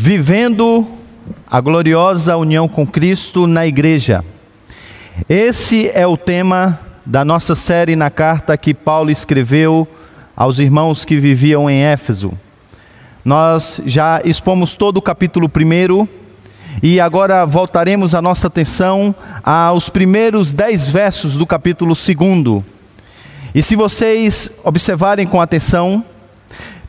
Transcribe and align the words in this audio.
Vivendo 0.00 0.86
a 1.44 1.60
gloriosa 1.60 2.36
união 2.36 2.68
com 2.68 2.86
Cristo 2.86 3.48
na 3.48 3.66
igreja. 3.66 4.24
Esse 5.28 5.90
é 5.92 6.06
o 6.06 6.16
tema 6.16 6.78
da 7.04 7.24
nossa 7.24 7.56
série 7.56 7.96
na 7.96 8.08
carta 8.08 8.56
que 8.56 8.72
Paulo 8.72 9.10
escreveu 9.10 9.88
aos 10.36 10.60
irmãos 10.60 11.04
que 11.04 11.16
viviam 11.16 11.68
em 11.68 11.82
Éfeso. 11.82 12.30
Nós 13.24 13.82
já 13.84 14.22
expomos 14.24 14.76
todo 14.76 14.98
o 14.98 15.02
capítulo 15.02 15.50
1 15.52 16.06
e 16.80 17.00
agora 17.00 17.44
voltaremos 17.44 18.14
a 18.14 18.22
nossa 18.22 18.46
atenção 18.46 19.12
aos 19.42 19.88
primeiros 19.88 20.52
dez 20.52 20.88
versos 20.88 21.36
do 21.36 21.44
capítulo 21.44 21.94
2. 21.94 22.62
E 23.52 23.64
se 23.64 23.74
vocês 23.74 24.48
observarem 24.62 25.26
com 25.26 25.40
atenção, 25.40 26.04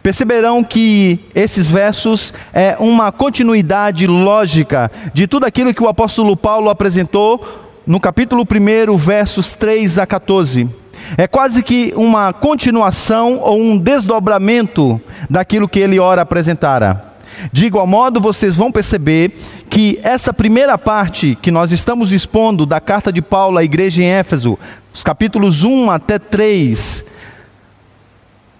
Perceberão 0.01 0.63
que 0.63 1.19
esses 1.35 1.69
versos 1.69 2.33
é 2.53 2.77
uma 2.79 3.11
continuidade 3.11 4.07
lógica 4.07 4.89
de 5.13 5.27
tudo 5.27 5.45
aquilo 5.45 5.73
que 5.73 5.83
o 5.83 5.89
apóstolo 5.89 6.37
Paulo 6.37 6.69
apresentou 6.69 7.45
no 7.85 7.99
capítulo 7.99 8.43
1, 8.43 8.95
versos 8.95 9.51
3 9.53 9.99
a 9.99 10.07
14. 10.07 10.69
É 11.17 11.27
quase 11.27 11.61
que 11.61 11.93
uma 11.97 12.31
continuação 12.31 13.39
ou 13.39 13.59
um 13.59 13.77
desdobramento 13.77 15.01
daquilo 15.29 15.67
que 15.67 15.79
ele 15.79 15.99
ora 15.99 16.21
apresentara. 16.21 17.09
De 17.51 17.65
igual 17.65 17.87
modo, 17.87 18.21
vocês 18.21 18.55
vão 18.55 18.71
perceber 18.71 19.33
que 19.69 19.99
essa 20.01 20.33
primeira 20.33 20.77
parte 20.77 21.37
que 21.41 21.51
nós 21.51 21.71
estamos 21.71 22.13
expondo 22.13 22.65
da 22.65 22.79
carta 22.79 23.11
de 23.11 23.21
Paulo 23.21 23.57
à 23.57 23.63
igreja 23.63 24.01
em 24.01 24.07
Éfeso, 24.07 24.57
os 24.93 25.03
capítulos 25.03 25.63
1 25.63 25.91
até 25.91 26.19
3, 26.19 27.05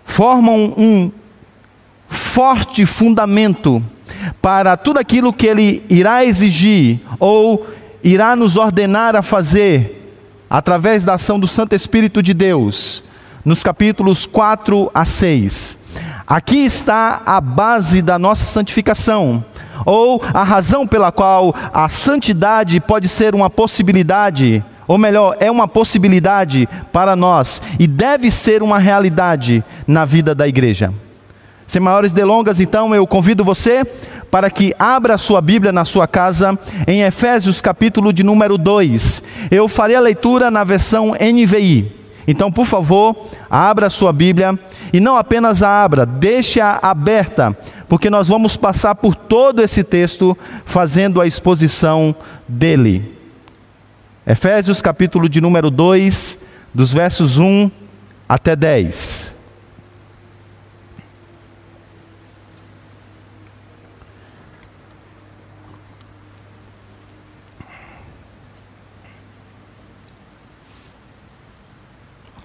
formam 0.05 0.73
um 0.77 1.11
forte 2.09 2.85
fundamento 2.85 3.81
para 4.41 4.75
tudo 4.75 4.99
aquilo 4.99 5.31
que 5.31 5.47
Ele 5.47 5.83
irá 5.89 6.25
exigir 6.25 6.99
ou 7.19 7.65
irá 8.03 8.35
nos 8.35 8.57
ordenar 8.57 9.15
a 9.15 9.21
fazer 9.21 9.95
através 10.49 11.03
da 11.03 11.13
ação 11.13 11.39
do 11.39 11.47
Santo 11.47 11.75
Espírito 11.75 12.23
de 12.23 12.33
Deus, 12.33 13.03
nos 13.45 13.61
capítulos 13.61 14.25
4 14.25 14.89
a 14.93 15.05
6. 15.05 15.77
Aqui 16.25 16.59
está 16.59 17.21
a 17.25 17.39
base 17.39 18.01
da 18.01 18.17
nossa 18.17 18.45
santificação, 18.45 19.43
ou 19.85 20.21
a 20.33 20.43
razão 20.43 20.87
pela 20.87 21.11
qual 21.11 21.53
a 21.73 21.87
santidade 21.87 22.79
pode 22.79 23.07
ser 23.07 23.35
uma 23.35 23.49
possibilidade, 23.49 24.63
ou 24.87 24.97
melhor, 24.97 25.37
é 25.39 25.51
uma 25.51 25.67
possibilidade 25.67 26.67
para 26.91 27.15
nós 27.15 27.61
e 27.77 27.87
deve 27.87 28.31
ser 28.31 28.63
uma 28.63 28.79
realidade 28.79 29.63
na 29.87 30.03
vida 30.03 30.33
da 30.33 30.47
igreja. 30.47 30.91
Sem 31.69 31.79
maiores 31.79 32.11
delongas, 32.11 32.59
então, 32.59 32.95
eu 32.95 33.05
convido 33.05 33.43
você 33.43 33.85
para 34.31 34.49
que 34.49 34.73
abra 34.79 35.13
a 35.13 35.17
sua 35.19 35.39
Bíblia 35.39 35.71
na 35.71 35.85
sua 35.85 36.07
casa, 36.07 36.57
em 36.87 37.03
Efésios 37.03 37.61
capítulo 37.61 38.11
de 38.11 38.23
número 38.23 38.57
2. 38.57 39.21
Eu 39.51 39.67
farei 39.67 39.95
a 39.95 39.99
leitura 39.99 40.49
na 40.49 40.63
versão 40.63 41.13
NVI. 41.13 41.91
Então, 42.27 42.51
por 42.51 42.65
favor, 42.65 43.15
abra 43.47 43.85
a 43.85 43.89
sua 43.91 44.11
Bíblia 44.11 44.57
e 44.91 44.99
não 44.99 45.15
apenas 45.15 45.61
a 45.61 45.83
abra, 45.83 46.07
deixe-a 46.07 46.79
aberta, 46.81 47.55
porque 47.87 48.09
nós 48.09 48.27
vamos 48.27 48.57
passar 48.57 48.95
por 48.95 49.13
todo 49.13 49.61
esse 49.61 49.83
texto 49.83 50.35
fazendo 50.65 51.21
a 51.21 51.27
exposição 51.27 52.15
dele. 52.47 53.15
Efésios 54.25 54.81
capítulo 54.81 55.29
de 55.29 55.39
número 55.39 55.69
2, 55.69 56.39
dos 56.73 56.91
versos 56.91 57.37
1 57.37 57.69
até 58.27 58.55
10. 58.55 59.37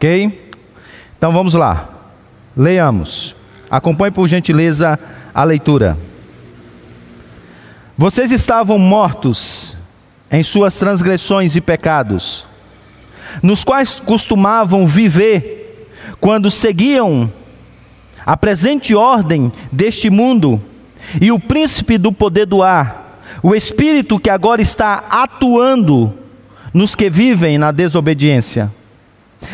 Ok? 0.04 0.50
Então 1.16 1.32
vamos 1.32 1.54
lá. 1.54 1.88
Leiamos. 2.54 3.34
Acompanhe 3.70 4.12
por 4.12 4.28
gentileza 4.28 4.98
a 5.34 5.44
leitura. 5.44 5.96
Vocês 7.96 8.30
estavam 8.30 8.78
mortos 8.78 9.74
em 10.30 10.42
suas 10.42 10.76
transgressões 10.76 11.56
e 11.56 11.60
pecados, 11.60 12.44
nos 13.42 13.64
quais 13.64 13.98
costumavam 13.98 14.86
viver 14.86 15.88
quando 16.20 16.50
seguiam 16.50 17.32
a 18.26 18.36
presente 18.36 18.94
ordem 18.94 19.50
deste 19.72 20.10
mundo 20.10 20.60
e 21.18 21.32
o 21.32 21.40
príncipe 21.40 21.96
do 21.96 22.12
poder 22.12 22.44
do 22.44 22.62
ar, 22.62 23.22
o 23.42 23.54
espírito 23.54 24.20
que 24.20 24.28
agora 24.28 24.60
está 24.60 25.04
atuando 25.08 26.12
nos 26.74 26.94
que 26.94 27.08
vivem 27.08 27.56
na 27.56 27.70
desobediência. 27.70 28.70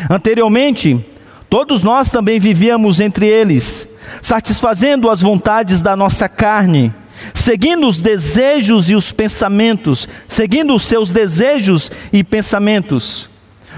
Anteriormente, 0.09 1.03
todos 1.49 1.83
nós 1.83 2.11
também 2.11 2.39
vivíamos 2.39 2.99
entre 2.99 3.27
eles, 3.27 3.87
satisfazendo 4.21 5.09
as 5.09 5.21
vontades 5.21 5.81
da 5.81 5.95
nossa 5.95 6.27
carne, 6.29 6.93
seguindo 7.33 7.87
os 7.87 8.01
desejos 8.01 8.89
e 8.89 8.95
os 8.95 9.11
pensamentos, 9.11 10.07
seguindo 10.27 10.73
os 10.73 10.83
seus 10.83 11.11
desejos 11.11 11.91
e 12.11 12.23
pensamentos. 12.23 13.29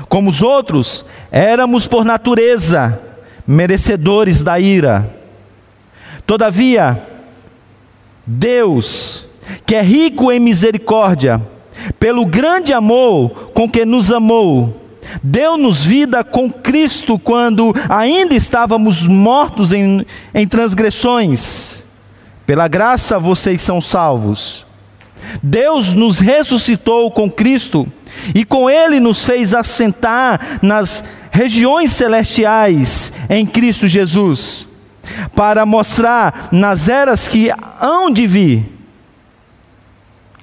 Como 0.07 0.29
os 0.29 0.41
outros, 0.41 1.05
éramos 1.31 1.87
por 1.87 2.05
natureza 2.05 2.99
merecedores 3.45 4.41
da 4.41 4.59
ira. 4.59 5.09
Todavia, 6.25 7.01
Deus, 8.25 9.25
que 9.65 9.75
é 9.75 9.81
rico 9.81 10.31
em 10.31 10.39
misericórdia, 10.39 11.41
pelo 11.99 12.25
grande 12.25 12.71
amor 12.71 13.51
com 13.53 13.69
que 13.69 13.83
nos 13.85 14.11
amou, 14.11 14.82
Deu-nos 15.21 15.83
vida 15.83 16.23
com 16.23 16.51
Cristo 16.51 17.17
quando 17.19 17.73
ainda 17.89 18.33
estávamos 18.35 19.05
mortos 19.05 19.71
em, 19.71 20.05
em 20.33 20.47
transgressões. 20.47 21.83
Pela 22.45 22.67
graça 22.67 23.17
vocês 23.19 23.61
são 23.61 23.81
salvos. 23.81 24.65
Deus 25.41 25.93
nos 25.93 26.19
ressuscitou 26.19 27.09
com 27.11 27.29
Cristo 27.31 27.87
e 28.35 28.43
com 28.43 28.69
Ele 28.69 28.99
nos 28.99 29.23
fez 29.23 29.53
assentar 29.53 30.59
nas 30.61 31.03
regiões 31.31 31.91
celestiais 31.91 33.11
em 33.29 33.45
Cristo 33.45 33.87
Jesus, 33.87 34.67
para 35.35 35.65
mostrar 35.65 36.49
nas 36.51 36.87
eras 36.87 37.27
que 37.27 37.49
hão 37.81 38.11
de 38.11 38.27
vir 38.27 38.71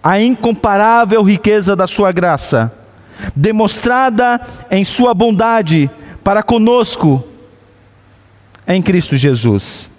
a 0.03 0.21
incomparável 0.21 1.23
riqueza 1.23 1.77
da 1.77 1.87
Sua 1.87 2.11
graça 2.11 2.80
demonstrada 3.35 4.41
em 4.71 4.85
Sua 4.85 5.15
bondade 5.15 5.91
para 6.23 6.43
conosco 6.43 7.25
em 8.67 8.81
Cristo 8.81 9.17
Jesus. 9.17 9.91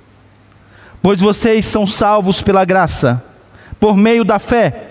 Pois 1.02 1.20
vocês 1.20 1.66
são 1.66 1.88
salvos 1.88 2.42
pela 2.42 2.64
graça, 2.64 3.24
por 3.80 3.98
meio 3.98 4.24
da 4.24 4.40
fé. 4.40 4.88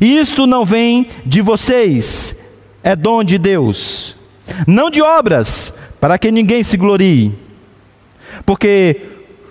E 0.00 0.18
isto 0.18 0.46
não 0.46 0.64
vem 0.64 1.08
de 1.26 1.42
vocês, 1.42 2.36
é 2.82 2.94
dom 2.94 3.24
de 3.24 3.36
Deus, 3.36 4.14
não 4.66 4.90
de 4.90 5.02
obras, 5.02 5.74
para 6.00 6.18
que 6.18 6.30
ninguém 6.30 6.62
se 6.62 6.76
glorie. 6.76 7.34
Porque 8.46 9.02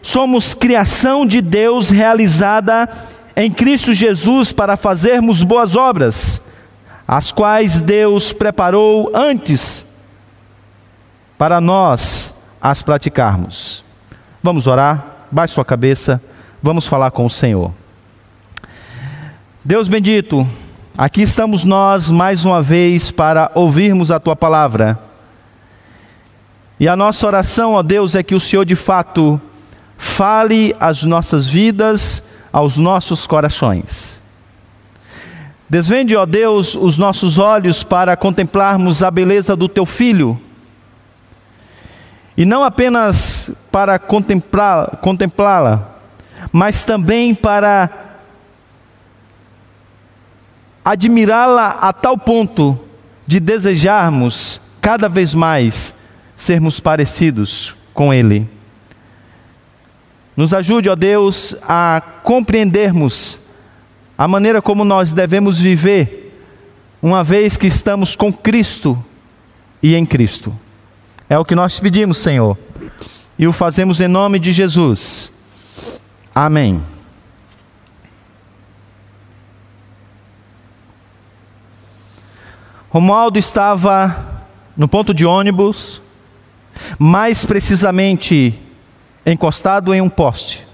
somos 0.02 0.54
criação 0.54 1.26
de 1.26 1.42
Deus 1.42 1.90
realizada 1.90 2.90
em 3.36 3.52
Cristo 3.52 3.94
Jesus 3.94 4.52
para 4.52 4.78
fazermos 4.78 5.44
boas 5.44 5.76
obras, 5.76 6.42
as 7.12 7.32
quais 7.32 7.82
Deus 7.82 8.32
preparou 8.32 9.10
antes 9.16 9.84
para 11.40 11.60
nós 11.60 12.32
as 12.62 12.84
praticarmos. 12.84 13.84
Vamos 14.44 14.68
orar, 14.68 15.26
baixe 15.32 15.56
sua 15.56 15.66
cabeça, 15.66 16.22
vamos 16.62 16.86
falar 16.86 17.10
com 17.10 17.26
o 17.26 17.30
Senhor. 17.30 17.74
Deus 19.66 19.88
bendito, 19.88 20.48
aqui 20.96 21.24
estamos 21.24 21.64
nós 21.64 22.12
mais 22.12 22.46
uma 22.46 22.62
vez 22.62 23.10
para 23.10 23.50
ouvirmos 23.56 24.12
a 24.12 24.20
tua 24.20 24.36
palavra. 24.36 25.00
E 26.80 26.88
a 26.88 26.96
nossa 26.96 27.26
oração, 27.26 27.74
ó 27.74 27.82
Deus, 27.82 28.14
é 28.14 28.22
que 28.22 28.36
o 28.36 28.40
Senhor 28.40 28.66
de 28.66 28.76
fato 28.76 29.42
fale 29.98 30.76
às 30.80 31.02
nossas 31.02 31.48
vidas, 31.48 32.22
aos 32.54 32.78
nossos 32.78 33.26
corações. 33.26 34.19
Desvende, 35.70 36.16
ó 36.16 36.26
Deus, 36.26 36.74
os 36.74 36.98
nossos 36.98 37.38
olhos 37.38 37.84
para 37.84 38.18
contemplarmos 38.18 39.04
a 39.04 39.12
beleza 39.12 39.56
do 39.56 39.70
teu 39.70 39.86
filho. 39.86 40.42
E 42.36 42.44
não 42.44 42.64
apenas 42.64 43.52
para 43.72 44.00
contemplá-la, 44.00 45.90
mas 46.52 46.84
também 46.84 47.36
para 47.36 47.90
admirá-la 50.84 51.78
a 51.82 51.94
tal 51.94 52.18
ponto 52.18 52.80
de 53.28 53.40
desejarmos 53.40 54.60
cada 54.82 55.08
vez 55.08 55.36
mais 55.36 55.94
sermos 56.36 56.80
parecidos 56.80 57.76
com 57.94 58.12
Ele. 58.12 58.50
Nos 60.36 60.54
ajude, 60.54 60.90
ó 60.90 60.96
Deus, 60.96 61.56
a 61.68 62.02
compreendermos 62.24 63.39
a 64.20 64.28
maneira 64.28 64.62
como 64.62 64.84
nós 64.84 65.14
devemos 65.14 65.62
viver, 65.62 66.38
uma 67.02 67.24
vez 67.24 67.56
que 67.56 67.68
estamos 67.68 68.18
com 68.18 68.34
Cristo 68.34 69.02
e 69.82 69.96
em 69.96 70.06
Cristo. 70.06 70.54
É 71.30 71.40
o 71.40 71.46
que 71.46 71.56
nós 71.56 71.80
pedimos, 71.80 72.18
Senhor, 72.18 72.58
e 73.38 73.48
o 73.48 73.54
fazemos 73.54 74.02
em 74.02 74.10
nome 74.10 74.38
de 74.38 74.52
Jesus. 74.52 75.32
Amém. 76.36 76.82
Romualdo 82.90 83.40
estava 83.40 84.44
no 84.76 84.90
ponto 84.90 85.14
de 85.14 85.26
ônibus, 85.26 86.02
mais 86.98 87.46
precisamente 87.46 88.60
encostado 89.26 89.94
em 89.94 90.02
um 90.02 90.10
poste. 90.10 90.69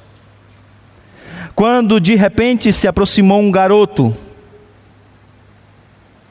Quando 1.56 2.02
de 2.02 2.16
repente 2.16 2.74
se 2.74 2.86
aproximou 2.86 3.40
um 3.40 3.50
garoto 3.50 4.14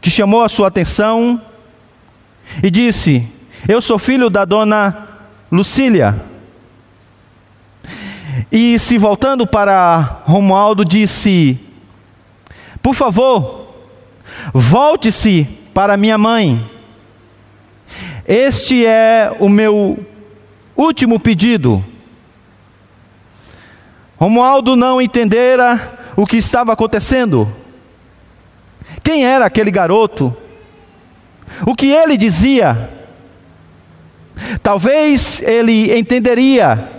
que 0.00 0.10
chamou 0.10 0.42
a 0.42 0.50
sua 0.50 0.68
atenção 0.68 1.40
e 2.62 2.70
disse: 2.70 3.26
Eu 3.66 3.80
sou 3.80 3.98
filho 3.98 4.28
da 4.28 4.44
dona 4.44 5.08
Lucília. 5.50 6.14
E 8.52 8.78
se 8.78 8.98
voltando 8.98 9.46
para 9.46 10.20
Romualdo, 10.26 10.84
disse: 10.84 11.58
Por 12.82 12.94
favor, 12.94 13.66
volte-se 14.52 15.48
para 15.72 15.96
minha 15.96 16.18
mãe. 16.18 16.60
Este 18.26 18.84
é 18.84 19.34
o 19.40 19.48
meu 19.48 19.98
último 20.76 21.18
pedido. 21.18 21.82
Romualdo 24.16 24.76
não 24.76 25.00
entendera 25.00 25.98
o 26.16 26.26
que 26.26 26.36
estava 26.36 26.72
acontecendo. 26.72 27.48
Quem 29.02 29.24
era 29.26 29.46
aquele 29.46 29.70
garoto? 29.70 30.34
O 31.66 31.74
que 31.74 31.90
ele 31.90 32.16
dizia? 32.16 32.90
Talvez 34.62 35.40
ele 35.42 35.96
entenderia. 35.96 36.90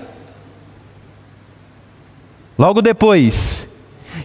Logo 2.57 2.81
depois, 2.81 3.67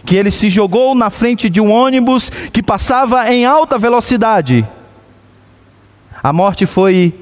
que 0.05 0.15
ele 0.15 0.31
se 0.31 0.49
jogou 0.49 0.95
na 0.95 1.09
frente 1.09 1.49
de 1.49 1.59
um 1.59 1.71
ônibus 1.71 2.29
que 2.29 2.63
passava 2.63 3.29
em 3.31 3.45
alta 3.45 3.77
velocidade. 3.77 4.65
A 6.23 6.31
morte 6.31 6.65
foi 6.65 7.13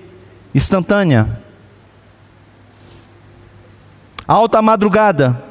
instantânea. 0.54 1.42
Alta 4.27 4.62
madrugada. 4.62 5.49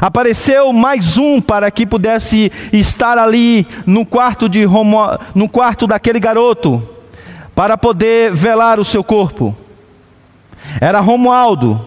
Apareceu 0.00 0.72
mais 0.72 1.16
um 1.16 1.40
para 1.40 1.70
que 1.70 1.86
pudesse 1.86 2.50
estar 2.72 3.18
ali 3.18 3.66
no 3.86 4.06
quarto 4.06 4.48
de 4.48 4.64
Romo, 4.64 4.98
no 5.34 5.48
quarto 5.48 5.86
daquele 5.86 6.20
garoto, 6.20 6.82
para 7.54 7.76
poder 7.76 8.32
velar 8.32 8.78
o 8.78 8.84
seu 8.84 9.02
corpo. 9.02 9.56
Era 10.80 11.00
Romualdo, 11.00 11.80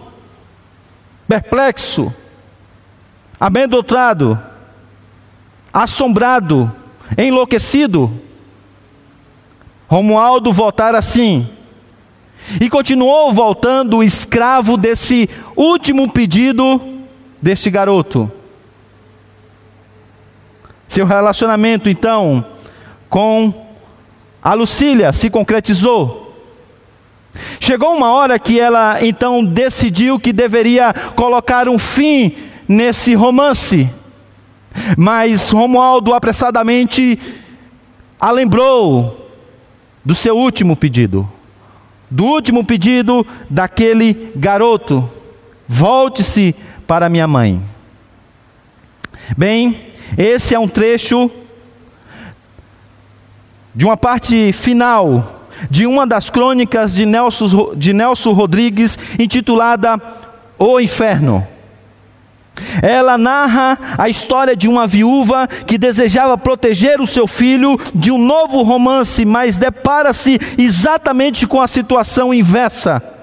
perplexo, 1.26 2.12
amedrontado, 3.38 4.40
assombrado, 5.72 6.70
enlouquecido. 7.16 8.10
Romualdo 9.88 10.52
voltara 10.52 10.98
assim, 10.98 11.48
e 12.60 12.68
continuou 12.68 13.32
voltando 13.32 14.02
escravo 14.02 14.76
desse 14.76 15.28
último 15.56 16.10
pedido 16.10 16.97
deste 17.40 17.70
garoto. 17.70 18.30
Seu 20.86 21.04
relacionamento, 21.06 21.88
então, 21.88 22.44
com 23.08 23.66
a 24.42 24.54
Lucília 24.54 25.12
se 25.12 25.28
concretizou. 25.30 26.28
Chegou 27.60 27.94
uma 27.94 28.10
hora 28.12 28.38
que 28.38 28.58
ela 28.58 29.04
então 29.04 29.44
decidiu 29.44 30.18
que 30.18 30.32
deveria 30.32 30.92
colocar 31.14 31.68
um 31.68 31.78
fim 31.78 32.34
nesse 32.66 33.14
romance. 33.14 33.88
Mas 34.96 35.50
Romualdo 35.50 36.14
apressadamente 36.14 37.18
a 38.20 38.30
lembrou 38.30 39.30
do 40.04 40.14
seu 40.14 40.36
último 40.36 40.76
pedido, 40.76 41.28
do 42.10 42.24
último 42.24 42.64
pedido 42.64 43.26
daquele 43.50 44.32
garoto: 44.34 45.08
volte-se 45.68 46.54
para 46.88 47.10
minha 47.10 47.28
mãe. 47.28 47.62
Bem, 49.36 49.78
esse 50.16 50.54
é 50.54 50.58
um 50.58 50.66
trecho 50.66 51.30
de 53.74 53.84
uma 53.84 53.94
parte 53.94 54.54
final 54.54 55.34
de 55.70 55.86
uma 55.86 56.06
das 56.06 56.30
crônicas 56.30 56.94
de 56.94 57.04
Nelson, 57.04 57.74
de 57.74 57.92
Nelson 57.92 58.32
Rodrigues, 58.32 58.98
intitulada 59.18 60.00
O 60.58 60.80
Inferno. 60.80 61.46
Ela 62.80 63.18
narra 63.18 63.78
a 63.98 64.08
história 64.08 64.56
de 64.56 64.66
uma 64.66 64.86
viúva 64.86 65.46
que 65.46 65.76
desejava 65.76 66.38
proteger 66.38 67.02
o 67.02 67.06
seu 67.06 67.26
filho 67.26 67.78
de 67.94 68.10
um 68.10 68.18
novo 68.18 68.62
romance, 68.62 69.26
mas 69.26 69.58
depara-se 69.58 70.40
exatamente 70.56 71.46
com 71.46 71.60
a 71.60 71.68
situação 71.68 72.32
inversa. 72.32 73.17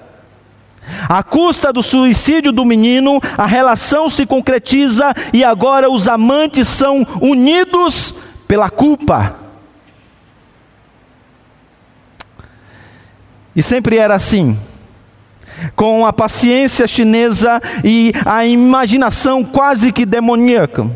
À 1.08 1.22
custa 1.22 1.72
do 1.72 1.82
suicídio 1.82 2.52
do 2.52 2.64
menino, 2.64 3.20
a 3.36 3.46
relação 3.46 4.08
se 4.08 4.24
concretiza 4.24 5.14
e 5.32 5.44
agora 5.44 5.90
os 5.90 6.08
amantes 6.08 6.68
são 6.68 7.06
unidos 7.20 8.14
pela 8.46 8.70
culpa. 8.70 9.36
E 13.54 13.62
sempre 13.62 13.96
era 13.96 14.14
assim. 14.14 14.58
Com 15.74 16.06
a 16.06 16.12
paciência 16.12 16.86
chinesa 16.86 17.60
e 17.82 18.12
a 18.24 18.44
imaginação 18.46 19.42
quase 19.42 19.90
que 19.90 20.04
demoníaca. 20.04 20.88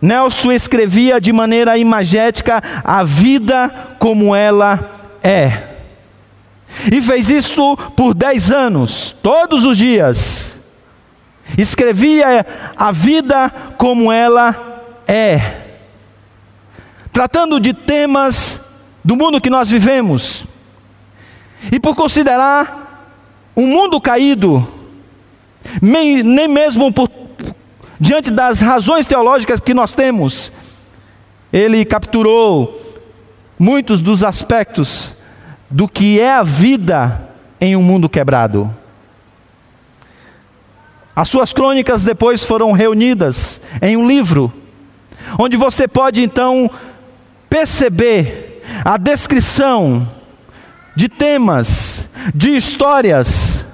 Nelson 0.00 0.52
escrevia 0.52 1.20
de 1.20 1.32
maneira 1.32 1.76
imagética 1.76 2.62
a 2.84 3.02
vida 3.02 3.68
como 3.98 4.36
ela 4.36 4.78
é. 5.22 5.75
E 6.92 7.00
fez 7.00 7.30
isso 7.30 7.76
por 7.96 8.14
dez 8.14 8.50
anos, 8.50 9.14
todos 9.22 9.64
os 9.64 9.76
dias. 9.78 10.58
Escrevia 11.56 12.46
a 12.76 12.92
vida 12.92 13.50
como 13.78 14.10
ela 14.10 14.84
é. 15.06 15.62
Tratando 17.12 17.58
de 17.58 17.72
temas 17.72 18.60
do 19.04 19.16
mundo 19.16 19.40
que 19.40 19.48
nós 19.48 19.70
vivemos. 19.70 20.44
E 21.72 21.80
por 21.80 21.94
considerar 21.94 23.14
um 23.56 23.66
mundo 23.66 24.00
caído, 24.00 24.66
nem 25.80 26.48
mesmo 26.48 26.92
por, 26.92 27.10
diante 27.98 28.30
das 28.30 28.60
razões 28.60 29.06
teológicas 29.06 29.60
que 29.60 29.72
nós 29.72 29.94
temos, 29.94 30.52
ele 31.52 31.84
capturou 31.84 32.78
muitos 33.58 34.02
dos 34.02 34.22
aspectos 34.22 35.16
do 35.70 35.88
que 35.88 36.20
é 36.20 36.32
a 36.32 36.42
vida 36.42 37.28
em 37.60 37.76
um 37.76 37.82
mundo 37.82 38.08
quebrado. 38.08 38.72
As 41.14 41.28
suas 41.28 41.52
crônicas 41.52 42.04
depois 42.04 42.44
foram 42.44 42.72
reunidas 42.72 43.60
em 43.80 43.96
um 43.96 44.06
livro, 44.06 44.52
onde 45.38 45.56
você 45.56 45.88
pode 45.88 46.22
então 46.22 46.70
perceber 47.48 48.62
a 48.84 48.96
descrição 48.96 50.06
de 50.94 51.08
temas, 51.08 52.06
de 52.34 52.54
histórias 52.54 53.64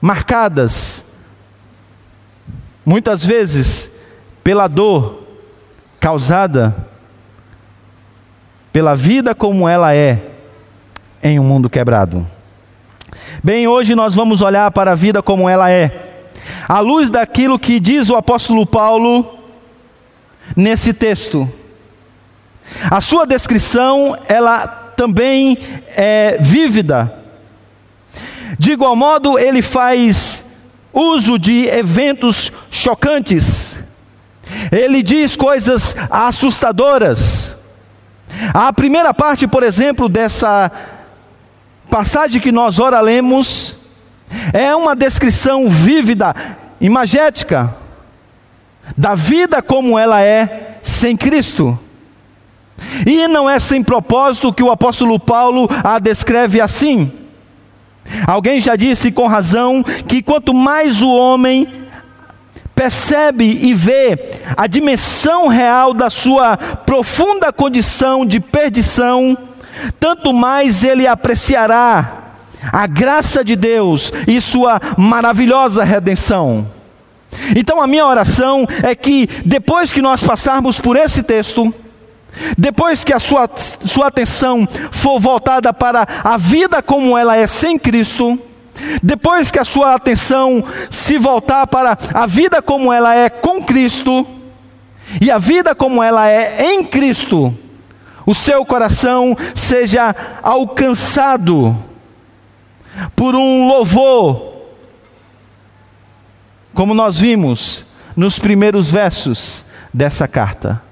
marcadas, 0.00 1.04
muitas 2.84 3.24
vezes 3.24 3.90
pela 4.44 4.68
dor 4.68 5.24
causada 5.98 6.74
pela 8.76 8.94
vida 8.94 9.34
como 9.34 9.66
ela 9.66 9.94
é 9.94 10.20
em 11.22 11.40
um 11.40 11.42
mundo 11.42 11.70
quebrado. 11.70 12.26
Bem, 13.42 13.66
hoje 13.66 13.94
nós 13.94 14.14
vamos 14.14 14.42
olhar 14.42 14.70
para 14.70 14.92
a 14.92 14.94
vida 14.94 15.22
como 15.22 15.48
ela 15.48 15.70
é, 15.70 15.90
à 16.68 16.80
luz 16.80 17.08
daquilo 17.08 17.58
que 17.58 17.80
diz 17.80 18.10
o 18.10 18.16
apóstolo 18.16 18.66
Paulo 18.66 19.38
nesse 20.54 20.92
texto. 20.92 21.50
A 22.90 23.00
sua 23.00 23.24
descrição, 23.24 24.14
ela 24.28 24.66
também 24.94 25.56
é 25.96 26.36
vívida. 26.38 27.14
De 28.58 28.72
igual 28.72 28.94
modo, 28.94 29.38
ele 29.38 29.62
faz 29.62 30.44
uso 30.92 31.38
de 31.38 31.64
eventos 31.64 32.52
chocantes. 32.70 33.82
Ele 34.70 35.02
diz 35.02 35.34
coisas 35.34 35.96
assustadoras. 36.10 37.55
A 38.52 38.72
primeira 38.72 39.14
parte, 39.14 39.46
por 39.46 39.62
exemplo, 39.62 40.08
dessa 40.08 40.70
passagem 41.88 42.40
que 42.40 42.52
nós 42.52 42.78
ora 42.78 43.00
lemos, 43.00 43.74
É 44.52 44.74
uma 44.74 44.94
descrição 44.94 45.68
vívida, 45.68 46.34
imagética, 46.80 47.74
da 48.96 49.14
vida 49.14 49.62
como 49.62 49.98
ela 49.98 50.22
é 50.22 50.78
sem 50.82 51.16
Cristo. 51.16 51.78
E 53.06 53.26
não 53.26 53.48
é 53.48 53.58
sem 53.58 53.82
propósito 53.82 54.52
que 54.52 54.62
o 54.62 54.70
apóstolo 54.70 55.18
Paulo 55.18 55.68
a 55.82 55.98
descreve 55.98 56.60
assim. 56.60 57.10
Alguém 58.26 58.60
já 58.60 58.76
disse 58.76 59.10
com 59.10 59.26
razão 59.26 59.82
que 59.82 60.22
quanto 60.22 60.54
mais 60.54 61.02
o 61.02 61.10
homem 61.10 61.85
percebe 62.76 63.58
e 63.62 63.72
vê 63.72 64.18
a 64.54 64.66
dimensão 64.66 65.48
real 65.48 65.94
da 65.94 66.10
sua 66.10 66.58
profunda 66.58 67.50
condição 67.50 68.26
de 68.26 68.38
perdição, 68.38 69.36
tanto 69.98 70.34
mais 70.34 70.84
ele 70.84 71.06
apreciará 71.06 72.24
a 72.70 72.86
graça 72.86 73.42
de 73.42 73.56
Deus 73.56 74.12
e 74.28 74.38
sua 74.42 74.78
maravilhosa 74.98 75.82
redenção. 75.84 76.66
Então 77.56 77.80
a 77.80 77.86
minha 77.86 78.06
oração 78.06 78.66
é 78.82 78.94
que 78.94 79.26
depois 79.44 79.90
que 79.90 80.02
nós 80.02 80.22
passarmos 80.22 80.78
por 80.78 80.96
esse 80.96 81.22
texto, 81.22 81.74
depois 82.58 83.04
que 83.04 83.14
a 83.14 83.18
sua, 83.18 83.48
sua 83.86 84.08
atenção 84.08 84.68
for 84.92 85.18
voltada 85.18 85.72
para 85.72 86.06
a 86.22 86.36
vida 86.36 86.82
como 86.82 87.16
ela 87.16 87.36
é 87.36 87.46
sem 87.46 87.78
Cristo, 87.78 88.38
depois 89.02 89.50
que 89.50 89.58
a 89.58 89.64
sua 89.64 89.94
atenção 89.94 90.64
se 90.90 91.18
voltar 91.18 91.66
para 91.66 91.96
a 92.12 92.26
vida 92.26 92.60
como 92.60 92.92
ela 92.92 93.14
é 93.14 93.28
com 93.28 93.62
Cristo, 93.62 94.26
e 95.20 95.30
a 95.30 95.38
vida 95.38 95.74
como 95.74 96.02
ela 96.02 96.28
é 96.28 96.72
em 96.72 96.84
Cristo, 96.84 97.56
o 98.26 98.34
seu 98.34 98.64
coração 98.64 99.36
seja 99.54 100.14
alcançado 100.42 101.76
por 103.14 103.34
um 103.34 103.68
louvor, 103.68 104.54
como 106.74 106.92
nós 106.92 107.18
vimos 107.18 107.84
nos 108.16 108.38
primeiros 108.38 108.90
versos 108.90 109.64
dessa 109.92 110.26
carta. 110.26 110.85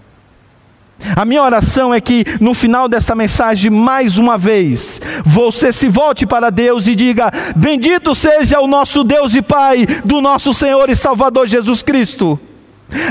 A 1.17 1.25
minha 1.25 1.43
oração 1.43 1.93
é 1.93 2.01
que 2.01 2.25
no 2.41 2.55
final 2.55 2.89
dessa 2.89 3.15
mensagem, 3.15 3.71
mais 3.71 4.17
uma 4.17 4.39
vez, 4.39 5.01
você 5.25 5.73
se 5.73 5.89
volte 5.89 6.25
para 6.25 6.51
Deus 6.51 6.87
e 6.87 6.95
diga: 6.95 7.31
Bendito 7.55 8.15
seja 8.15 8.61
o 8.61 8.67
nosso 8.67 9.05
Deus 9.05 9.35
e 9.35 9.43
Pai 9.43 9.85
do 10.05 10.21
nosso 10.21 10.55
Senhor 10.55 10.89
e 10.89 10.97
Salvador 10.97 11.47
Jesus 11.47 11.83
Cristo, 11.83 12.39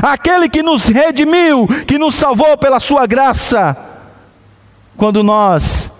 aquele 0.02 0.50
que 0.50 0.64
nos 0.64 0.86
redimiu, 0.86 1.68
que 1.86 2.00
nos 2.00 2.16
salvou 2.16 2.58
pela 2.58 2.80
Sua 2.80 3.06
graça, 3.06 3.78
quando 4.98 5.24
nós 5.24 5.92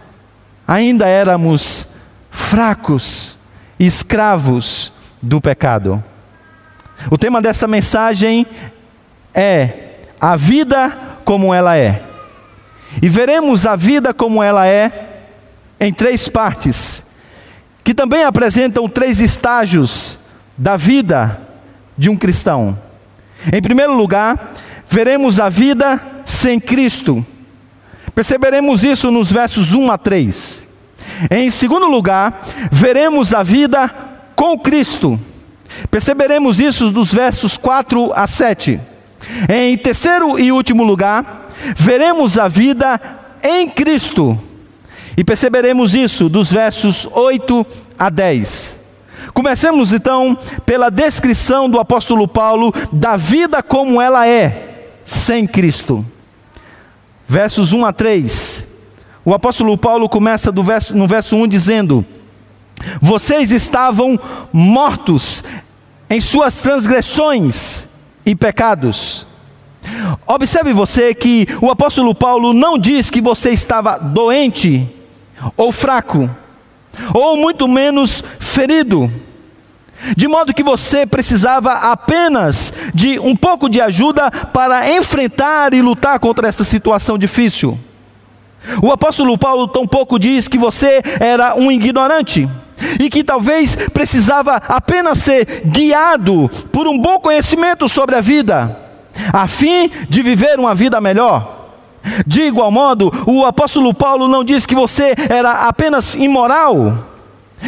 ainda 0.68 1.08
éramos 1.08 1.88
fracos, 2.32 3.38
escravos 3.80 4.92
do 5.22 5.40
pecado. 5.40 6.04
O 7.12 7.18
tema 7.18 7.42
dessa 7.42 7.68
mensagem 7.68 8.48
é 9.34 9.92
a 10.20 10.36
vida 10.36 11.13
como 11.24 11.54
ela 11.54 11.78
é. 11.78 12.02
E 13.02 13.10
veremos 13.10 13.66
a 13.66 13.76
vida 13.76 14.14
como 14.14 14.42
ela 14.42 14.68
é 14.68 15.24
em 15.80 15.94
três 15.94 16.30
partes, 16.30 17.04
que 17.84 17.94
também 17.94 18.24
apresentam 18.24 18.88
três 18.88 19.20
estágios 19.20 20.18
da 20.58 20.78
vida 20.78 21.42
de 21.98 22.10
um 22.10 22.16
cristão. 22.16 22.78
Em 23.52 23.62
primeiro 23.62 23.94
lugar, 23.94 24.54
veremos 24.88 25.40
a 25.40 25.50
vida 25.50 26.00
sem 26.26 26.60
Cristo. 26.60 27.26
Perceberemos 28.14 28.84
isso 28.84 29.12
nos 29.12 29.32
versos 29.32 29.74
1 29.74 29.92
a 29.92 29.98
3. 29.98 30.64
Em 31.30 31.50
segundo 31.50 31.88
lugar, 31.88 32.42
veremos 32.72 33.34
a 33.34 33.44
vida 33.44 33.90
com 34.36 34.58
Cristo. 34.58 35.20
Perceberemos 35.90 36.60
isso 36.60 36.92
dos 36.92 37.14
versos 37.14 37.58
4 37.58 38.14
a 38.14 38.28
7. 38.28 38.80
Em 39.50 39.78
terceiro 39.78 40.40
e 40.40 40.52
último 40.52 40.84
lugar, 40.84 41.50
veremos 41.76 42.38
a 42.38 42.48
vida 42.48 43.00
em 43.42 43.70
Cristo. 43.70 44.38
E 45.16 45.24
perceberemos 45.24 45.94
isso 45.94 46.28
dos 46.28 46.52
versos 46.52 47.08
8 47.12 47.66
a 47.98 48.10
10. 48.10 48.80
Comecemos 49.34 49.94
então 49.94 50.38
pela 50.66 50.90
descrição 50.90 51.70
do 51.70 51.80
apóstolo 51.80 52.28
Paulo 52.28 52.74
da 52.92 53.16
vida 53.16 53.62
como 53.62 54.02
ela 54.02 54.28
é 54.28 54.90
sem 55.06 55.46
Cristo. 55.46 56.06
Versos 57.28 57.74
1 57.74 57.86
a 57.86 57.94
3. 57.94 58.68
O 59.26 59.34
apóstolo 59.34 59.78
Paulo 59.78 60.10
começa 60.10 60.52
verso, 60.52 60.96
no 60.96 61.08
verso 61.08 61.36
1 61.36 61.48
dizendo: 61.48 62.06
Vocês 63.00 63.52
estavam 63.52 64.20
mortos 64.52 65.44
em 66.10 66.20
suas 66.20 66.56
transgressões 66.56 67.88
e 68.26 68.36
pecados. 68.36 69.26
Observe 70.26 70.74
você 70.74 71.14
que 71.14 71.48
o 71.62 71.70
apóstolo 71.70 72.16
Paulo 72.16 72.54
não 72.54 72.78
diz 72.78 73.10
que 73.10 73.22
você 73.22 73.52
estava 73.52 73.98
doente 73.98 74.88
ou 75.58 75.72
fraco, 75.72 76.30
ou 77.14 77.36
muito 77.36 77.68
menos 77.68 78.24
ferido, 78.40 79.12
de 80.16 80.28
modo 80.28 80.54
que 80.54 80.64
você 80.64 81.06
precisava 81.06 81.72
apenas 81.72 82.74
de 82.94 83.20
um 83.20 83.36
pouco 83.36 83.70
de 83.70 83.82
ajuda 83.82 84.30
para 84.32 84.92
enfrentar 84.92 85.74
e 85.74 85.82
lutar 85.82 86.20
contra 86.20 86.48
essa 86.48 86.64
situação 86.64 87.18
difícil. 87.18 87.78
O 88.82 88.92
apóstolo 88.92 89.38
Paulo 89.38 89.68
tampouco 89.68 90.18
diz 90.18 90.48
que 90.48 90.58
você 90.58 91.02
era 91.20 91.56
um 91.56 91.72
ignorante 91.72 92.50
e 93.00 93.10
que 93.10 93.24
talvez 93.24 93.76
precisava 93.76 94.56
apenas 94.56 95.20
ser 95.20 95.64
guiado 95.66 96.50
por 96.72 96.88
um 96.88 96.98
bom 96.98 97.20
conhecimento 97.20 97.88
sobre 97.88 98.16
a 98.16 98.22
vida, 98.22 98.78
a 99.32 99.48
fim 99.48 99.90
de 100.10 100.22
viver 100.22 100.60
uma 100.60 100.76
vida 100.76 101.00
melhor. 101.00 101.62
De 102.28 102.42
igual 102.42 102.70
modo, 102.70 103.12
o 103.26 103.46
apóstolo 103.46 103.94
Paulo 103.94 104.28
não 104.28 104.44
diz 104.44 104.66
que 104.66 104.76
você 104.76 105.16
era 105.30 105.68
apenas 105.68 106.16
imoral 106.16 106.94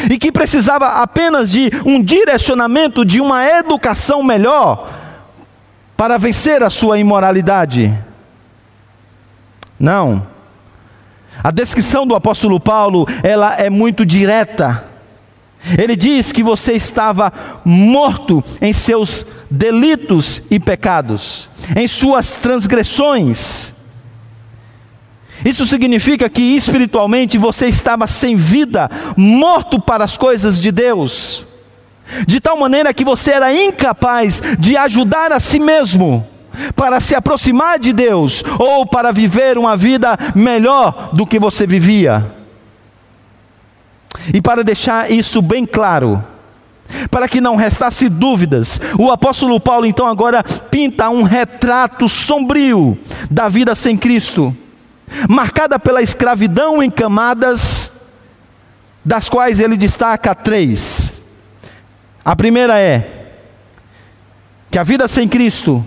e 0.09 0.17
que 0.17 0.31
precisava 0.31 0.87
apenas 0.87 1.49
de 1.49 1.71
um 1.85 2.03
direcionamento, 2.03 3.05
de 3.05 3.21
uma 3.21 3.45
educação 3.47 4.21
melhor 4.21 4.89
para 5.95 6.17
vencer 6.17 6.61
a 6.61 6.69
sua 6.69 6.99
imoralidade. 6.99 7.97
Não. 9.79 10.34
A 11.43 11.51
descrição 11.51 12.07
do 12.07 12.15
apóstolo 12.15 12.59
Paulo, 12.59 13.07
ela 13.23 13.55
é 13.55 13.69
muito 13.69 14.05
direta. 14.05 14.83
Ele 15.77 15.95
diz 15.95 16.31
que 16.31 16.43
você 16.43 16.73
estava 16.73 17.33
morto 17.63 18.43
em 18.61 18.71
seus 18.71 19.25
delitos 19.49 20.43
e 20.51 20.59
pecados, 20.59 21.49
em 21.75 21.87
suas 21.87 22.35
transgressões. 22.35 23.73
Isso 25.43 25.65
significa 25.65 26.29
que 26.29 26.41
espiritualmente 26.41 27.37
você 27.37 27.67
estava 27.67 28.07
sem 28.07 28.35
vida, 28.35 28.89
morto 29.17 29.79
para 29.79 30.03
as 30.03 30.17
coisas 30.17 30.61
de 30.61 30.71
Deus, 30.71 31.43
de 32.27 32.39
tal 32.39 32.57
maneira 32.57 32.93
que 32.93 33.03
você 33.03 33.31
era 33.31 33.53
incapaz 33.53 34.41
de 34.59 34.77
ajudar 34.77 35.31
a 35.31 35.39
si 35.39 35.59
mesmo 35.59 36.34
para 36.75 36.99
se 36.99 37.15
aproximar 37.15 37.79
de 37.79 37.93
Deus 37.93 38.43
ou 38.59 38.85
para 38.85 39.11
viver 39.11 39.57
uma 39.57 39.75
vida 39.75 40.17
melhor 40.35 41.09
do 41.13 41.25
que 41.25 41.39
você 41.39 41.65
vivia. 41.65 42.25
E 44.33 44.41
para 44.41 44.63
deixar 44.63 45.11
isso 45.11 45.41
bem 45.41 45.65
claro, 45.65 46.23
para 47.09 47.27
que 47.27 47.41
não 47.41 47.55
restasse 47.55 48.09
dúvidas, 48.09 48.79
o 48.97 49.11
apóstolo 49.11 49.59
Paulo 49.59 49.85
então 49.85 50.07
agora 50.07 50.43
pinta 50.43 51.09
um 51.09 51.23
retrato 51.23 52.07
sombrio 52.07 52.97
da 53.29 53.49
vida 53.49 53.75
sem 53.75 53.97
Cristo, 53.97 54.55
marcada 55.29 55.79
pela 55.79 56.01
escravidão 56.01 56.81
em 56.81 56.89
camadas, 56.89 57.91
das 59.03 59.29
quais 59.29 59.59
ele 59.59 59.77
destaca 59.77 60.33
três. 60.33 61.13
A 62.23 62.35
primeira 62.35 62.79
é 62.79 63.07
que 64.71 64.79
a 64.79 64.83
vida 64.83 65.07
sem 65.07 65.27
Cristo 65.27 65.85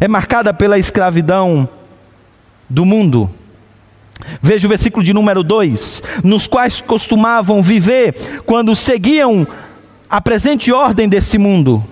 é 0.00 0.08
marcada 0.08 0.52
pela 0.52 0.78
escravidão 0.78 1.68
do 2.68 2.84
mundo. 2.84 3.30
Veja 4.40 4.66
o 4.66 4.68
versículo 4.68 5.04
de 5.04 5.12
número 5.12 5.42
2: 5.42 6.02
nos 6.24 6.46
quais 6.46 6.80
costumavam 6.80 7.62
viver 7.62 8.42
quando 8.44 8.74
seguiam 8.74 9.46
a 10.08 10.20
presente 10.20 10.72
ordem 10.72 11.08
desse 11.08 11.38
mundo. 11.38 11.82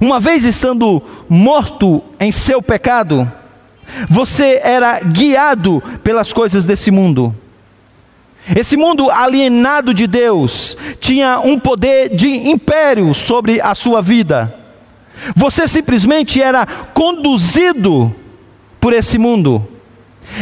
Uma 0.00 0.20
vez 0.20 0.44
estando 0.44 1.02
morto 1.28 2.02
em 2.20 2.30
seu 2.30 2.60
pecado, 2.60 3.30
você 4.08 4.60
era 4.62 5.00
guiado 5.00 5.82
pelas 6.02 6.32
coisas 6.32 6.66
desse 6.66 6.90
mundo. 6.90 7.34
Esse 8.54 8.76
mundo 8.76 9.10
alienado 9.10 9.92
de 9.92 10.06
Deus 10.06 10.76
tinha 11.00 11.38
um 11.40 11.58
poder 11.58 12.14
de 12.14 12.28
império 12.28 13.12
sobre 13.14 13.60
a 13.60 13.74
sua 13.74 14.00
vida. 14.00 14.57
Você 15.34 15.66
simplesmente 15.66 16.40
era 16.40 16.66
conduzido 16.66 18.14
por 18.80 18.92
esse 18.92 19.18
mundo. 19.18 19.66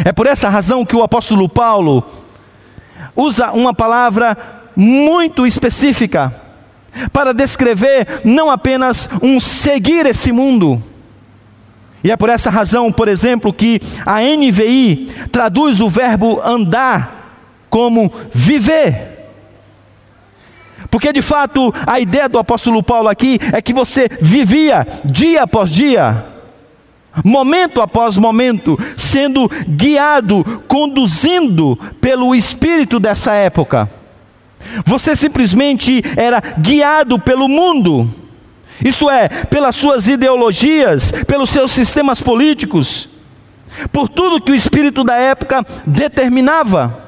É 0.04 0.12
por 0.12 0.26
essa 0.26 0.48
razão 0.48 0.84
que 0.84 0.96
o 0.96 1.02
apóstolo 1.02 1.48
Paulo 1.48 2.04
usa 3.14 3.52
uma 3.52 3.74
palavra 3.74 4.36
muito 4.74 5.46
específica 5.46 6.34
para 7.12 7.32
descrever 7.32 8.22
não 8.24 8.50
apenas 8.50 9.08
um 9.22 9.38
seguir 9.40 10.06
esse 10.06 10.32
mundo. 10.32 10.82
E 12.04 12.10
é 12.10 12.16
por 12.16 12.28
essa 12.28 12.50
razão, 12.50 12.92
por 12.92 13.08
exemplo, 13.08 13.52
que 13.52 13.80
a 14.04 14.20
NVI 14.20 15.08
traduz 15.32 15.80
o 15.80 15.88
verbo 15.88 16.40
andar 16.44 17.40
como 17.68 18.12
viver. 18.32 19.15
Porque 20.96 21.12
de 21.12 21.20
fato 21.20 21.74
a 21.86 22.00
ideia 22.00 22.26
do 22.26 22.38
apóstolo 22.38 22.82
Paulo 22.82 23.10
aqui 23.10 23.38
é 23.52 23.60
que 23.60 23.74
você 23.74 24.08
vivia 24.18 24.88
dia 25.04 25.42
após 25.42 25.70
dia, 25.70 26.24
momento 27.22 27.82
após 27.82 28.16
momento, 28.16 28.78
sendo 28.96 29.46
guiado, 29.68 30.42
conduzindo 30.66 31.78
pelo 32.00 32.34
espírito 32.34 32.98
dessa 32.98 33.34
época. 33.34 33.90
Você 34.86 35.14
simplesmente 35.14 36.02
era 36.16 36.42
guiado 36.58 37.18
pelo 37.18 37.46
mundo, 37.46 38.08
isto 38.82 39.10
é, 39.10 39.28
pelas 39.28 39.76
suas 39.76 40.08
ideologias, 40.08 41.12
pelos 41.26 41.50
seus 41.50 41.72
sistemas 41.72 42.22
políticos, 42.22 43.06
por 43.92 44.08
tudo 44.08 44.40
que 44.40 44.50
o 44.50 44.54
espírito 44.54 45.04
da 45.04 45.16
época 45.16 45.62
determinava. 45.84 47.05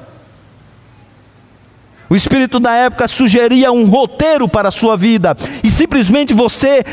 O 2.09 2.15
espírito 2.15 2.59
da 2.59 2.73
época 2.73 3.07
sugeria 3.07 3.71
um 3.71 3.85
roteiro 3.85 4.49
para 4.49 4.69
a 4.69 4.71
sua 4.71 4.97
vida 4.97 5.37
e 5.63 5.69
simplesmente 5.69 6.33
você 6.33 6.83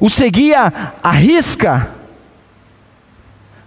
o 0.00 0.08
seguia 0.08 0.72
à 1.02 1.10
risca. 1.10 1.90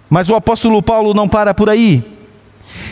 Mas 0.09 0.29
o 0.29 0.35
apóstolo 0.35 0.81
Paulo 0.81 1.13
não 1.13 1.29
para 1.29 1.53
por 1.53 1.69
aí. 1.69 2.03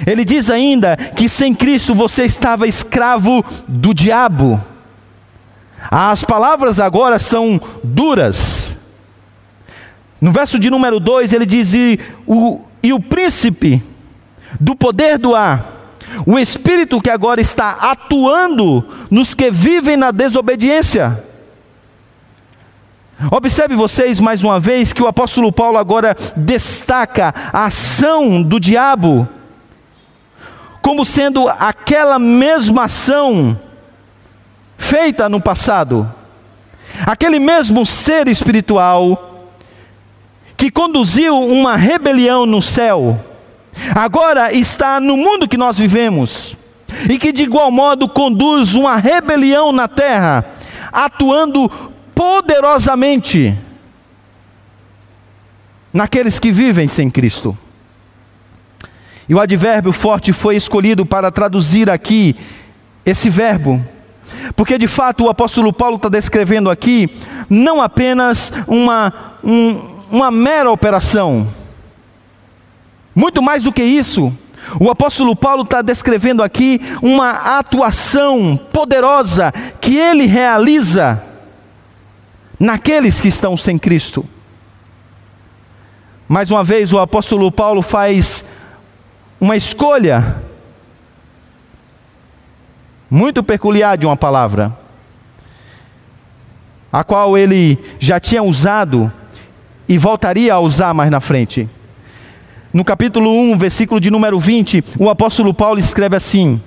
Ele 0.05 0.23
diz 0.23 0.49
ainda 0.49 0.95
que 0.95 1.27
sem 1.27 1.55
Cristo 1.55 1.95
você 1.95 2.23
estava 2.23 2.67
escravo 2.67 3.43
do 3.67 3.93
diabo. 3.93 4.61
As 5.89 6.23
palavras 6.23 6.79
agora 6.79 7.17
são 7.17 7.59
duras. 7.83 8.77
No 10.21 10.31
verso 10.31 10.59
de 10.59 10.69
número 10.69 10.99
2 10.99 11.33
ele 11.33 11.45
diz: 11.45 11.73
e 11.73 11.99
o, 12.27 12.61
e 12.81 12.93
o 12.93 12.99
príncipe 12.99 13.81
do 14.59 14.75
poder 14.75 15.17
do 15.17 15.35
ar 15.35 15.82
o 16.25 16.37
espírito 16.37 17.01
que 17.01 17.09
agora 17.09 17.41
está 17.41 17.71
atuando 17.81 18.85
nos 19.09 19.33
que 19.33 19.49
vivem 19.49 19.97
na 19.97 20.11
desobediência. 20.11 21.23
Observe 23.31 23.75
vocês 23.75 24.19
mais 24.19 24.43
uma 24.43 24.59
vez 24.59 24.91
que 24.91 25.01
o 25.01 25.07
apóstolo 25.07 25.51
Paulo 25.51 25.77
agora 25.77 26.15
destaca 26.35 27.33
a 27.53 27.65
ação 27.65 28.41
do 28.41 28.59
diabo 28.59 29.27
como 30.81 31.05
sendo 31.05 31.47
aquela 31.47 32.19
mesma 32.19 32.85
ação 32.85 33.57
feita 34.77 35.29
no 35.29 35.41
passado. 35.41 36.11
Aquele 37.05 37.39
mesmo 37.39 37.85
ser 37.85 38.27
espiritual 38.27 39.47
que 40.57 40.69
conduziu 40.69 41.39
uma 41.39 41.77
rebelião 41.77 42.45
no 42.45 42.61
céu 42.61 43.17
agora 43.95 44.53
está 44.53 44.99
no 44.99 45.17
mundo 45.17 45.47
que 45.47 45.57
nós 45.57 45.77
vivemos, 45.77 46.55
e 47.09 47.17
que 47.17 47.31
de 47.31 47.43
igual 47.43 47.71
modo 47.71 48.07
conduz 48.07 48.75
uma 48.75 48.97
rebelião 48.97 49.71
na 49.71 49.87
terra, 49.87 50.45
atuando 50.91 51.69
poderosamente 52.13 53.57
naqueles 55.91 56.39
que 56.39 56.51
vivem 56.51 56.87
sem 56.87 57.09
Cristo. 57.09 57.57
E 59.27 59.33
o 59.33 59.39
advérbio 59.39 59.93
forte 59.93 60.33
foi 60.33 60.55
escolhido 60.55 61.05
para 61.05 61.31
traduzir 61.31 61.89
aqui 61.89 62.35
esse 63.05 63.29
verbo, 63.29 63.83
porque 64.55 64.77
de 64.77 64.87
fato 64.87 65.25
o 65.25 65.29
apóstolo 65.29 65.71
Paulo 65.71 65.97
está 65.97 66.09
descrevendo 66.09 66.69
aqui 66.69 67.09
não 67.49 67.81
apenas 67.81 68.51
uma, 68.67 69.13
um, 69.43 69.73
uma 70.11 70.31
mera 70.31 70.71
operação, 70.71 71.47
muito 73.15 73.41
mais 73.41 73.63
do 73.63 73.71
que 73.71 73.83
isso, 73.83 74.35
o 74.79 74.89
apóstolo 74.89 75.35
Paulo 75.35 75.63
está 75.63 75.81
descrevendo 75.81 76.41
aqui 76.41 76.79
uma 77.01 77.57
atuação 77.59 78.57
poderosa 78.71 79.51
que 79.79 79.97
ele 79.97 80.25
realiza 80.25 81.21
naqueles 82.59 83.19
que 83.19 83.27
estão 83.27 83.57
sem 83.57 83.77
Cristo. 83.77 84.25
Mais 86.27 86.49
uma 86.49 86.63
vez, 86.63 86.93
o 86.93 86.99
apóstolo 86.99 87.51
Paulo 87.51 87.81
faz 87.81 88.45
uma 89.39 89.55
escolha 89.57 90.41
muito 93.09 93.43
peculiar 93.43 93.97
de 93.97 94.05
uma 94.05 94.17
palavra, 94.17 94.75
a 96.91 97.03
qual 97.03 97.37
ele 97.37 97.77
já 97.99 98.19
tinha 98.19 98.41
usado 98.41 99.11
e 99.87 99.97
voltaria 99.97 100.53
a 100.53 100.59
usar 100.59 100.93
mais 100.93 101.11
na 101.11 101.19
frente. 101.19 101.69
No 102.73 102.83
capítulo 102.83 103.31
1, 103.31 103.57
versículo 103.59 104.01
de 104.01 104.09
número 104.09 104.39
20, 104.39 104.83
o 104.97 105.07
apóstolo 105.07 105.53
Paulo 105.53 105.79
escreve 105.79 106.15
assim: 106.15 106.59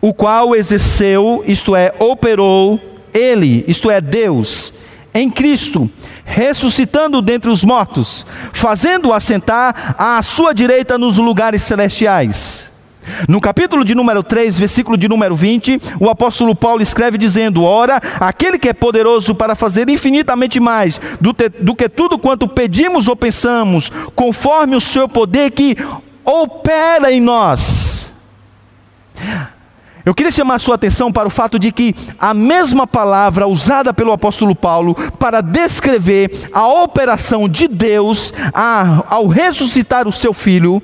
O 0.00 0.14
qual 0.14 0.54
exerceu, 0.54 1.42
isto 1.48 1.74
é, 1.74 1.92
operou, 1.98 2.80
ele, 3.12 3.64
isto 3.66 3.90
é, 3.90 4.00
Deus, 4.00 4.72
em 5.12 5.28
Cristo, 5.28 5.90
ressuscitando 6.24 7.20
dentre 7.20 7.50
os 7.50 7.64
mortos, 7.64 8.24
fazendo-o 8.52 9.12
assentar 9.12 9.96
à 9.98 10.22
sua 10.22 10.54
direita 10.54 10.96
nos 10.96 11.18
lugares 11.18 11.62
celestiais 11.62 12.73
no 13.28 13.40
capítulo 13.40 13.84
de 13.84 13.94
número 13.94 14.22
3, 14.22 14.58
versículo 14.58 14.96
de 14.96 15.08
número 15.08 15.34
20, 15.34 15.80
o 16.00 16.08
apóstolo 16.08 16.54
Paulo 16.54 16.82
escreve 16.82 17.18
dizendo: 17.18 17.62
Ora, 17.62 18.00
aquele 18.20 18.58
que 18.58 18.68
é 18.68 18.72
poderoso 18.72 19.34
para 19.34 19.54
fazer 19.54 19.88
infinitamente 19.88 20.60
mais 20.60 21.00
do, 21.20 21.32
te, 21.32 21.48
do 21.48 21.74
que 21.74 21.88
tudo 21.88 22.18
quanto 22.18 22.48
pedimos 22.48 23.08
ou 23.08 23.16
pensamos, 23.16 23.90
conforme 24.14 24.76
o 24.76 24.80
seu 24.80 25.08
poder 25.08 25.50
que 25.50 25.76
opera 26.24 27.12
em 27.12 27.20
nós. 27.20 28.12
Eu 30.04 30.14
queria 30.14 30.30
chamar 30.30 30.56
a 30.56 30.58
sua 30.58 30.74
atenção 30.74 31.10
para 31.10 31.26
o 31.26 31.30
fato 31.30 31.58
de 31.58 31.72
que 31.72 31.94
a 32.18 32.34
mesma 32.34 32.86
palavra 32.86 33.46
usada 33.46 33.94
pelo 33.94 34.12
apóstolo 34.12 34.54
Paulo 34.54 34.94
para 35.18 35.40
descrever 35.40 36.30
a 36.52 36.68
operação 36.68 37.48
de 37.48 37.66
Deus 37.66 38.34
ao 39.08 39.26
ressuscitar 39.26 40.06
o 40.06 40.12
seu 40.12 40.34
filho, 40.34 40.82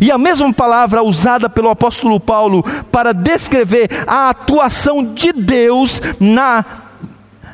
e 0.00 0.10
a 0.10 0.18
mesma 0.18 0.52
palavra 0.52 1.02
usada 1.02 1.48
pelo 1.48 1.68
apóstolo 1.68 2.18
Paulo 2.18 2.62
para 2.90 3.12
descrever 3.12 3.88
a 4.06 4.30
atuação 4.30 5.14
de 5.14 5.32
Deus 5.32 6.00
na, 6.18 6.64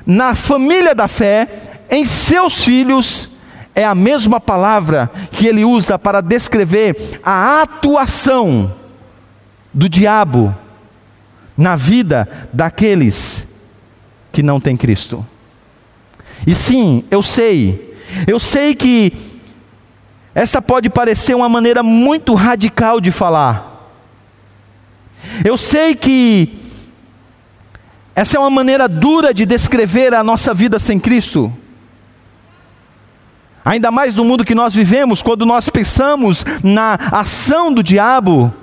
na 0.06 0.34
família 0.34 0.94
da 0.94 1.08
fé, 1.08 1.48
em 1.90 2.04
seus 2.04 2.64
filhos, 2.64 3.30
é 3.74 3.84
a 3.84 3.94
mesma 3.94 4.40
palavra 4.40 5.10
que 5.30 5.46
ele 5.46 5.64
usa 5.64 5.98
para 5.98 6.20
descrever 6.20 7.20
a 7.22 7.62
atuação 7.62 8.74
do 9.72 9.88
diabo 9.88 10.54
na 11.56 11.76
vida 11.76 12.28
daqueles 12.52 13.46
que 14.32 14.42
não 14.42 14.60
têm 14.60 14.76
Cristo. 14.76 15.24
E 16.46 16.54
sim, 16.54 17.04
eu 17.10 17.22
sei, 17.22 17.96
eu 18.26 18.38
sei 18.38 18.74
que 18.74 19.12
essa 20.38 20.62
pode 20.62 20.88
parecer 20.88 21.34
uma 21.34 21.48
maneira 21.48 21.82
muito 21.82 22.32
radical 22.32 23.00
de 23.00 23.10
falar. 23.10 23.90
Eu 25.44 25.58
sei 25.58 25.96
que 25.96 26.56
essa 28.14 28.36
é 28.36 28.40
uma 28.40 28.48
maneira 28.48 28.88
dura 28.88 29.34
de 29.34 29.44
descrever 29.44 30.14
a 30.14 30.22
nossa 30.22 30.54
vida 30.54 30.78
sem 30.78 31.00
Cristo. 31.00 31.52
Ainda 33.64 33.90
mais 33.90 34.14
no 34.14 34.24
mundo 34.24 34.44
que 34.44 34.54
nós 34.54 34.72
vivemos, 34.72 35.22
quando 35.22 35.44
nós 35.44 35.68
pensamos 35.68 36.44
na 36.62 36.94
ação 37.10 37.74
do 37.74 37.82
diabo, 37.82 38.54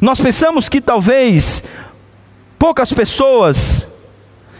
nós 0.00 0.18
pensamos 0.18 0.70
que 0.70 0.80
talvez 0.80 1.62
poucas 2.58 2.94
pessoas 2.94 3.86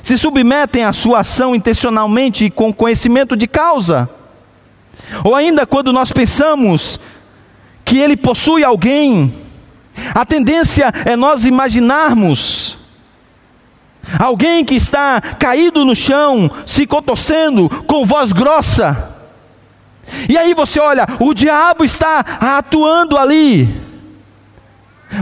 se 0.02 0.18
submetem 0.18 0.84
à 0.84 0.92
sua 0.92 1.20
ação 1.20 1.54
intencionalmente 1.54 2.44
e 2.44 2.50
com 2.50 2.70
conhecimento 2.70 3.34
de 3.34 3.46
causa. 3.46 4.10
Ou 5.24 5.34
ainda 5.34 5.66
quando 5.66 5.92
nós 5.92 6.12
pensamos 6.12 6.98
que 7.84 7.98
ele 7.98 8.16
possui 8.16 8.62
alguém, 8.62 9.32
a 10.14 10.24
tendência 10.24 10.92
é 11.04 11.16
nós 11.16 11.44
imaginarmos 11.44 12.76
alguém 14.18 14.64
que 14.64 14.74
está 14.74 15.20
caído 15.20 15.84
no 15.84 15.94
chão, 15.94 16.50
se 16.64 16.86
contorcendo, 16.86 17.68
com 17.86 18.06
voz 18.06 18.32
grossa. 18.32 19.14
E 20.28 20.38
aí 20.38 20.54
você 20.54 20.80
olha, 20.80 21.06
o 21.20 21.34
diabo 21.34 21.84
está 21.84 22.20
atuando 22.40 23.18
ali. 23.18 23.68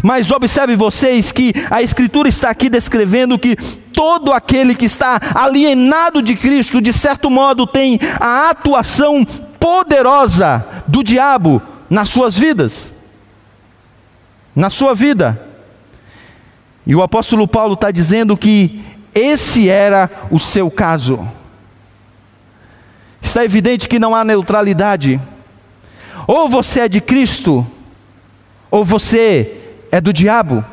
Mas 0.02 0.30
observe 0.30 0.74
vocês 0.74 1.30
que 1.30 1.52
a 1.70 1.80
Escritura 1.80 2.28
está 2.28 2.50
aqui 2.50 2.68
descrevendo 2.68 3.38
que 3.38 3.56
todo 3.92 4.32
aquele 4.32 4.74
que 4.74 4.84
está 4.84 5.20
alienado 5.34 6.20
de 6.20 6.36
Cristo, 6.36 6.80
de 6.80 6.92
certo 6.92 7.30
modo, 7.30 7.66
tem 7.66 7.98
a 8.20 8.50
atuação 8.50 9.26
poderosa 9.58 10.64
do 10.86 11.02
diabo 11.02 11.60
nas 11.88 12.08
suas 12.08 12.36
vidas, 12.36 12.92
na 14.54 14.70
sua 14.70 14.94
vida. 14.94 15.40
E 16.86 16.94
o 16.94 17.02
apóstolo 17.02 17.48
Paulo 17.48 17.74
está 17.74 17.90
dizendo 17.90 18.36
que 18.36 18.84
esse 19.14 19.68
era 19.68 20.08
o 20.30 20.38
seu 20.38 20.70
caso. 20.70 21.28
Está 23.20 23.44
evidente 23.44 23.88
que 23.88 23.98
não 23.98 24.14
há 24.14 24.24
neutralidade. 24.24 25.20
Ou 26.28 26.48
você 26.48 26.80
é 26.80 26.88
de 26.88 27.00
Cristo, 27.00 27.66
ou 28.70 28.84
você 28.84 29.74
é 29.90 30.00
do 30.00 30.12
diabo. 30.12 30.64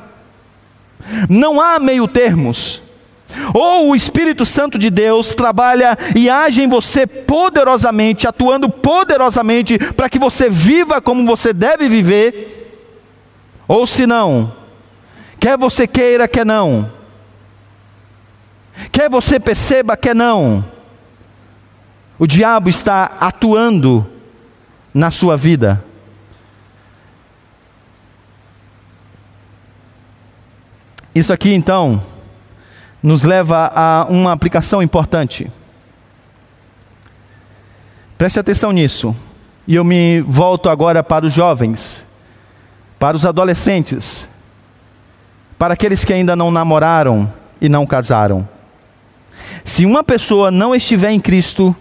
Não 1.28 1.60
há 1.60 1.80
meio 1.80 2.08
termos. 2.08 2.83
Ou 3.54 3.90
o 3.90 3.96
Espírito 3.96 4.46
Santo 4.46 4.78
de 4.78 4.90
Deus 4.90 5.34
trabalha 5.34 5.98
e 6.16 6.30
age 6.30 6.62
em 6.62 6.70
você 6.70 7.06
poderosamente, 7.06 8.28
atuando 8.28 8.70
poderosamente 8.70 9.78
para 9.78 10.10
que 10.10 10.20
você 10.20 10.50
viva 10.50 11.02
como 11.02 11.26
você 11.26 11.54
deve 11.54 11.88
viver, 11.88 12.64
ou 13.68 13.88
se 13.88 14.06
não, 14.06 14.54
quer 15.40 15.58
você 15.58 15.88
queira, 15.88 16.28
quer 16.28 16.46
não, 16.46 16.92
quer 18.92 19.10
você 19.10 19.40
perceba, 19.40 19.96
quer 19.96 20.16
não, 20.16 20.64
o 22.20 22.28
diabo 22.28 22.70
está 22.70 23.12
atuando 23.20 24.08
na 24.94 25.12
sua 25.12 25.36
vida. 25.36 25.84
Isso 31.16 31.32
aqui 31.32 31.54
então 31.54 32.13
nos 33.04 33.24
leva 33.24 33.70
a 33.76 34.08
uma 34.10 34.32
aplicação 34.32 34.82
importante. 34.82 35.52
Preste 38.18 38.40
atenção 38.40 38.72
nisso. 38.72 39.14
E 39.68 39.76
eu 39.76 39.84
me 39.84 40.22
volto 40.22 40.70
agora 40.70 41.04
para 41.04 41.26
os 41.26 41.34
jovens, 41.34 42.08
para 42.98 43.16
os 43.16 43.26
adolescentes, 43.26 44.30
para 45.60 45.74
aqueles 45.74 46.04
que 46.06 46.14
ainda 46.14 46.36
não 46.36 46.50
namoraram 46.50 47.32
e 47.62 47.68
não 47.68 47.86
casaram. 47.86 48.48
Se 49.64 49.86
uma 49.86 50.04
pessoa 50.04 50.52
não 50.52 50.76
estiver 50.76 51.12
em 51.12 51.20
Cristo, 51.20 51.76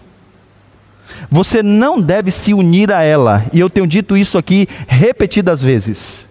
você 1.29 1.61
não 1.61 1.99
deve 1.99 2.31
se 2.31 2.53
unir 2.53 2.91
a 2.91 3.03
ela, 3.03 3.45
e 3.51 3.59
eu 3.59 3.69
tenho 3.69 3.87
dito 3.87 4.15
isso 4.15 4.37
aqui 4.37 4.67
repetidas 4.87 5.61
vezes. 5.61 6.27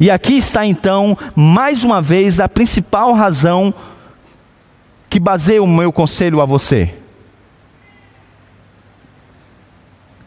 E 0.00 0.10
aqui 0.10 0.36
está 0.38 0.64
então, 0.64 1.16
mais 1.36 1.84
uma 1.84 2.00
vez, 2.00 2.40
a 2.40 2.48
principal 2.48 3.12
razão 3.12 3.72
que 5.08 5.18
baseia 5.18 5.62
o 5.62 5.66
meu 5.66 5.92
conselho 5.92 6.40
a 6.40 6.44
você. 6.44 6.94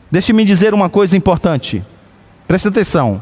Deixe-me 0.09 0.43
dizer 0.43 0.73
uma 0.73 0.89
coisa 0.89 1.15
importante, 1.15 1.83
preste 2.47 2.67
atenção. 2.67 3.21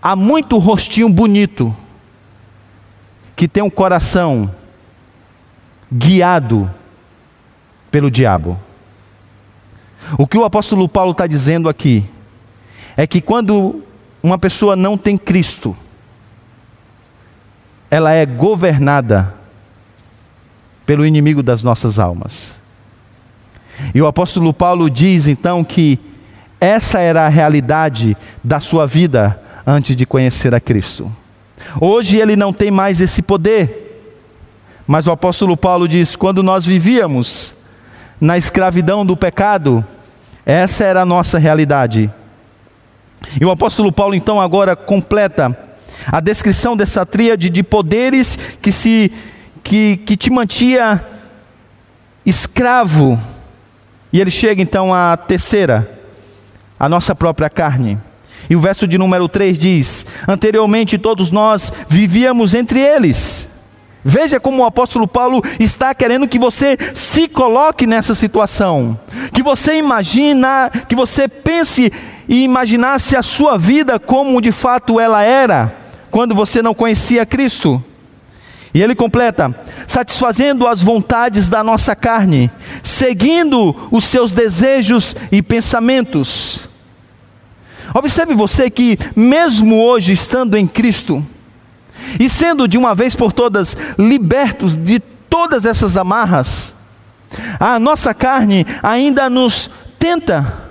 Há 0.00 0.14
muito 0.14 0.58
rostinho 0.58 1.08
bonito 1.08 1.74
que 3.34 3.48
tem 3.48 3.62
um 3.62 3.70
coração 3.70 4.54
guiado 5.92 6.70
pelo 7.90 8.10
diabo. 8.10 8.60
O 10.18 10.26
que 10.26 10.38
o 10.38 10.44
apóstolo 10.44 10.88
Paulo 10.88 11.12
está 11.12 11.26
dizendo 11.26 11.68
aqui 11.68 12.04
é 12.96 13.06
que 13.06 13.20
quando 13.20 13.82
uma 14.22 14.38
pessoa 14.38 14.76
não 14.76 14.96
tem 14.96 15.18
Cristo, 15.18 15.76
ela 17.90 18.12
é 18.12 18.24
governada 18.24 19.34
pelo 20.86 21.06
inimigo 21.06 21.42
das 21.42 21.62
nossas 21.62 21.98
almas. 21.98 22.60
E 23.94 24.00
o 24.00 24.06
apóstolo 24.06 24.52
Paulo 24.52 24.88
diz 24.88 25.26
então 25.26 25.64
que 25.64 25.98
essa 26.60 27.00
era 27.00 27.26
a 27.26 27.28
realidade 27.28 28.16
da 28.42 28.60
sua 28.60 28.86
vida 28.86 29.40
antes 29.66 29.96
de 29.96 30.06
conhecer 30.06 30.54
a 30.54 30.60
Cristo. 30.60 31.10
Hoje 31.80 32.18
ele 32.18 32.36
não 32.36 32.52
tem 32.52 32.70
mais 32.70 33.00
esse 33.00 33.22
poder, 33.22 34.02
mas 34.86 35.06
o 35.06 35.10
apóstolo 35.10 35.56
Paulo 35.56 35.88
diz: 35.88 36.14
quando 36.14 36.42
nós 36.42 36.64
vivíamos 36.64 37.54
na 38.20 38.38
escravidão 38.38 39.04
do 39.04 39.16
pecado, 39.16 39.84
essa 40.46 40.84
era 40.84 41.02
a 41.02 41.06
nossa 41.06 41.38
realidade. 41.38 42.10
E 43.40 43.44
o 43.44 43.50
apóstolo 43.50 43.90
Paulo 43.90 44.14
então 44.14 44.40
agora 44.40 44.76
completa 44.76 45.56
a 46.06 46.20
descrição 46.20 46.76
dessa 46.76 47.06
tríade 47.06 47.48
de 47.48 47.62
poderes 47.62 48.38
que 48.60 48.70
se 48.70 49.10
que, 49.64 49.96
que 49.96 50.16
te 50.16 50.30
mantinha 50.30 51.04
escravo. 52.24 53.18
E 54.12 54.20
ele 54.20 54.30
chega 54.30 54.62
então 54.62 54.94
à 54.94 55.16
terceira, 55.16 55.90
a 56.78 56.88
nossa 56.88 57.14
própria 57.14 57.50
carne. 57.50 57.98
E 58.48 58.54
o 58.54 58.60
verso 58.60 58.86
de 58.86 58.96
número 58.96 59.28
3 59.28 59.58
diz: 59.58 60.06
Anteriormente 60.28 60.98
todos 60.98 61.32
nós 61.32 61.72
vivíamos 61.88 62.54
entre 62.54 62.78
eles 62.78 63.48
Veja 64.04 64.38
como 64.38 64.62
o 64.62 64.66
apóstolo 64.66 65.08
Paulo 65.08 65.42
está 65.58 65.94
querendo 65.94 66.28
que 66.28 66.38
você 66.38 66.76
se 66.94 67.26
coloque 67.26 67.86
nessa 67.86 68.14
situação, 68.14 68.98
que 69.32 69.42
você 69.42 69.78
imagina, 69.78 70.70
que 70.86 70.94
você 70.94 71.26
pense 71.26 71.90
e 72.28 72.44
imaginasse 72.44 73.16
a 73.16 73.22
sua 73.22 73.56
vida 73.56 73.98
como 73.98 74.42
de 74.42 74.52
fato 74.52 75.00
ela 75.00 75.22
era 75.22 75.74
quando 76.10 76.34
você 76.34 76.60
não 76.60 76.74
conhecia 76.74 77.24
Cristo. 77.24 77.82
E 78.74 78.82
ele 78.82 78.96
completa: 78.96 79.54
satisfazendo 79.86 80.66
as 80.66 80.82
vontades 80.82 81.48
da 81.48 81.62
nossa 81.62 81.94
carne, 81.94 82.50
seguindo 82.82 83.74
os 83.90 84.04
seus 84.04 84.32
desejos 84.32 85.14
e 85.30 85.40
pensamentos. 85.40 86.58
Observe 87.94 88.34
você 88.34 88.68
que, 88.68 88.98
mesmo 89.14 89.80
hoje 89.80 90.12
estando 90.12 90.56
em 90.56 90.66
Cristo, 90.66 91.24
e 92.18 92.28
sendo 92.28 92.66
de 92.66 92.76
uma 92.76 92.94
vez 92.94 93.14
por 93.14 93.32
todas 93.32 93.76
libertos 93.96 94.74
de 94.74 94.98
todas 94.98 95.64
essas 95.64 95.96
amarras, 95.96 96.74
a 97.60 97.78
nossa 97.78 98.12
carne 98.12 98.66
ainda 98.82 99.30
nos 99.30 99.70
tenta, 99.98 100.70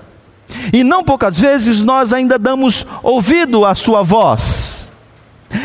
e 0.73 0.83
não 0.83 1.03
poucas 1.03 1.39
vezes 1.39 1.81
nós 1.81 2.11
ainda 2.11 2.37
damos 2.37 2.85
ouvido 3.01 3.65
à 3.65 3.73
sua 3.73 4.03
voz. 4.03 4.72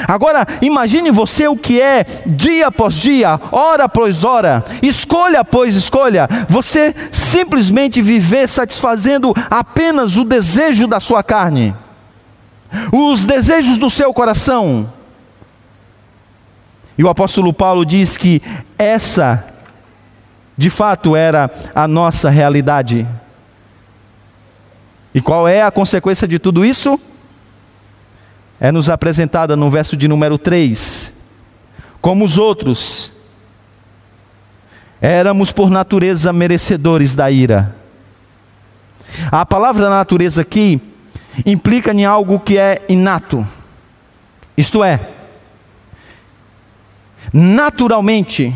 Agora, 0.07 0.47
imagine 0.61 1.11
você 1.11 1.49
o 1.49 1.57
que 1.57 1.81
é 1.81 2.05
dia 2.27 2.69
após 2.69 2.95
dia, 2.95 3.41
hora 3.53 3.85
após 3.85 4.25
hora, 4.25 4.65
escolha 4.83 5.41
após 5.41 5.75
escolha, 5.75 6.29
você 6.49 6.95
simplesmente 7.13 8.01
viver 8.01 8.49
satisfazendo 8.49 9.35
apenas 9.51 10.17
o 10.17 10.25
desejo 10.25 10.87
da 10.87 11.01
sua 11.01 11.23
carne, 11.23 11.75
os 12.93 13.25
desejos 13.25 13.79
do 13.79 13.89
seu 13.91 14.13
coração, 14.13 14.89
e 16.99 17.05
o 17.05 17.09
apóstolo 17.09 17.53
Paulo 17.53 17.87
diz 17.87 18.17
que 18.17 18.43
essa, 18.77 19.45
de 20.57 20.69
fato, 20.69 21.15
era 21.15 21.49
a 21.73 21.87
nossa 21.87 22.29
realidade. 22.29 23.07
E 25.15 25.21
qual 25.23 25.47
é 25.47 25.63
a 25.63 25.71
consequência 25.71 26.27
de 26.27 26.41
tudo 26.41 26.65
isso? 26.65 27.01
É 28.61 28.73
nos 28.73 28.89
apresentada 28.89 29.57
no 29.57 29.71
verso 29.71 29.97
de 29.97 30.09
número 30.09 30.37
3. 30.37 31.13
Como 32.01 32.25
os 32.25 32.39
outros, 32.39 33.13
éramos 35.01 35.53
por 35.53 35.71
natureza 35.71 36.33
merecedores 36.33 37.15
da 37.15 37.31
ira. 37.31 37.75
A 39.31 39.47
palavra 39.47 39.89
natureza 39.89 40.43
aqui 40.43 40.81
implica 41.47 41.93
em 41.93 42.05
algo 42.05 42.41
que 42.41 42.59
é 42.59 42.85
inato. 42.89 43.47
Isto 44.57 44.83
é, 44.83 45.09
naturalmente, 47.33 48.53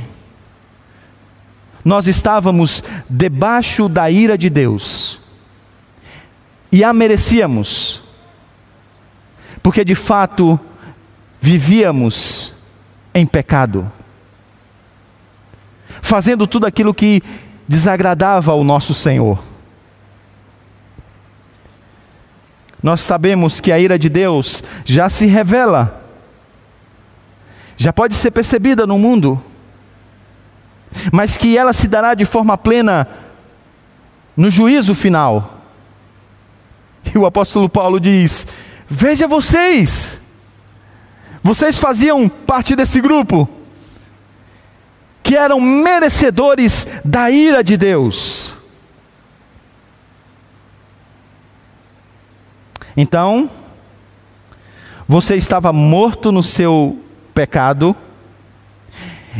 nós 1.85 2.07
estávamos 2.07 2.83
debaixo 3.09 3.89
da 3.89 4.11
ira 4.11 4.37
de 4.37 4.51
Deus 4.51 5.21
e 6.71 6.83
a 6.83 6.93
merecíamos, 6.93 8.02
porque 9.63 9.85
de 9.85 9.95
fato 9.95 10.59
vivíamos 11.41 12.53
em 13.15 13.27
pecado, 13.27 13.91
fazendo 16.01 16.47
tudo 16.47 16.67
aquilo 16.67 16.95
que 16.95 17.23
desagradava 17.69 18.53
ao 18.53 18.65
nosso 18.65 18.95
Senhor. 18.95 19.43
Nós 22.83 23.01
sabemos 23.01 23.61
que 23.61 23.71
a 23.71 23.79
ira 23.79 23.99
de 23.99 24.09
Deus 24.09 24.65
já 24.85 25.09
se 25.09 25.27
revela 25.27 26.03
já 27.83 27.93
pode 27.93 28.15
ser 28.15 28.31
percebida 28.31 28.87
no 28.87 28.97
mundo, 28.97 29.43
mas 31.13 31.37
que 31.37 31.59
ela 31.59 31.73
se 31.73 31.89
dará 31.89 32.15
de 32.15 32.25
forma 32.25 32.57
plena 32.57 33.09
no 34.37 34.53
juízo 34.53 34.95
final. 34.95 35.59
E 37.13 37.19
o 37.19 37.27
apóstolo 37.27 37.69
Paulo 37.69 37.99
diz: 37.99 38.47
Veja 38.95 39.27
vocês, 39.27 40.21
vocês 41.43 41.79
faziam 41.79 42.29
parte 42.29 42.77
desse 42.77 43.01
grupo, 43.01 43.49
que 45.23 45.35
eram 45.35 45.59
merecedores 45.59 46.87
da 47.03 47.31
ira 47.31 47.65
de 47.65 47.79
Deus. 47.79 48.55
Então, 52.95 53.49
você 55.09 55.37
estava 55.37 55.73
morto 55.73 56.31
no 56.31 56.43
seu 56.43 57.03
pecado, 57.33 57.97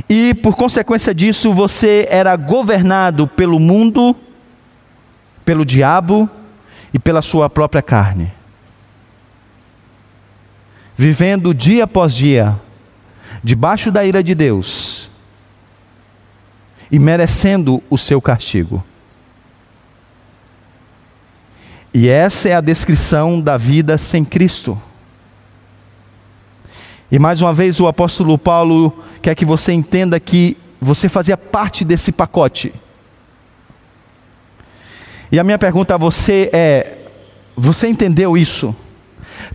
e 0.09 0.33
por 0.33 0.57
consequência 0.57 1.15
disso 1.15 1.53
você 1.53 2.09
era 2.11 2.35
governado 2.37 3.29
pelo 3.29 3.61
mundo, 3.61 4.17
pelo 5.45 5.63
diabo 5.67 6.27
e 6.95 6.99
pela 6.99 7.21
sua 7.21 7.51
própria 7.51 7.83
carne. 7.83 8.33
Vivendo 10.97 11.55
dia 11.55 11.85
após 11.85 12.15
dia, 12.15 12.57
debaixo 13.43 13.91
da 13.91 14.05
ira 14.05 14.23
de 14.23 14.35
Deus 14.35 15.11
e 16.91 16.99
merecendo 16.99 17.83
o 17.89 17.97
seu 17.97 18.21
castigo. 18.21 18.85
E 21.95 22.09
essa 22.09 22.49
é 22.49 22.55
a 22.55 22.61
descrição 22.61 23.41
da 23.41 23.57
vida 23.57 23.97
sem 23.97 24.25
Cristo. 24.25 24.81
E 27.11 27.19
mais 27.19 27.41
uma 27.41 27.53
vez 27.53 27.81
o 27.81 27.87
apóstolo 27.87 28.39
Paulo 28.39 29.05
quer 29.21 29.35
que 29.35 29.45
você 29.45 29.73
entenda 29.73 30.19
que 30.21 30.57
você 30.81 31.09
fazia 31.09 31.37
parte 31.37 31.85
desse 31.85 32.13
pacote. 32.13 32.73
E 35.31 35.39
a 35.39 35.45
minha 35.45 35.59
pergunta 35.59 35.95
a 35.95 35.99
você 35.99 36.51
é: 36.53 36.99
você 37.57 37.89
entendeu 37.89 38.37
isso? 38.37 38.75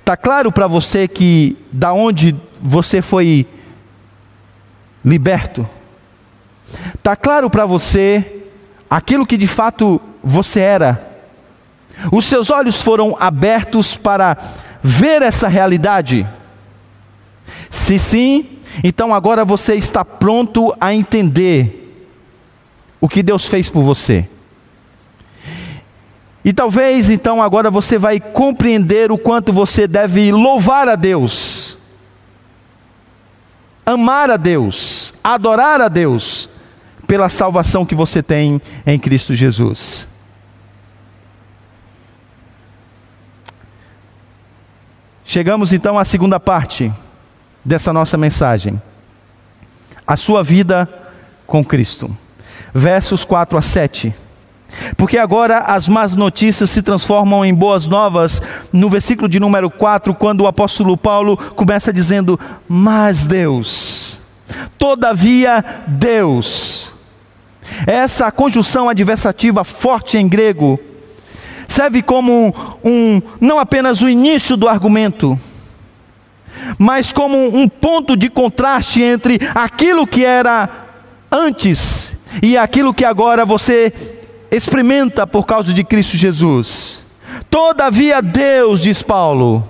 Tá 0.04 0.16
claro 0.16 0.52
para 0.52 0.68
você 0.68 1.08
que 1.08 1.58
da 1.72 1.94
onde 1.94 2.36
você 2.62 3.02
foi 3.02 3.46
liberto? 5.04 5.68
Tá 7.02 7.16
claro 7.16 7.50
para 7.50 7.66
você 7.66 8.44
aquilo 8.90 9.26
que 9.26 9.38
de 9.38 9.48
fato 9.48 10.02
você 10.24 10.60
era? 10.60 11.08
Os 12.12 12.26
seus 12.26 12.50
olhos 12.50 12.82
foram 12.82 13.16
abertos 13.20 13.96
para 13.96 14.38
ver 14.84 15.22
essa 15.22 15.48
realidade? 15.48 16.28
Se 17.70 17.98
sim, 17.98 18.46
então 18.84 19.14
agora 19.14 19.44
você 19.44 19.76
está 19.76 20.06
pronto 20.06 20.76
a 20.80 20.94
entender 20.94 22.06
o 23.00 23.08
que 23.08 23.24
Deus 23.24 23.46
fez 23.46 23.70
por 23.70 23.84
você. 23.84 24.28
E 26.48 26.54
talvez 26.54 27.10
então 27.10 27.44
agora 27.44 27.70
você 27.70 27.98
vai 27.98 28.22
compreender 28.22 29.12
o 29.12 29.18
quanto 29.18 29.52
você 29.52 29.86
deve 29.86 30.32
louvar 30.32 30.88
a 30.88 30.96
Deus, 30.96 31.78
amar 33.86 34.32
a 34.32 34.38
Deus, 34.38 35.14
adorar 35.22 35.82
a 35.82 35.90
Deus 35.90 36.48
pela 37.06 37.28
salvação 37.28 37.86
que 37.86 37.94
você 37.94 38.24
tem 38.24 38.62
em 38.86 38.98
Cristo 38.98 39.36
Jesus. 39.36 40.08
Chegamos 45.26 45.74
então 45.74 46.00
à 46.00 46.06
segunda 46.06 46.40
parte 46.40 46.90
dessa 47.66 47.92
nossa 47.92 48.18
mensagem. 48.18 48.82
A 50.08 50.16
sua 50.16 50.42
vida 50.46 50.88
com 51.46 51.62
Cristo. 51.62 52.18
Versos 52.74 53.26
4 53.26 53.58
a 53.58 53.62
7. 53.62 54.16
Porque 54.96 55.18
agora 55.18 55.60
as 55.60 55.88
más 55.88 56.14
notícias 56.14 56.70
se 56.70 56.82
transformam 56.82 57.44
em 57.44 57.54
boas 57.54 57.86
novas, 57.86 58.42
no 58.72 58.90
versículo 58.90 59.28
de 59.28 59.40
número 59.40 59.70
4, 59.70 60.14
quando 60.14 60.42
o 60.42 60.48
apóstolo 60.48 60.98
Paulo 60.98 61.38
começa 61.38 61.94
dizendo: 61.94 62.40
Mas 62.68 63.26
Deus, 63.26 64.20
todavia 64.78 65.64
Deus. 65.88 66.94
Essa 67.86 68.32
conjunção 68.32 68.90
adversativa 68.90 69.64
forte 69.64 70.18
em 70.18 70.28
grego 70.28 70.80
serve 71.68 72.02
como 72.02 72.56
um, 72.84 73.22
não 73.42 73.60
apenas 73.60 74.02
o 74.02 74.10
início 74.10 74.56
do 74.56 74.70
argumento, 74.70 75.38
mas 76.80 77.12
como 77.12 77.56
um 77.56 77.68
ponto 77.68 78.16
de 78.16 78.30
contraste 78.30 79.02
entre 79.02 79.38
aquilo 79.54 80.08
que 80.08 80.24
era 80.24 80.70
antes 81.30 82.14
e 82.42 82.58
aquilo 82.58 82.94
que 82.94 83.04
agora 83.04 83.46
você 83.46 84.17
experimenta 84.52 85.28
por 85.28 85.46
causa 85.46 85.74
de 85.74 85.84
Cristo 85.84 86.16
Jesus. 86.16 87.02
Todavia, 87.50 88.22
Deus, 88.22 88.82
diz 88.82 89.02
Paulo, 89.02 89.68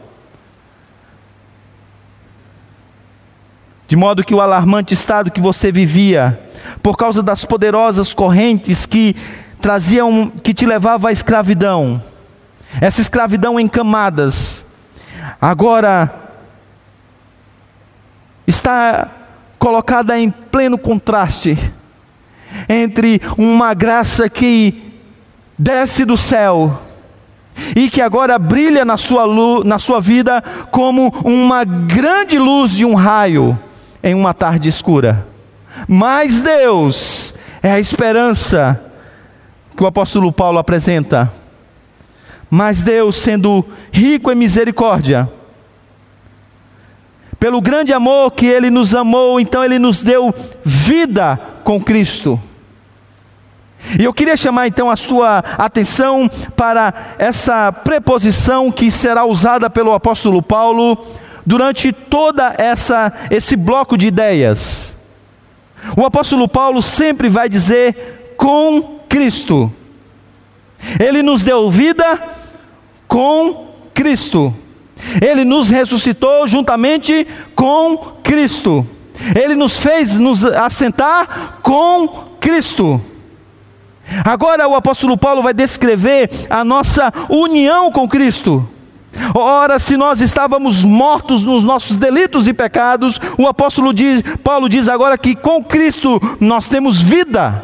de 3.87 3.95
modo 3.95 4.23
que 4.23 4.35
o 4.35 4.41
alarmante 4.41 4.93
estado 4.93 5.31
que 5.31 5.41
você 5.41 5.71
vivia, 5.71 6.39
por 6.83 6.97
causa 6.97 7.23
das 7.23 7.45
poderosas 7.45 8.13
correntes 8.13 8.85
que 8.85 9.15
traziam, 9.61 10.29
que 10.29 10.53
te 10.53 10.65
levava 10.65 11.09
à 11.09 11.11
escravidão, 11.11 12.01
essa 12.81 13.01
escravidão 13.01 13.59
em 13.59 13.67
camadas, 13.67 14.63
agora 15.39 16.13
está 18.45 19.09
colocada 19.57 20.19
em 20.19 20.29
pleno 20.29 20.77
contraste 20.77 21.57
entre 22.67 23.21
uma 23.38 23.73
graça 23.73 24.29
que 24.29 24.93
desce 25.57 26.05
do 26.05 26.17
céu 26.17 26.79
e 27.75 27.89
que 27.89 28.01
agora 28.01 28.38
brilha 28.38 28.86
na 28.86 28.97
sua, 28.97 29.25
luz, 29.25 29.65
na 29.65 29.79
sua 29.79 29.99
vida 29.99 30.43
como 30.71 31.10
uma 31.23 31.63
grande 31.63 32.38
luz 32.38 32.71
de 32.71 32.86
um 32.86 32.93
raio 32.93 33.57
em 34.03 34.13
uma 34.13 34.33
tarde 34.33 34.69
escura. 34.69 35.25
Mas 35.88 36.39
Deus 36.39 37.33
é 37.62 37.71
a 37.71 37.79
esperança 37.79 38.83
que 39.75 39.83
o 39.83 39.88
apóstolo 39.88 40.31
Paulo 40.31 40.57
apresenta. 40.57 41.31
Mas 42.49 42.81
Deus, 42.81 43.17
sendo 43.17 43.65
rico 43.91 44.31
em 44.31 44.36
misericórdia, 44.36 45.29
pelo 47.39 47.62
grande 47.62 47.93
amor 47.93 48.32
que 48.32 48.45
Ele 48.45 48.69
nos 48.69 48.95
amou, 48.95 49.39
então 49.39 49.63
Ele 49.63 49.78
nos 49.78 50.02
deu 50.02 50.34
vida 50.63 51.39
com 51.63 51.82
Cristo. 51.82 52.39
E 54.00 54.04
eu 54.04 54.13
queria 54.13 54.36
chamar 54.36 54.67
então 54.67 54.89
a 54.89 54.95
sua 54.95 55.43
atenção 55.58 56.30
para 56.56 56.93
essa 57.17 57.71
preposição 57.71 58.71
que 58.71 58.89
será 58.89 59.23
usada 59.26 59.69
pelo 59.69 59.93
apóstolo 59.93 60.41
Paulo 60.41 60.97
durante 61.45 61.93
toda 61.93 62.54
essa 62.58 63.13
esse 63.30 63.56
bloco 63.56 63.97
de 63.97 64.08
ideias. 64.08 64.97
O 65.95 66.04
apóstolo 66.04 66.47
Paulo 66.47 66.82
sempre 66.82 67.30
vai 67.30 67.47
dizer 67.47 68.34
com 68.36 69.00
Cristo. 69.08 69.71
Ele 71.00 71.21
nos 71.21 71.43
deu 71.43 71.69
vida 71.69 72.19
com 73.08 73.67
Cristo. 73.93 74.54
Ele 75.21 75.43
nos 75.43 75.69
ressuscitou 75.69 76.47
juntamente 76.47 77.27
com 77.55 77.97
Cristo. 78.23 78.86
Ele 79.36 79.55
nos 79.55 79.79
fez 79.79 80.13
nos 80.13 80.43
assentar 80.43 81.60
com 81.62 82.07
Cristo. 82.39 83.01
Agora 84.23 84.67
o 84.67 84.75
apóstolo 84.75 85.17
Paulo 85.17 85.41
vai 85.41 85.53
descrever 85.53 86.29
a 86.49 86.63
nossa 86.63 87.13
união 87.29 87.91
com 87.91 88.07
Cristo. 88.07 88.67
Ora, 89.33 89.79
se 89.79 89.97
nós 89.97 90.21
estávamos 90.21 90.83
mortos 90.83 91.43
nos 91.43 91.63
nossos 91.63 91.97
delitos 91.97 92.47
e 92.47 92.53
pecados, 92.53 93.19
o 93.38 93.47
apóstolo 93.47 93.93
diz, 93.93 94.21
Paulo 94.43 94.69
diz 94.69 94.88
agora 94.88 95.17
que 95.17 95.36
com 95.36 95.63
Cristo 95.63 96.21
nós 96.39 96.67
temos 96.67 97.01
vida. 97.01 97.63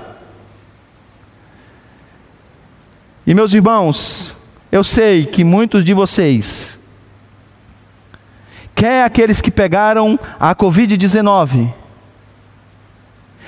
E 3.26 3.34
meus 3.34 3.54
irmãos, 3.54 4.36
eu 4.72 4.84
sei 4.84 5.26
que 5.26 5.44
muitos 5.44 5.86
de 5.86 5.94
vocês 5.94 6.80
quer 8.76 9.04
aqueles 9.04 9.42
que 9.42 9.52
pegaram 9.52 10.20
a 10.40 10.56
Covid-19, 10.56 11.72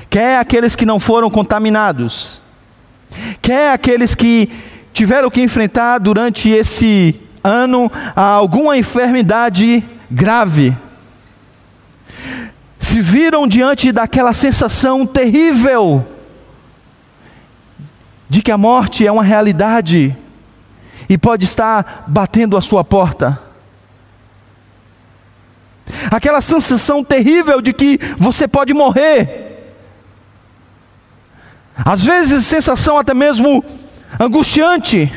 quer 0.10 0.40
aqueles 0.40 0.76
que 0.76 0.86
não 0.86 1.00
foram 1.00 1.30
contaminados, 1.30 2.42
quer 3.42 3.72
aqueles 3.72 4.16
que 4.16 4.50
tiveram 4.94 5.30
que 5.30 5.42
enfrentar 5.42 6.00
durante 6.00 6.50
esse 6.50 7.20
ano 7.44 7.92
alguma 8.16 8.78
enfermidade 8.78 9.84
grave, 10.10 10.76
se 12.80 13.02
viram 13.02 13.48
diante 13.48 13.92
daquela 13.92 14.34
sensação 14.34 15.06
terrível 15.06 16.06
de 18.30 18.42
que 18.42 18.52
a 18.52 18.58
morte 18.58 19.06
é 19.06 19.12
uma 19.12 19.24
realidade 19.24 20.16
e 21.08 21.18
pode 21.18 21.46
estar 21.46 22.06
batendo 22.08 22.58
a 22.58 22.62
sua 22.62 22.84
porta 22.84 23.45
aquela 26.16 26.40
sensação 26.40 27.04
terrível 27.04 27.62
de 27.62 27.74
que 27.74 28.00
você 28.18 28.48
pode 28.48 28.74
morrer. 28.74 29.66
Às 31.76 32.06
vezes, 32.06 32.46
sensação 32.46 32.98
até 32.98 33.14
mesmo 33.14 33.64
angustiante, 34.18 35.12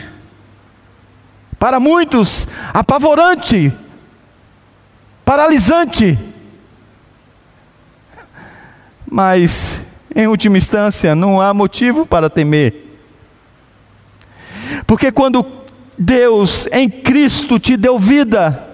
para 1.57 1.79
muitos, 1.79 2.49
apavorante, 2.75 3.73
paralisante. 5.25 6.19
Mas, 9.09 9.81
em 10.17 10.27
última 10.27 10.59
instância, 10.59 11.15
não 11.15 11.41
há 11.41 11.55
motivo 11.55 12.05
para 12.05 12.29
temer. 12.29 12.99
Porque 14.85 15.13
quando 15.13 15.47
Deus 15.97 16.67
em 16.73 16.91
Cristo 16.91 17.61
te 17.61 17.77
deu 17.77 18.01
vida, 18.01 18.68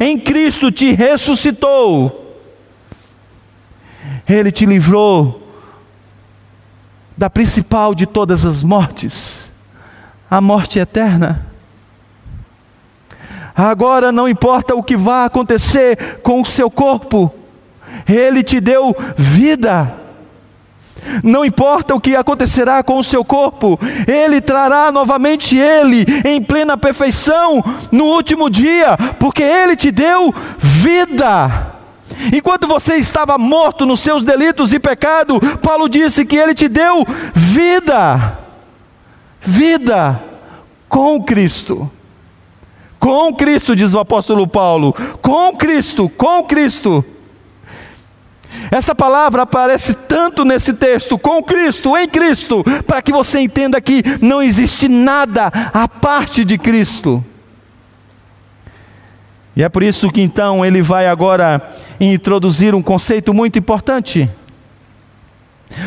em 0.00 0.18
Cristo 0.18 0.70
te 0.70 0.92
ressuscitou. 0.92 2.20
Ele 4.28 4.50
te 4.50 4.64
livrou 4.64 5.42
da 7.16 7.30
principal 7.30 7.94
de 7.94 8.06
todas 8.06 8.44
as 8.44 8.62
mortes, 8.62 9.52
a 10.30 10.40
morte 10.40 10.78
eterna. 10.78 11.46
Agora 13.54 14.10
não 14.10 14.28
importa 14.28 14.74
o 14.74 14.82
que 14.82 14.96
vai 14.96 15.26
acontecer 15.26 16.18
com 16.22 16.42
o 16.42 16.46
seu 16.46 16.70
corpo, 16.70 17.32
Ele 18.08 18.42
te 18.42 18.60
deu 18.60 18.96
vida. 19.16 20.03
Não 21.22 21.44
importa 21.44 21.94
o 21.94 22.00
que 22.00 22.16
acontecerá 22.16 22.82
com 22.82 22.98
o 22.98 23.04
seu 23.04 23.24
corpo, 23.24 23.78
Ele 24.06 24.40
trará 24.40 24.90
novamente 24.90 25.56
Ele 25.56 26.04
em 26.24 26.42
plena 26.42 26.76
perfeição 26.76 27.64
no 27.90 28.04
último 28.04 28.48
dia, 28.50 28.96
porque 29.18 29.42
Ele 29.42 29.76
te 29.76 29.90
deu 29.90 30.34
vida. 30.58 31.74
Enquanto 32.32 32.66
você 32.66 32.96
estava 32.96 33.36
morto 33.38 33.84
nos 33.84 34.00
seus 34.00 34.24
delitos 34.24 34.72
e 34.72 34.78
pecado, 34.78 35.40
Paulo 35.62 35.88
disse 35.88 36.24
que 36.24 36.36
Ele 36.36 36.54
te 36.54 36.68
deu 36.68 37.06
vida. 37.34 38.38
Vida 39.40 40.20
com 40.88 41.22
Cristo. 41.22 41.90
Com 42.98 43.34
Cristo, 43.34 43.76
diz 43.76 43.92
o 43.92 43.98
apóstolo 43.98 44.46
Paulo. 44.46 44.94
Com 45.20 45.54
Cristo, 45.56 46.08
com 46.08 46.42
Cristo. 46.44 47.04
Essa 48.70 48.94
palavra 48.94 49.42
aparece 49.42 49.94
tanto 49.94 50.44
nesse 50.44 50.74
texto, 50.74 51.18
com 51.18 51.42
Cristo, 51.42 51.96
em 51.96 52.08
Cristo, 52.08 52.64
para 52.86 53.02
que 53.02 53.12
você 53.12 53.40
entenda 53.40 53.80
que 53.80 54.02
não 54.20 54.42
existe 54.42 54.88
nada 54.88 55.46
à 55.72 55.86
parte 55.86 56.44
de 56.44 56.58
Cristo. 56.58 57.24
E 59.56 59.62
é 59.62 59.68
por 59.68 59.82
isso 59.82 60.10
que 60.10 60.20
então 60.20 60.64
ele 60.64 60.82
vai 60.82 61.06
agora 61.06 61.62
introduzir 62.00 62.74
um 62.74 62.82
conceito 62.82 63.32
muito 63.32 63.58
importante. 63.58 64.28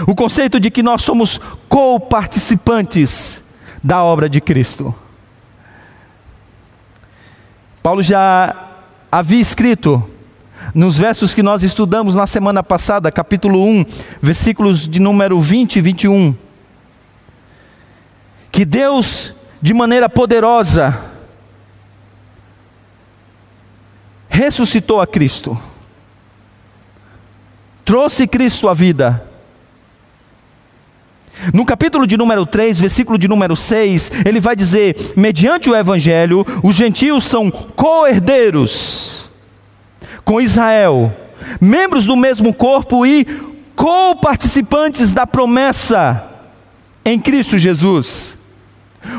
O 0.07 0.15
conceito 0.15 0.59
de 0.59 0.71
que 0.71 0.81
nós 0.81 1.01
somos 1.01 1.39
co-participantes 1.67 3.43
da 3.83 4.03
obra 4.03 4.29
de 4.29 4.39
Cristo. 4.39 4.93
Paulo 7.83 8.01
já 8.01 8.55
havia 9.11 9.41
escrito 9.41 10.03
nos 10.77 10.95
versos 10.95 11.33
que 11.33 11.41
nós 11.41 11.63
estudamos 11.63 12.13
na 12.13 12.27
semana 12.27 12.61
passada, 12.61 13.11
capítulo 13.11 13.65
1, 13.65 13.83
versículos 14.21 14.87
de 14.87 14.99
número 14.99 15.41
20 15.41 15.77
e 15.77 15.81
21, 15.81 16.35
que 18.51 18.63
Deus, 18.63 19.33
de 19.59 19.73
maneira 19.73 20.07
poderosa, 20.07 20.95
ressuscitou 24.29 25.01
a 25.01 25.07
Cristo, 25.07 25.59
trouxe 27.83 28.27
Cristo 28.27 28.69
à 28.69 28.75
vida. 28.75 29.25
No 31.51 31.65
capítulo 31.65 32.05
de 32.05 32.15
número 32.17 32.45
3, 32.45 32.79
versículo 32.79 33.17
de 33.17 33.27
número 33.27 33.55
6, 33.55 34.11
ele 34.23 34.39
vai 34.39 34.55
dizer: 34.55 34.95
mediante 35.15 35.71
o 35.71 35.75
Evangelho, 35.75 36.45
os 36.63 36.75
gentios 36.75 37.23
são 37.23 37.49
co-herdeiros 37.49 39.26
com 40.27 40.41
Israel, 40.41 41.13
membros 41.61 42.05
do 42.05 42.13
mesmo 42.17 42.53
corpo 42.53 43.05
e 43.05 43.23
co-participantes 43.77 45.13
da 45.13 45.25
promessa 45.25 46.21
em 47.05 47.17
Cristo 47.17 47.57
Jesus. 47.57 48.37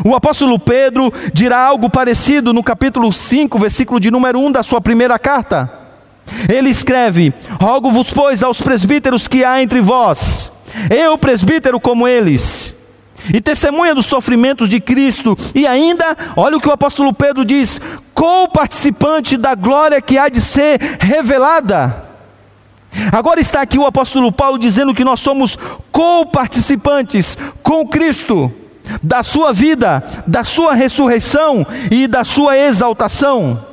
O 0.04 0.14
apóstolo 0.14 0.58
Pedro 0.58 1.10
dirá 1.32 1.64
algo 1.64 1.88
parecido 1.88 2.52
no 2.52 2.62
capítulo 2.62 3.10
5, 3.10 3.58
versículo 3.58 3.98
de 3.98 4.10
número 4.10 4.38
1 4.38 4.52
da 4.52 4.62
sua 4.62 4.82
primeira 4.82 5.18
carta. 5.18 5.72
Ele 6.46 6.68
escreve: 6.68 7.32
Rogo-vos, 7.58 8.12
pois, 8.12 8.42
aos 8.42 8.60
presbíteros 8.60 9.26
que 9.26 9.42
há 9.42 9.62
entre 9.62 9.80
vós, 9.80 10.52
eu, 10.90 11.16
presbítero 11.16 11.80
como 11.80 12.06
eles, 12.06 12.74
e 13.32 13.40
testemunha 13.40 13.94
dos 13.94 14.06
sofrimentos 14.06 14.68
de 14.68 14.80
Cristo, 14.80 15.36
e 15.54 15.66
ainda, 15.66 16.16
olha 16.36 16.56
o 16.56 16.60
que 16.60 16.68
o 16.68 16.72
apóstolo 16.72 17.12
Pedro 17.12 17.44
diz: 17.44 17.80
co-participante 18.14 19.36
da 19.36 19.54
glória 19.54 20.00
que 20.00 20.18
há 20.18 20.28
de 20.28 20.40
ser 20.40 20.80
revelada. 20.98 22.08
Agora 23.12 23.40
está 23.40 23.60
aqui 23.60 23.78
o 23.78 23.86
apóstolo 23.86 24.32
Paulo 24.32 24.58
dizendo 24.58 24.94
que 24.94 25.04
nós 25.04 25.20
somos 25.20 25.58
co-participantes 25.92 27.36
com 27.62 27.86
Cristo, 27.86 28.52
da 29.02 29.22
sua 29.22 29.52
vida, 29.52 30.02
da 30.26 30.42
sua 30.42 30.74
ressurreição 30.74 31.66
e 31.90 32.06
da 32.06 32.24
sua 32.24 32.56
exaltação. 32.56 33.67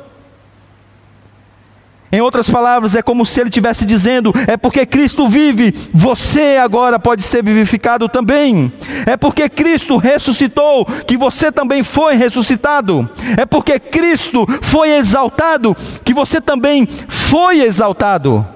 Em 2.15 2.21
outras 2.21 2.49
palavras, 2.49 2.95
é 2.95 3.01
como 3.01 3.25
se 3.25 3.41
ele 3.41 3.49
estivesse 3.49 3.85
dizendo: 3.85 4.33
é 4.47 4.55
porque 4.55 4.85
Cristo 4.85 5.27
vive, 5.27 5.73
você 5.93 6.57
agora 6.63 6.97
pode 6.97 7.21
ser 7.21 7.43
vivificado 7.43 8.07
também. 8.07 8.71
É 9.05 9.17
porque 9.17 9.49
Cristo 9.49 9.97
ressuscitou, 9.97 10.85
que 11.05 11.17
você 11.17 11.51
também 11.51 11.83
foi 11.83 12.15
ressuscitado. 12.15 13.09
É 13.35 13.45
porque 13.45 13.77
Cristo 13.77 14.47
foi 14.61 14.91
exaltado, 14.91 15.75
que 16.05 16.13
você 16.13 16.39
também 16.39 16.87
foi 16.87 17.59
exaltado. 17.59 18.47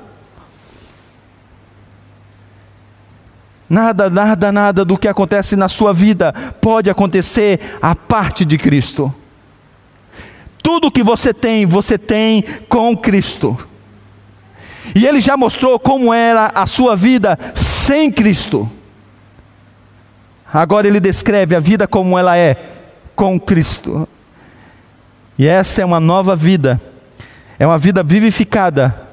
Nada, 3.69 4.10
nada, 4.10 4.54
nada 4.54 4.86
do 4.86 4.98
que 4.98 5.10
acontece 5.10 5.58
na 5.58 5.67
sua 5.67 5.91
vida 5.91 6.34
pode 6.62 6.89
acontecer 6.89 7.60
a 7.82 7.93
parte 7.93 8.45
de 8.45 8.58
Cristo. 8.58 9.13
Tudo 10.62 10.91
que 10.91 11.04
você 11.04 11.34
tem, 11.34 11.65
você 11.65 11.98
tem 11.98 12.43
com 12.67 12.95
Cristo. 12.95 13.58
E 14.95 15.06
ele 15.06 15.22
já 15.22 15.38
mostrou 15.38 15.80
como 15.80 16.13
era 16.13 16.52
a 16.54 16.65
sua 16.65 16.95
vida 16.95 17.38
sem 17.56 18.12
Cristo. 18.12 18.69
Agora 20.52 20.88
ele 20.88 21.00
descreve 21.00 21.56
a 21.56 21.60
vida 21.60 21.88
como 21.88 22.17
ela 22.17 22.36
é 22.38 22.58
com 23.15 23.39
Cristo. 23.39 24.08
E 25.38 25.48
essa 25.48 25.82
é 25.82 25.86
uma 25.86 26.00
nova 26.00 26.36
vida. 26.36 26.82
É 27.58 27.67
uma 27.67 27.78
vida 27.78 28.02
vivificada 28.02 29.08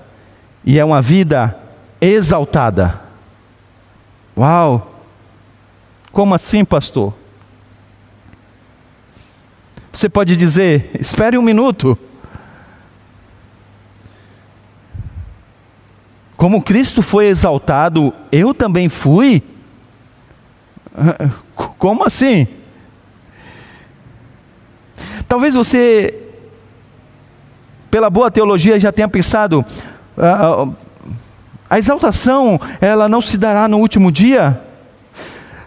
e 0.64 0.78
é 0.78 0.84
uma 0.84 1.02
vida 1.02 1.56
exaltada. 2.00 3.00
Uau! 4.36 4.94
Como 6.10 6.34
assim, 6.34 6.64
pastor? 6.64 7.12
Você 9.96 10.10
pode 10.10 10.36
dizer: 10.36 10.90
espere 11.00 11.38
um 11.38 11.42
minuto. 11.42 11.98
Como 16.36 16.60
Cristo 16.60 17.00
foi 17.00 17.28
exaltado, 17.28 18.12
eu 18.30 18.52
também 18.52 18.90
fui? 18.90 19.42
Como 21.56 22.04
assim? 22.04 22.46
Talvez 25.26 25.54
você, 25.54 26.14
pela 27.90 28.10
boa 28.10 28.30
teologia, 28.30 28.78
já 28.78 28.92
tenha 28.92 29.08
pensado: 29.08 29.64
a, 30.18 30.68
a 31.70 31.78
exaltação, 31.78 32.60
ela 32.82 33.08
não 33.08 33.22
se 33.22 33.38
dará 33.38 33.66
no 33.66 33.78
último 33.78 34.12
dia? 34.12 34.60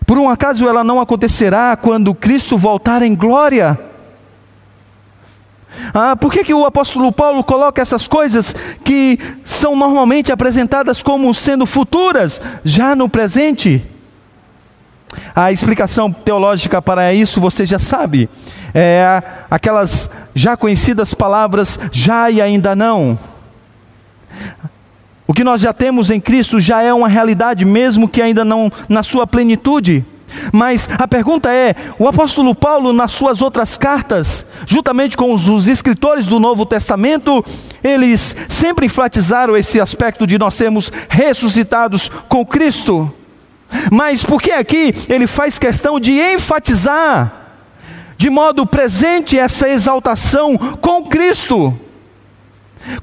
Por 0.05 0.19
um 0.19 0.29
acaso 0.29 0.69
ela 0.69 0.83
não 0.83 1.01
acontecerá 1.01 1.75
quando 1.75 2.13
Cristo 2.13 2.59
voltar 2.59 3.01
em 3.01 3.15
glória? 3.15 3.88
Ah, 5.93 6.15
por 6.15 6.31
que, 6.31 6.43
que 6.43 6.53
o 6.53 6.65
apóstolo 6.65 7.11
Paulo 7.11 7.43
coloca 7.43 7.81
essas 7.81 8.07
coisas 8.07 8.55
que 8.83 9.19
são 9.43 9.75
normalmente 9.75 10.31
apresentadas 10.31 11.01
como 11.03 11.33
sendo 11.33 11.65
futuras, 11.65 12.41
já 12.63 12.95
no 12.95 13.09
presente? 13.09 13.83
A 15.35 15.51
explicação 15.51 16.11
teológica 16.11 16.81
para 16.81 17.13
isso 17.13 17.41
você 17.41 17.65
já 17.65 17.79
sabe. 17.79 18.29
É 18.73 19.23
aquelas 19.49 20.09
já 20.35 20.55
conhecidas 20.55 21.13
palavras 21.13 21.79
já 21.91 22.29
e 22.29 22.41
ainda 22.41 22.75
não. 22.75 23.17
O 25.25 25.33
que 25.33 25.43
nós 25.43 25.61
já 25.61 25.73
temos 25.73 26.09
em 26.09 26.19
Cristo 26.19 26.59
já 26.59 26.81
é 26.81 26.93
uma 26.93 27.07
realidade, 27.07 27.63
mesmo 27.65 28.07
que 28.07 28.21
ainda 28.21 28.43
não 28.43 28.71
na 28.87 29.03
sua 29.03 29.27
plenitude. 29.27 30.03
Mas 30.51 30.87
a 30.97 31.07
pergunta 31.07 31.51
é: 31.53 31.75
o 31.97 32.07
apóstolo 32.07 32.53
Paulo, 32.55 32.93
nas 32.93 33.11
suas 33.11 33.41
outras 33.41 33.77
cartas, 33.77 34.45
juntamente 34.65 35.17
com 35.17 35.33
os, 35.33 35.67
escritores 35.67 36.25
do 36.27 36.39
Novo 36.39 36.65
Testamento, 36.65 37.43
eles 37.83 38.35
sempre 38.47 38.85
enfatizaram 38.85 39.55
esse 39.55 39.79
aspecto 39.79 40.25
de 40.25 40.37
nós 40.37 40.55
sermos 40.55 40.91
ressuscitados 41.09 42.09
com 42.27 42.45
Cristo. 42.45 43.13
Mas 43.91 44.23
por 44.23 44.41
que 44.41 44.51
aqui 44.51 44.93
ele 45.07 45.27
faz 45.27 45.59
questão 45.59 45.99
de 45.99 46.13
enfatizar, 46.13 47.31
de 48.17 48.29
modo 48.29 48.65
presente, 48.65 49.37
essa 49.37 49.69
exaltação 49.69 50.57
com 50.57 51.03
Cristo, 51.03 51.77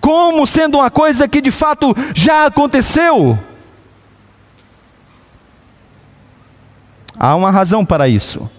como 0.01 0.47
sendo 0.47 0.79
uma 0.79 0.91
coisa 0.91 1.29
que 1.29 1.41
de 1.41 1.51
fato 1.51 1.97
já 2.15 2.47
aconteceu? 2.47 3.39
Há 7.19 7.35
uma 7.35 7.51
razão 7.51 7.85
para 7.85 8.09
isso. 8.09 8.51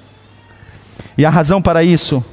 E 1.17 1.25
a 1.25 1.29
razão 1.29 1.61
para 1.61 1.83
isso 1.83 2.23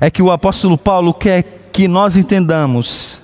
é 0.00 0.10
que 0.10 0.22
o 0.22 0.30
apóstolo 0.30 0.76
Paulo 0.76 1.14
quer 1.14 1.68
que 1.72 1.88
nós 1.88 2.16
entendamos 2.16 3.20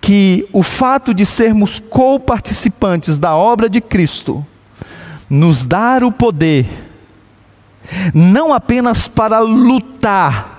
que 0.00 0.46
o 0.52 0.62
fato 0.62 1.14
de 1.14 1.24
sermos 1.24 1.78
co-participantes 1.78 3.18
da 3.18 3.34
obra 3.34 3.70
de 3.70 3.80
Cristo 3.80 4.44
nos 5.30 5.64
dá 5.64 5.98
o 6.02 6.12
poder, 6.12 6.66
não 8.12 8.52
apenas 8.52 9.08
para 9.08 9.40
lutar 9.40 10.54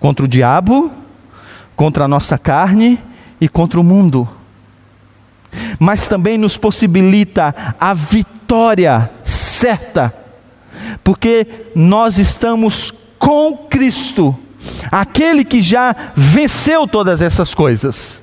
contra 0.00 0.24
o 0.24 0.28
diabo, 0.28 0.90
contra 1.76 2.04
a 2.04 2.08
nossa 2.08 2.38
carne 2.38 2.98
e 3.40 3.48
contra 3.48 3.78
o 3.78 3.84
mundo, 3.84 4.26
mas 5.78 6.08
também 6.08 6.38
nos 6.38 6.56
possibilita 6.56 7.54
a 7.78 7.94
vitória 7.94 9.10
certa, 9.24 10.12
porque 11.04 11.46
nós 11.74 12.18
estamos 12.18 12.92
com 13.18 13.56
Cristo, 13.56 14.36
aquele 14.90 15.44
que 15.44 15.60
já 15.60 15.94
venceu 16.16 16.86
todas 16.86 17.22
essas 17.22 17.54
coisas. 17.54 18.22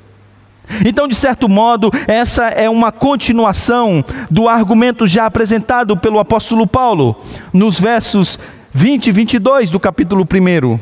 Então, 0.86 1.07
de 1.07 1.15
certo 1.15 1.49
modo, 1.49 1.91
essa 2.07 2.47
é 2.49 2.69
uma 2.69 2.91
continuação 2.91 4.03
do 4.30 4.47
argumento 4.47 5.07
já 5.07 5.25
apresentado 5.25 5.97
pelo 5.97 6.19
apóstolo 6.19 6.67
Paulo, 6.67 7.19
nos 7.51 7.80
versos 7.80 8.38
20 8.73 9.07
e 9.07 9.11
22 9.11 9.71
do 9.71 9.80
capítulo 9.80 10.27
1. 10.32 10.80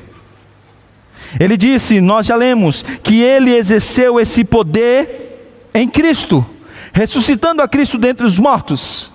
Ele 1.39 1.57
disse, 1.57 2.01
nós 2.01 2.25
já 2.25 2.35
lemos, 2.35 2.83
que 3.03 3.21
ele 3.21 3.55
exerceu 3.55 4.19
esse 4.19 4.43
poder 4.43 5.26
em 5.78 5.88
Cristo, 5.88 6.45
ressuscitando 6.93 7.61
a 7.61 7.67
Cristo 7.67 7.97
dentre 7.97 8.25
os 8.25 8.38
mortos. 8.38 9.11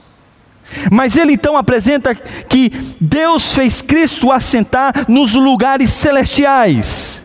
Mas 0.91 1.17
ele 1.17 1.33
então 1.33 1.57
apresenta 1.57 2.15
que 2.15 2.71
Deus 3.01 3.53
fez 3.53 3.83
Cristo 3.83 4.33
assentar 4.33 5.05
nos 5.09 5.35
lugares 5.35 5.91
celestiais 5.91 7.23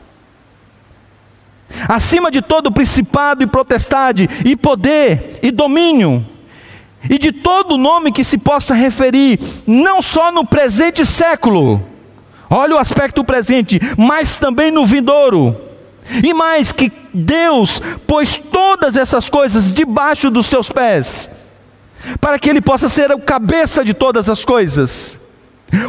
acima 1.88 2.31
de 2.31 2.41
todo 2.41 2.71
principado 2.71 3.43
e 3.43 3.47
potestade, 3.47 4.29
e 4.45 4.55
poder 4.55 5.39
e 5.41 5.51
domínio, 5.51 6.25
e 7.09 7.17
de 7.17 7.31
todo 7.31 7.77
nome 7.77 8.11
que 8.11 8.23
se 8.23 8.38
possa 8.38 8.73
referir, 8.73 9.39
não 9.65 10.01
só 10.01 10.31
no 10.31 10.45
presente 10.45 11.05
século, 11.05 11.81
olha 12.49 12.75
o 12.75 12.79
aspecto 12.79 13.23
presente, 13.23 13.79
mas 13.97 14.38
também 14.38 14.71
no 14.71 14.85
vindouro. 14.85 15.66
E 16.23 16.33
mais 16.33 16.71
que 16.71 16.91
Deus 17.13 17.81
pôs 18.05 18.37
todas 18.51 18.95
essas 18.95 19.29
coisas 19.29 19.73
debaixo 19.73 20.29
dos 20.29 20.45
seus 20.45 20.69
pés, 20.69 21.29
para 22.21 22.39
que 22.39 22.49
Ele 22.49 22.61
possa 22.61 22.87
ser 22.87 23.11
o 23.11 23.19
cabeça 23.19 23.83
de 23.83 23.93
todas 23.93 24.29
as 24.29 24.45
coisas. 24.45 25.19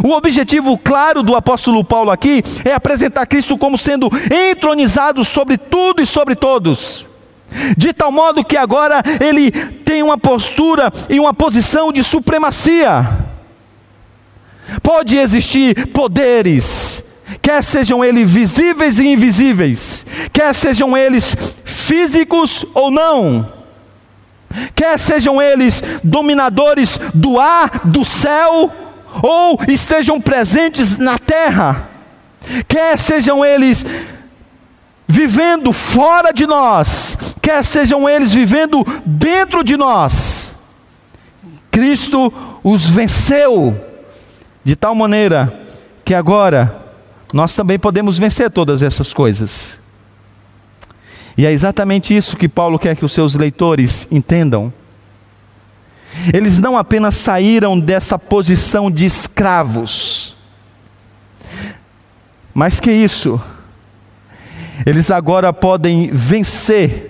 O 0.03 0.11
objetivo 0.11 0.77
claro 0.77 1.23
do 1.23 1.37
apóstolo 1.37 1.85
Paulo 1.85 2.11
aqui 2.11 2.43
é 2.65 2.73
apresentar 2.73 3.27
Cristo 3.27 3.57
como 3.57 3.79
sendo 3.79 4.11
entronizado 4.51 5.25
sobre 5.25 5.57
tudo 5.57 6.03
e 6.03 6.07
sobre 6.07 6.35
todos, 6.35 7.07
de 7.77 7.93
tal 7.93 8.11
modo 8.11 8.45
que 8.45 8.57
agora 8.57 9.03
ele 9.21 9.51
tem 9.85 10.03
uma 10.03 10.19
postura 10.19 10.93
e 11.09 11.21
uma 11.21 11.33
posição 11.33 11.93
de 11.93 12.03
supremacia. 12.03 13.09
Pode 14.83 15.17
existir 15.17 15.87
poderes, 15.89 17.03
quer 17.49 17.65
sejam 17.65 18.05
eles 18.05 18.31
visíveis 18.31 18.99
e 18.99 19.07
invisíveis, 19.07 20.05
quer 20.35 20.55
sejam 20.55 20.95
eles 20.95 21.35
físicos 21.65 22.67
ou 22.75 22.91
não, 22.91 23.51
quer 24.75 24.99
sejam 24.99 25.41
eles 25.41 25.83
dominadores 26.05 27.01
do 27.15 27.41
ar, 27.41 27.87
do 27.87 28.05
céu 28.05 28.71
ou 29.23 29.59
estejam 29.67 30.21
presentes 30.21 30.99
na 30.99 31.17
terra, 31.17 31.89
quer 32.69 32.99
sejam 32.99 33.43
eles 33.43 33.83
vivendo 35.07 35.73
fora 35.73 36.33
de 36.33 36.47
nós, 36.47 37.17
quer 37.41 37.65
sejam 37.65 38.07
eles 38.07 38.31
vivendo 38.31 38.85
dentro 39.07 39.65
de 39.65 39.75
nós, 39.75 40.53
Cristo 41.71 42.31
os 42.63 42.87
venceu, 42.91 43.75
de 44.63 44.77
tal 44.77 44.95
maneira 44.95 45.51
que 46.05 46.15
agora 46.15 46.88
nós 47.33 47.55
também 47.55 47.79
podemos 47.79 48.19
vencer 48.19 48.51
todas 48.51 48.83
essas 48.83 49.13
coisas. 49.13 49.81
E 51.37 51.47
é 51.47 51.53
exatamente 51.53 52.17
isso 52.17 52.37
que 52.37 52.49
Paulo 52.49 52.79
quer 52.79 52.97
que 52.97 53.05
os 53.05 53.13
seus 53.13 53.35
leitores 53.35 54.09
entendam. 54.11 54.73
Eles 56.33 56.59
não 56.59 56.77
apenas 56.77 57.15
saíram 57.15 57.79
dessa 57.79 58.19
posição 58.19 58.91
de 58.91 59.05
escravos, 59.05 60.37
mas 62.53 62.81
que 62.81 62.91
isso, 62.91 63.41
eles 64.85 65.11
agora 65.11 65.53
podem 65.53 66.11
vencer 66.11 67.09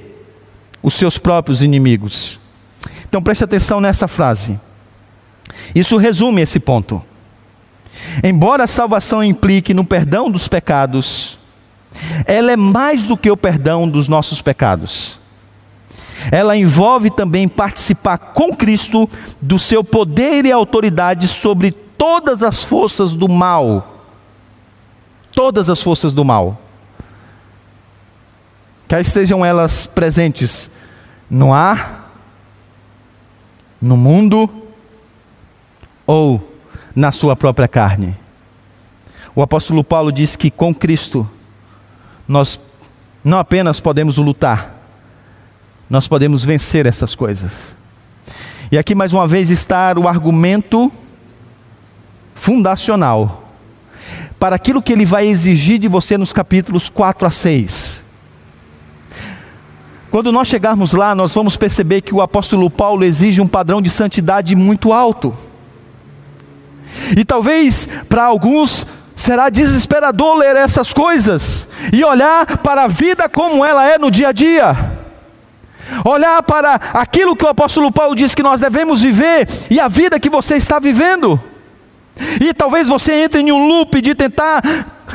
os 0.82 0.94
seus 0.94 1.16
próprios 1.16 1.62
inimigos. 1.62 2.38
Então 3.08 3.22
preste 3.22 3.44
atenção 3.44 3.80
nessa 3.80 4.06
frase. 4.06 4.60
Isso 5.74 5.96
resume 5.96 6.42
esse 6.42 6.60
ponto. 6.60 7.02
Embora 8.22 8.64
a 8.64 8.68
salvação 8.68 9.22
implique 9.22 9.72
no 9.74 9.84
perdão 9.84 10.30
dos 10.30 10.48
pecados, 10.48 11.38
ela 12.24 12.52
é 12.52 12.56
mais 12.56 13.04
do 13.04 13.16
que 13.16 13.30
o 13.30 13.36
perdão 13.36 13.88
dos 13.88 14.08
nossos 14.08 14.42
pecados 14.42 15.18
ela 16.30 16.56
envolve 16.56 17.10
também 17.10 17.48
participar 17.48 18.18
com 18.18 18.54
Cristo 18.54 19.08
do 19.40 19.58
seu 19.58 19.84
poder 19.84 20.44
e 20.44 20.52
autoridade 20.52 21.28
sobre 21.28 21.70
todas 21.70 22.42
as 22.42 22.64
forças 22.64 23.14
do 23.14 23.28
mal. 23.28 24.04
Todas 25.32 25.70
as 25.70 25.80
forças 25.80 26.12
do 26.12 26.24
mal. 26.24 26.60
Quer 28.88 29.02
estejam 29.02 29.44
elas 29.44 29.86
presentes 29.86 30.70
no 31.30 31.52
ar, 31.52 32.10
no 33.80 33.96
mundo 33.96 34.50
ou 36.06 36.57
na 36.98 37.12
sua 37.12 37.36
própria 37.36 37.68
carne. 37.68 38.16
O 39.32 39.40
apóstolo 39.40 39.84
Paulo 39.84 40.10
diz 40.10 40.34
que 40.34 40.50
com 40.50 40.74
Cristo 40.74 41.30
nós 42.26 42.58
não 43.22 43.38
apenas 43.38 43.78
podemos 43.78 44.16
lutar, 44.16 44.74
nós 45.88 46.08
podemos 46.08 46.44
vencer 46.44 46.86
essas 46.86 47.14
coisas. 47.14 47.76
E 48.72 48.76
aqui 48.76 48.96
mais 48.96 49.12
uma 49.12 49.28
vez 49.28 49.48
está 49.48 49.94
o 49.96 50.08
argumento 50.08 50.90
fundacional 52.34 53.48
para 54.36 54.56
aquilo 54.56 54.82
que 54.82 54.92
ele 54.92 55.06
vai 55.06 55.28
exigir 55.28 55.78
de 55.78 55.86
você 55.86 56.18
nos 56.18 56.32
capítulos 56.32 56.88
4 56.88 57.28
a 57.28 57.30
6. 57.30 58.02
Quando 60.10 60.32
nós 60.32 60.48
chegarmos 60.48 60.92
lá, 60.92 61.14
nós 61.14 61.32
vamos 61.32 61.56
perceber 61.56 62.00
que 62.00 62.12
o 62.12 62.20
apóstolo 62.20 62.68
Paulo 62.68 63.04
exige 63.04 63.40
um 63.40 63.46
padrão 63.46 63.80
de 63.80 63.88
santidade 63.88 64.56
muito 64.56 64.92
alto. 64.92 65.32
E 67.16 67.24
talvez 67.24 67.88
para 68.08 68.24
alguns 68.24 68.86
será 69.16 69.48
desesperador 69.48 70.36
ler 70.36 70.56
essas 70.56 70.92
coisas 70.92 71.66
e 71.92 72.04
olhar 72.04 72.58
para 72.58 72.84
a 72.84 72.88
vida 72.88 73.28
como 73.28 73.64
ela 73.64 73.88
é 73.88 73.98
no 73.98 74.10
dia 74.10 74.28
a 74.28 74.32
dia 74.32 74.98
olhar 76.04 76.42
para 76.42 76.74
aquilo 76.92 77.36
que 77.36 77.44
o 77.44 77.48
apóstolo 77.48 77.90
Paulo 77.90 78.14
diz 78.14 78.34
que 78.34 78.42
nós 78.42 78.60
devemos 78.60 79.00
viver 79.00 79.48
e 79.70 79.80
a 79.80 79.88
vida 79.88 80.20
que 80.20 80.30
você 80.30 80.56
está 80.56 80.78
vivendo. 80.78 81.40
E 82.40 82.52
talvez 82.52 82.88
você 82.88 83.12
entre 83.14 83.40
em 83.40 83.52
um 83.52 83.66
loop 83.68 84.00
de 84.00 84.14
tentar 84.14 84.62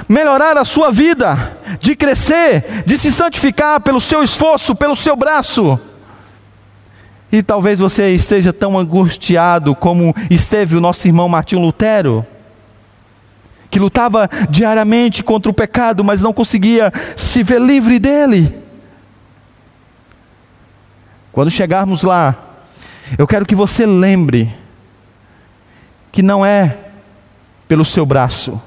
melhorar 0.07 0.57
a 0.57 0.65
sua 0.65 0.89
vida, 0.89 1.57
de 1.79 1.95
crescer, 1.95 2.83
de 2.85 2.97
se 2.97 3.11
santificar 3.11 3.81
pelo 3.81 3.99
seu 3.99 4.23
esforço, 4.23 4.75
pelo 4.75 4.95
seu 4.95 5.15
braço. 5.15 5.79
E 7.33 7.41
talvez 7.41 7.79
você 7.79 8.13
esteja 8.13 8.53
tão 8.53 8.77
angustiado 8.77 9.73
como 9.73 10.15
esteve 10.29 10.77
o 10.77 10.79
nosso 10.79 11.07
irmão 11.07 11.27
Martinho 11.27 11.63
Lutero, 11.63 12.23
que 13.71 13.79
lutava 13.79 14.29
diariamente 14.51 15.23
contra 15.23 15.49
o 15.49 15.53
pecado, 15.53 16.03
mas 16.03 16.21
não 16.21 16.31
conseguia 16.31 16.93
se 17.17 17.41
ver 17.41 17.59
livre 17.59 17.97
dele. 17.97 18.55
Quando 21.31 21.49
chegarmos 21.49 22.03
lá, 22.03 22.35
eu 23.17 23.25
quero 23.25 23.47
que 23.47 23.55
você 23.55 23.83
lembre 23.83 24.53
que 26.11 26.21
não 26.21 26.45
é 26.45 26.77
pelo 27.67 27.83
seu 27.83 28.05
braço, 28.05 28.61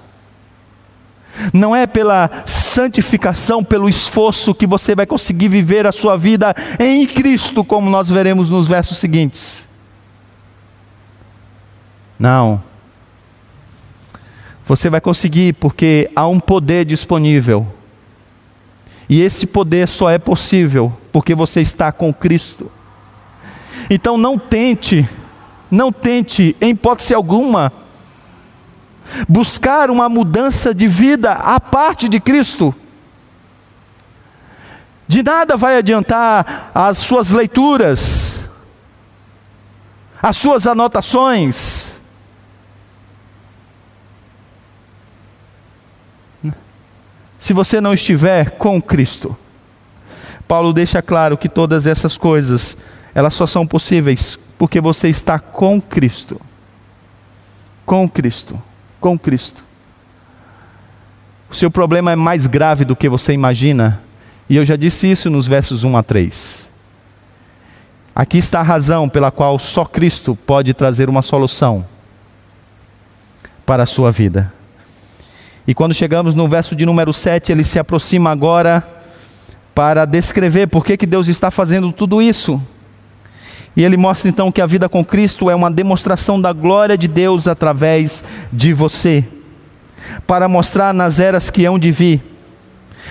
não 1.53 1.75
é 1.75 1.87
pela 1.87 2.31
santificação, 2.45 3.63
pelo 3.63 3.89
esforço 3.89 4.55
que 4.55 4.67
você 4.67 4.95
vai 4.95 5.07
conseguir 5.07 5.49
viver 5.49 5.87
a 5.87 5.93
sua 5.93 6.17
vida 6.17 6.55
em 6.79 7.07
Cristo, 7.07 7.65
como 7.65 7.91
nós 7.91 8.09
veremos 8.09 8.51
nos 8.51 8.69
versos 8.69 8.99
seguintes. 8.99 9.67
Não. 12.19 12.63
Você 14.67 14.91
vai 14.91 15.01
conseguir 15.01 15.53
porque 15.55 16.11
há 16.17 16.27
um 16.27 16.41
poder 16.41 16.85
disponível 16.85 17.67
e 19.09 19.21
esse 19.23 19.47
poder 19.47 19.87
só 19.87 20.11
é 20.11 20.19
possível 20.19 20.93
porque 21.13 21.35
você 21.35 21.61
está 21.61 21.93
com 21.93 22.13
Cristo. 22.13 22.71
Então 23.89 24.19
não 24.19 24.37
tente, 24.39 25.09
não 25.71 25.93
tente, 25.93 26.57
em 26.61 26.71
hipótese 26.71 27.15
alguma, 27.15 27.73
buscar 29.29 29.91
uma 29.91 30.09
mudança 30.09 30.75
de 30.75 30.87
vida 30.87 31.33
à 31.33 31.61
parte 31.61 32.09
de 32.09 32.21
Cristo. 32.21 32.75
De 35.09 35.23
nada 35.23 35.57
vai 35.57 35.77
adiantar 35.77 36.71
as 36.75 36.99
suas 36.99 37.31
leituras, 37.31 38.41
as 40.21 40.37
suas 40.37 40.67
anotações. 40.67 41.97
Se 47.39 47.53
você 47.53 47.81
não 47.81 47.95
estiver 47.95 48.51
com 48.53 48.83
Cristo. 48.83 49.37
Paulo 50.49 50.73
deixa 50.73 51.01
claro 51.03 51.37
que 51.37 51.49
todas 51.49 51.87
essas 51.87 52.17
coisas, 52.17 52.77
elas 53.15 53.35
só 53.35 53.47
são 53.47 53.67
possíveis 53.67 54.39
porque 54.59 54.81
você 54.81 55.09
está 55.09 55.39
com 55.39 55.81
Cristo. 55.81 56.41
Com 57.85 58.09
Cristo. 58.09 58.61
Com 59.07 59.17
Cristo. 59.17 59.63
O 61.49 61.55
seu 61.55 61.71
problema 61.71 62.11
é 62.11 62.17
mais 62.17 62.49
grave 62.49 62.85
do 62.85 62.97
que 62.97 63.09
você 63.09 63.33
imagina. 63.33 64.01
E 64.51 64.57
eu 64.57 64.65
já 64.65 64.75
disse 64.75 65.09
isso 65.09 65.31
nos 65.31 65.47
versos 65.47 65.85
1 65.85 65.97
a 65.97 66.03
3. 66.03 66.69
Aqui 68.13 68.39
está 68.39 68.59
a 68.59 68.65
razão 68.65 69.09
pela 69.09 69.31
qual 69.31 69.61
só 69.61 69.85
Cristo 69.85 70.35
pode 70.35 70.75
trazer 70.75 71.09
uma 71.09 71.23
solução 71.23 71.87
para 73.65 73.85
a 73.85 73.87
sua 73.87 74.11
vida. 74.11 74.53
E 75.69 75.73
quando 75.73 75.95
chegamos 75.95 76.35
no 76.35 76.49
verso 76.49 76.75
de 76.75 76.85
número 76.85 77.13
7, 77.13 77.53
ele 77.53 77.63
se 77.63 77.79
aproxima 77.79 78.33
agora 78.33 78.83
para 79.73 80.05
descrever 80.05 80.67
por 80.67 80.85
que, 80.85 80.97
que 80.97 81.07
Deus 81.07 81.29
está 81.29 81.49
fazendo 81.49 81.93
tudo 81.93 82.21
isso. 82.21 82.61
E 83.77 83.85
ele 83.85 83.97
mostra 83.99 84.31
então 84.31 84.51
que 84.51 84.63
a 84.63 84.67
vida 84.67 84.89
com 84.89 85.05
Cristo 85.05 85.51
é 85.51 85.55
uma 85.55 85.71
demonstração 85.71 86.41
da 86.41 86.53
glória 86.53 86.97
de 86.97 87.07
Deus 87.07 87.47
através 87.47 88.25
de 88.51 88.73
você, 88.73 89.23
para 90.27 90.49
mostrar 90.49 90.95
nas 90.95 91.19
eras 91.19 91.51
que 91.51 91.65
hão 91.67 91.79
de 91.79 91.91
vir 91.91 92.23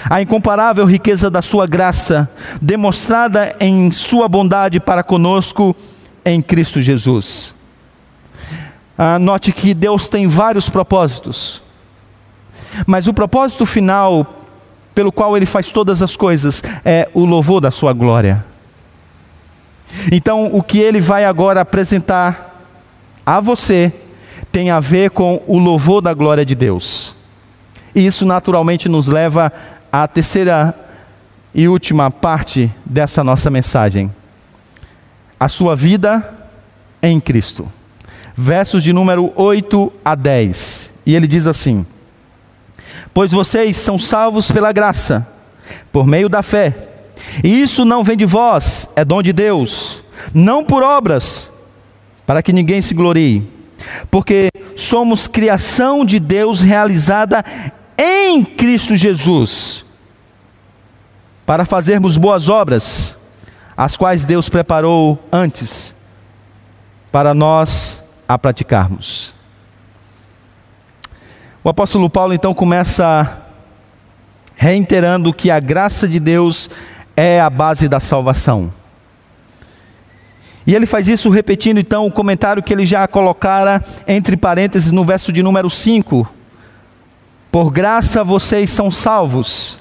a 0.09 0.21
incomparável 0.21 0.85
riqueza 0.85 1.29
da 1.29 1.41
Sua 1.41 1.65
graça, 1.65 2.29
demonstrada 2.61 3.55
em 3.59 3.91
Sua 3.91 4.27
bondade 4.27 4.79
para 4.79 5.03
conosco 5.03 5.75
em 6.23 6.41
Cristo 6.41 6.81
Jesus. 6.81 7.55
Ah, 8.97 9.19
note 9.19 9.51
que 9.51 9.73
Deus 9.73 10.09
tem 10.09 10.27
vários 10.27 10.69
propósitos, 10.69 11.61
mas 12.87 13.07
o 13.07 13.13
propósito 13.13 13.65
final, 13.65 14.41
pelo 14.93 15.11
qual 15.11 15.35
Ele 15.35 15.45
faz 15.45 15.69
todas 15.69 16.01
as 16.01 16.15
coisas, 16.15 16.63
é 16.83 17.09
o 17.13 17.25
louvor 17.25 17.61
da 17.61 17.71
Sua 17.71 17.93
glória. 17.93 18.43
Então, 20.11 20.49
o 20.53 20.61
que 20.61 20.79
Ele 20.79 20.99
vai 20.99 21.25
agora 21.25 21.61
apresentar 21.61 22.63
a 23.25 23.39
você 23.39 23.91
tem 24.51 24.69
a 24.69 24.79
ver 24.79 25.11
com 25.11 25.41
o 25.47 25.57
louvor 25.57 26.01
da 26.01 26.13
glória 26.13 26.45
de 26.45 26.55
Deus. 26.55 27.15
E 27.93 28.05
isso 28.05 28.25
naturalmente 28.25 28.87
nos 28.87 29.07
leva 29.07 29.51
a 29.91 30.07
terceira 30.07 30.73
e 31.53 31.67
última 31.67 32.11
parte 32.11 32.69
dessa 32.85 33.23
nossa 33.23 33.49
mensagem. 33.49 34.11
A 35.39 35.47
sua 35.47 35.75
vida 35.75 36.33
em 37.01 37.19
Cristo. 37.19 37.71
Versos 38.35 38.83
de 38.83 38.91
número 38.91 39.31
8 39.35 39.91
a 40.03 40.13
10. 40.15 40.93
E 41.05 41.15
ele 41.15 41.27
diz 41.27 41.47
assim: 41.47 41.85
Pois 43.13 43.31
vocês 43.31 43.77
são 43.77 43.97
salvos 43.97 44.51
pela 44.51 44.73
graça, 44.73 45.25
por 45.91 46.05
meio 46.05 46.27
da 46.27 46.43
fé. 46.43 46.94
E 47.43 47.61
isso 47.61 47.85
não 47.85 48.03
vem 48.03 48.17
de 48.17 48.25
vós, 48.25 48.87
é 48.95 49.03
dom 49.05 49.21
de 49.21 49.33
Deus, 49.33 50.03
não 50.33 50.63
por 50.63 50.83
obras, 50.83 51.49
para 52.25 52.41
que 52.41 52.53
ninguém 52.53 52.81
se 52.81 52.93
glorie. 52.93 53.47
Porque 54.09 54.49
somos 54.75 55.27
criação 55.27 56.05
de 56.05 56.19
Deus 56.19 56.61
realizada 56.61 57.43
em 57.97 58.43
Cristo 58.43 58.95
Jesus 58.95 59.85
para 61.45 61.65
fazermos 61.65 62.17
boas 62.17 62.49
obras, 62.49 63.17
as 63.77 63.95
quais 63.95 64.23
Deus 64.23 64.49
preparou 64.49 65.23
antes 65.31 65.93
para 67.11 67.33
nós 67.33 68.01
a 68.27 68.37
praticarmos. 68.37 69.33
O 71.63 71.69
apóstolo 71.69 72.09
Paulo 72.09 72.33
então 72.33 72.53
começa 72.53 73.41
reiterando 74.55 75.33
que 75.33 75.51
a 75.51 75.59
graça 75.59 76.07
de 76.07 76.19
Deus 76.19 76.69
é 77.15 77.39
a 77.39 77.49
base 77.49 77.87
da 77.87 77.99
salvação. 77.99 78.71
E 80.67 80.73
ele 80.73 80.85
faz 80.85 81.07
isso 81.07 81.29
repetindo 81.29 81.79
então 81.79 82.05
o 82.05 82.11
comentário 82.11 82.63
que 82.63 82.73
ele 82.73 82.85
já 82.85 83.07
colocara 83.07 83.83
entre 84.07 84.35
parênteses 84.35 84.91
no 84.91 85.05
verso 85.05 85.31
de 85.31 85.43
número 85.43 85.69
5. 85.69 86.27
Por 87.51 87.69
graça 87.71 88.23
vocês 88.23 88.69
são 88.69 88.91
salvos 88.91 89.79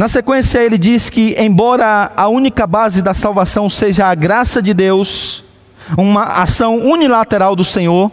na 0.00 0.08
sequência, 0.08 0.60
ele 0.60 0.78
diz 0.78 1.10
que, 1.10 1.34
embora 1.38 2.10
a 2.16 2.26
única 2.26 2.66
base 2.66 3.02
da 3.02 3.12
salvação 3.12 3.68
seja 3.68 4.06
a 4.06 4.14
graça 4.14 4.62
de 4.62 4.72
Deus, 4.72 5.44
uma 5.94 6.24
ação 6.24 6.78
unilateral 6.78 7.54
do 7.54 7.66
Senhor, 7.66 8.10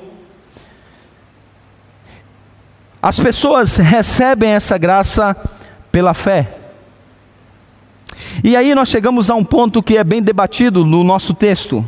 as 3.01 3.17
pessoas 3.17 3.77
recebem 3.77 4.49
essa 4.49 4.77
graça 4.77 5.33
pela 5.91 6.13
fé. 6.13 6.49
E 8.43 8.55
aí 8.55 8.73
nós 8.73 8.89
chegamos 8.89 9.29
a 9.29 9.35
um 9.35 9.43
ponto 9.43 9.81
que 9.83 9.97
é 9.97 10.03
bem 10.03 10.21
debatido 10.21 10.85
no 10.85 11.03
nosso 11.03 11.33
texto. 11.33 11.85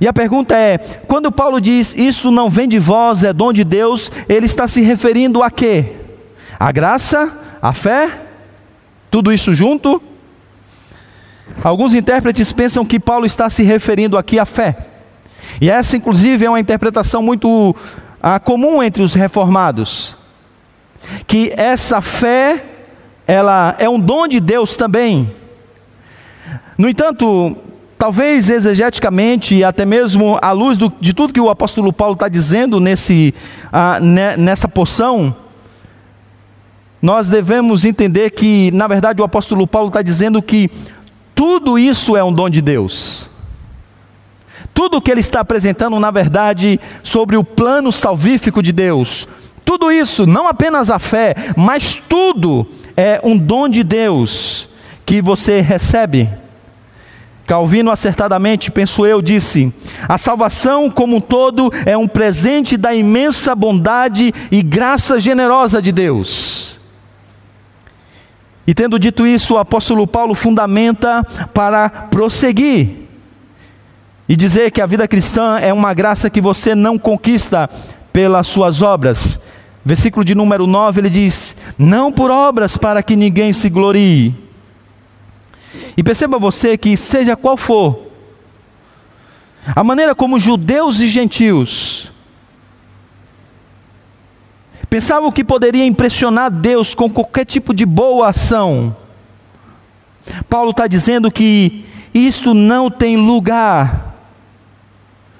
E 0.00 0.06
a 0.06 0.12
pergunta 0.12 0.56
é: 0.56 0.78
quando 0.78 1.32
Paulo 1.32 1.60
diz 1.60 1.94
isso 1.96 2.30
não 2.30 2.50
vem 2.50 2.68
de 2.68 2.78
vós, 2.78 3.24
é 3.24 3.32
dom 3.32 3.52
de 3.52 3.64
Deus, 3.64 4.10
ele 4.28 4.46
está 4.46 4.68
se 4.68 4.80
referindo 4.80 5.42
a 5.42 5.50
quê? 5.50 5.92
A 6.58 6.70
graça, 6.72 7.32
a 7.60 7.72
fé 7.72 8.26
tudo 9.16 9.32
isso 9.32 9.54
junto? 9.54 10.02
Alguns 11.64 11.94
intérpretes 11.94 12.52
pensam 12.52 12.84
que 12.84 13.00
Paulo 13.00 13.24
está 13.24 13.48
se 13.48 13.62
referindo 13.62 14.18
aqui 14.18 14.38
à 14.38 14.44
fé. 14.44 14.76
E 15.58 15.70
essa, 15.70 15.96
inclusive, 15.96 16.44
é 16.44 16.50
uma 16.50 16.60
interpretação 16.60 17.22
muito 17.22 17.74
ah, 18.22 18.38
comum 18.38 18.82
entre 18.82 19.02
os 19.02 19.14
reformados. 19.14 20.16
Que 21.26 21.52
essa 21.56 22.00
fé, 22.00 22.64
ela 23.26 23.74
é 23.78 23.88
um 23.88 23.98
dom 23.98 24.28
de 24.28 24.40
Deus 24.40 24.76
também. 24.76 25.30
No 26.78 26.88
entanto, 26.88 27.56
talvez 27.98 28.48
exegeticamente, 28.50 29.54
e 29.54 29.64
até 29.64 29.84
mesmo 29.84 30.38
à 30.42 30.52
luz 30.52 30.76
do, 30.76 30.92
de 31.00 31.14
tudo 31.14 31.32
que 31.32 31.40
o 31.40 31.50
apóstolo 31.50 31.92
Paulo 31.92 32.14
está 32.14 32.28
dizendo 32.28 32.78
nesse, 32.78 33.34
ah, 33.72 33.98
nessa 34.00 34.68
porção, 34.68 35.34
nós 37.00 37.26
devemos 37.28 37.84
entender 37.84 38.30
que, 38.30 38.70
na 38.72 38.86
verdade, 38.86 39.20
o 39.20 39.24
apóstolo 39.24 39.66
Paulo 39.66 39.88
está 39.88 40.02
dizendo 40.02 40.42
que 40.42 40.70
tudo 41.34 41.78
isso 41.78 42.16
é 42.16 42.24
um 42.24 42.32
dom 42.32 42.48
de 42.48 42.60
Deus. 42.60 43.28
Tudo 44.74 45.00
que 45.00 45.10
ele 45.10 45.20
está 45.20 45.40
apresentando, 45.40 45.98
na 46.00 46.10
verdade, 46.10 46.80
sobre 47.02 47.36
o 47.36 47.44
plano 47.44 47.92
salvífico 47.92 48.62
de 48.62 48.72
Deus, 48.72 49.26
tudo 49.66 49.90
isso, 49.90 50.26
não 50.26 50.46
apenas 50.46 50.90
a 50.90 51.00
fé, 51.00 51.34
mas 51.56 52.00
tudo 52.08 52.64
é 52.96 53.20
um 53.24 53.36
dom 53.36 53.68
de 53.68 53.82
Deus 53.82 54.68
que 55.04 55.20
você 55.20 55.60
recebe. 55.60 56.30
Calvino 57.46 57.90
acertadamente, 57.90 58.70
penso 58.70 59.04
eu, 59.04 59.20
disse: 59.20 59.74
a 60.08 60.16
salvação 60.16 60.88
como 60.88 61.16
um 61.16 61.20
todo 61.20 61.72
é 61.84 61.96
um 61.96 62.06
presente 62.06 62.76
da 62.76 62.94
imensa 62.94 63.56
bondade 63.56 64.32
e 64.52 64.62
graça 64.62 65.18
generosa 65.18 65.82
de 65.82 65.90
Deus. 65.90 66.80
E 68.68 68.72
tendo 68.72 68.98
dito 69.00 69.26
isso, 69.26 69.54
o 69.54 69.58
apóstolo 69.58 70.06
Paulo 70.06 70.34
fundamenta 70.34 71.24
para 71.52 71.88
prosseguir 71.88 73.08
e 74.28 74.36
dizer 74.36 74.70
que 74.70 74.80
a 74.80 74.86
vida 74.86 75.08
cristã 75.08 75.58
é 75.58 75.72
uma 75.72 75.92
graça 75.92 76.30
que 76.30 76.40
você 76.40 76.74
não 76.74 76.98
conquista 76.98 77.68
pelas 78.12 78.46
suas 78.46 78.80
obras. 78.80 79.40
Versículo 79.86 80.24
de 80.24 80.34
número 80.34 80.66
9 80.66 81.00
ele 81.00 81.08
diz: 81.08 81.56
Não 81.78 82.10
por 82.10 82.28
obras 82.28 82.76
para 82.76 83.04
que 83.04 83.14
ninguém 83.14 83.52
se 83.52 83.70
glorie. 83.70 84.34
E 85.96 86.02
perceba 86.02 86.40
você 86.40 86.76
que, 86.76 86.96
seja 86.96 87.36
qual 87.36 87.56
for, 87.56 88.08
a 89.76 89.84
maneira 89.84 90.12
como 90.12 90.40
judeus 90.40 91.00
e 91.00 91.06
gentios 91.06 92.10
pensavam 94.90 95.30
que 95.30 95.44
poderia 95.44 95.84
impressionar 95.84 96.50
Deus 96.50 96.94
com 96.94 97.08
qualquer 97.08 97.44
tipo 97.44 97.74
de 97.74 97.84
boa 97.84 98.30
ação. 98.30 98.96
Paulo 100.48 100.70
está 100.70 100.86
dizendo 100.86 101.30
que 101.30 101.84
isto 102.14 102.54
não 102.54 102.90
tem 102.90 103.16
lugar 103.16 104.16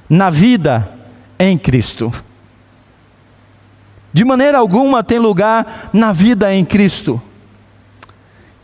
na 0.08 0.30
vida 0.30 0.88
em 1.38 1.56
Cristo. 1.56 2.12
De 4.16 4.24
maneira 4.24 4.56
alguma 4.56 5.04
tem 5.04 5.18
lugar 5.18 5.90
na 5.92 6.10
vida 6.10 6.50
em 6.50 6.64
Cristo. 6.64 7.20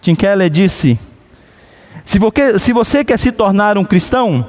Tim 0.00 0.14
Keller 0.14 0.48
disse: 0.48 0.98
se 2.06 2.18
você, 2.18 2.58
se 2.58 2.72
você 2.72 3.04
quer 3.04 3.18
se 3.18 3.30
tornar 3.30 3.76
um 3.76 3.84
cristão, 3.84 4.46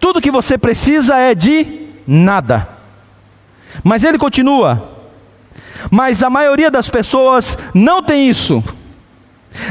tudo 0.00 0.18
que 0.18 0.30
você 0.30 0.56
precisa 0.56 1.18
é 1.18 1.34
de 1.34 1.90
nada. 2.06 2.66
Mas 3.84 4.02
ele 4.02 4.16
continua: 4.16 4.96
mas 5.90 6.22
a 6.22 6.30
maioria 6.30 6.70
das 6.70 6.88
pessoas 6.88 7.58
não 7.74 8.02
tem 8.02 8.26
isso. 8.26 8.64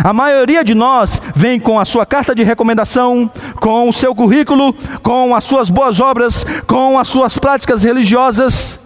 A 0.04 0.14
maioria 0.14 0.64
de 0.64 0.76
nós 0.76 1.20
vem 1.36 1.60
com 1.60 1.80
a 1.80 1.86
sua 1.86 2.06
carta 2.06 2.36
de 2.36 2.44
recomendação, 2.44 3.28
com 3.56 3.90
o 3.90 3.94
seu 3.94 4.14
currículo, 4.14 4.72
com 5.02 5.36
as 5.36 5.46
suas 5.46 5.68
boas 5.68 6.00
obras, 6.00 6.46
com 6.68 7.00
as 7.00 7.08
suas 7.08 7.40
práticas 7.40 7.82
religiosas. 7.82 8.85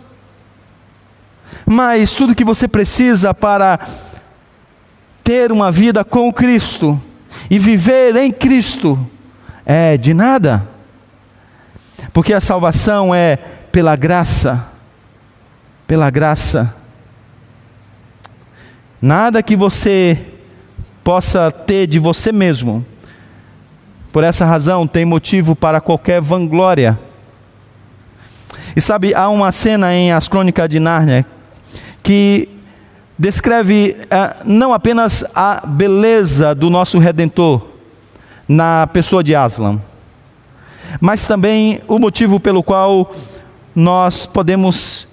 Mas 1.72 2.14
tudo 2.14 2.34
que 2.34 2.44
você 2.44 2.68
precisa 2.68 3.32
para 3.32 3.80
ter 5.24 5.52
uma 5.52 5.72
vida 5.72 6.04
com 6.04 6.34
Cristo 6.34 7.00
e 7.48 7.60
viver 7.60 8.16
em 8.16 8.32
Cristo 8.32 8.98
é 9.64 9.96
de 9.96 10.12
nada. 10.12 10.68
Porque 12.12 12.34
a 12.34 12.42
salvação 12.42 13.14
é 13.14 13.38
pela 13.72 13.96
graça, 13.96 14.66
pela 15.86 16.10
graça. 16.10 16.74
Nada 19.00 19.44
que 19.44 19.56
você 19.56 20.26
possa 21.04 21.52
ter 21.52 21.86
de 21.86 22.00
você 22.00 22.32
mesmo. 22.32 22.84
Por 24.12 24.24
essa 24.24 24.44
razão, 24.44 24.88
tem 24.88 25.06
motivo 25.06 25.56
para 25.56 25.80
qualquer 25.80 26.20
vanglória. 26.20 26.98
E 28.76 28.82
sabe, 28.82 29.14
há 29.14 29.30
uma 29.30 29.52
cena 29.52 29.94
em 29.94 30.12
As 30.12 30.28
Crônicas 30.28 30.68
de 30.68 30.80
Nárnia 30.80 31.24
que 32.04 32.50
descreve 33.18 33.98
uh, 34.04 34.42
não 34.46 34.74
apenas 34.74 35.26
a 35.36 35.66
beleza 35.66 36.56
do 36.56 36.70
nosso 36.70 36.98
Redentor 37.00 37.62
na 38.48 38.88
pessoa 38.88 39.24
de 39.24 39.36
Aslan, 39.36 39.80
mas 41.00 41.28
também 41.28 41.82
o 41.88 42.00
motivo 42.00 42.40
pelo 42.40 42.64
qual 42.64 43.14
nós 43.76 44.26
podemos 44.26 45.08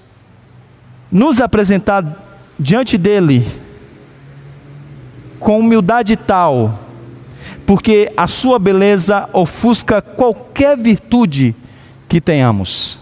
nos 1.11 1.41
apresentar 1.41 2.25
diante 2.59 2.97
dele 2.97 3.47
com 5.39 5.59
humildade 5.59 6.17
tal, 6.17 6.79
porque 7.67 8.11
a 8.17 8.27
sua 8.27 8.59
beleza 8.59 9.29
ofusca 9.33 10.01
qualquer 10.01 10.77
virtude 10.79 11.55
que 12.09 12.21
tenhamos. 12.21 12.99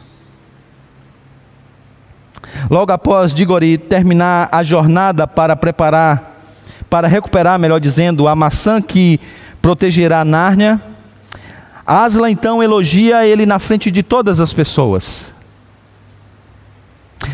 Logo 2.71 2.93
após 2.93 3.35
Digori 3.35 3.79
terminar 3.79 4.49
a 4.51 4.63
jornada 4.63 5.27
para 5.27 5.57
preparar, 5.57 6.41
para 6.89 7.09
recuperar, 7.09 7.59
melhor 7.59 7.81
dizendo, 7.81 8.29
a 8.29 8.35
maçã 8.35 8.81
que 8.81 9.21
protegerá 9.61 10.25
Nárnia, 10.25 10.81
Asla 11.87 12.31
então 12.31 12.63
elogia 12.63 13.27
ele 13.27 13.45
na 13.45 13.59
frente 13.59 13.91
de 13.91 14.03
todas 14.03 14.41
as 14.41 14.55
pessoas. 14.55 15.35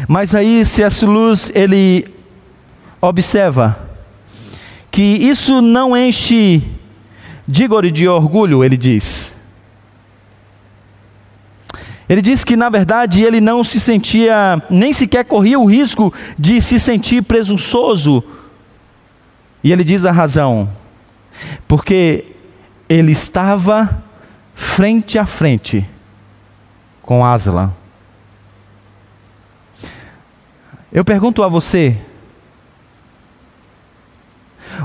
Mas 0.09 0.35
aí 0.35 0.65
C.S. 0.65 1.05
Luz 1.05 1.53
ele 1.55 2.07
observa 3.01 3.79
que 4.91 5.03
isso 5.03 5.61
não 5.61 5.97
enche 5.97 6.63
Digori 7.47 7.91
de 7.91 8.07
orgulho, 8.07 8.63
ele 8.63 8.77
diz. 8.77 9.35
Ele 12.11 12.21
diz 12.21 12.43
que 12.43 12.57
na 12.57 12.69
verdade 12.69 13.23
ele 13.23 13.41
não 13.41 13.63
se 13.63 13.79
sentia, 13.79 14.61
nem 14.69 14.93
sequer 14.93 15.25
corria 15.25 15.61
o 15.61 15.65
risco 15.65 16.13
de 16.37 16.61
se 16.61 16.77
sentir 16.77 17.23
presunçoso. 17.23 18.25
E 19.63 19.71
ele 19.71 19.85
diz 19.85 20.05
a 20.05 20.11
razão, 20.11 20.69
porque 21.69 22.25
ele 22.89 23.13
estava 23.13 24.03
frente 24.57 25.21
a 25.21 25.25
frente 25.25 25.89
com 27.01 27.25
Aslan. 27.25 27.73
Eu 30.93 31.05
pergunto 31.05 31.45
a 31.45 31.49
você: 31.49 31.97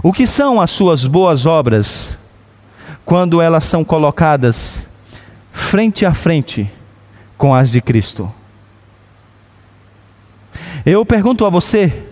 o 0.03 0.13
que 0.13 0.27
são 0.27 0.61
as 0.61 0.69
suas 0.69 1.07
boas 1.07 1.47
obras 1.47 2.19
quando 3.03 3.41
elas 3.41 3.65
são 3.65 3.83
colocadas 3.83 4.87
frente 5.51 6.05
a 6.05 6.13
frente 6.13 6.69
com 7.37 7.53
as 7.53 7.71
de 7.71 7.81
Cristo? 7.81 8.31
Eu 10.85 11.05
pergunto 11.05 11.45
a 11.45 11.49
você: 11.49 12.03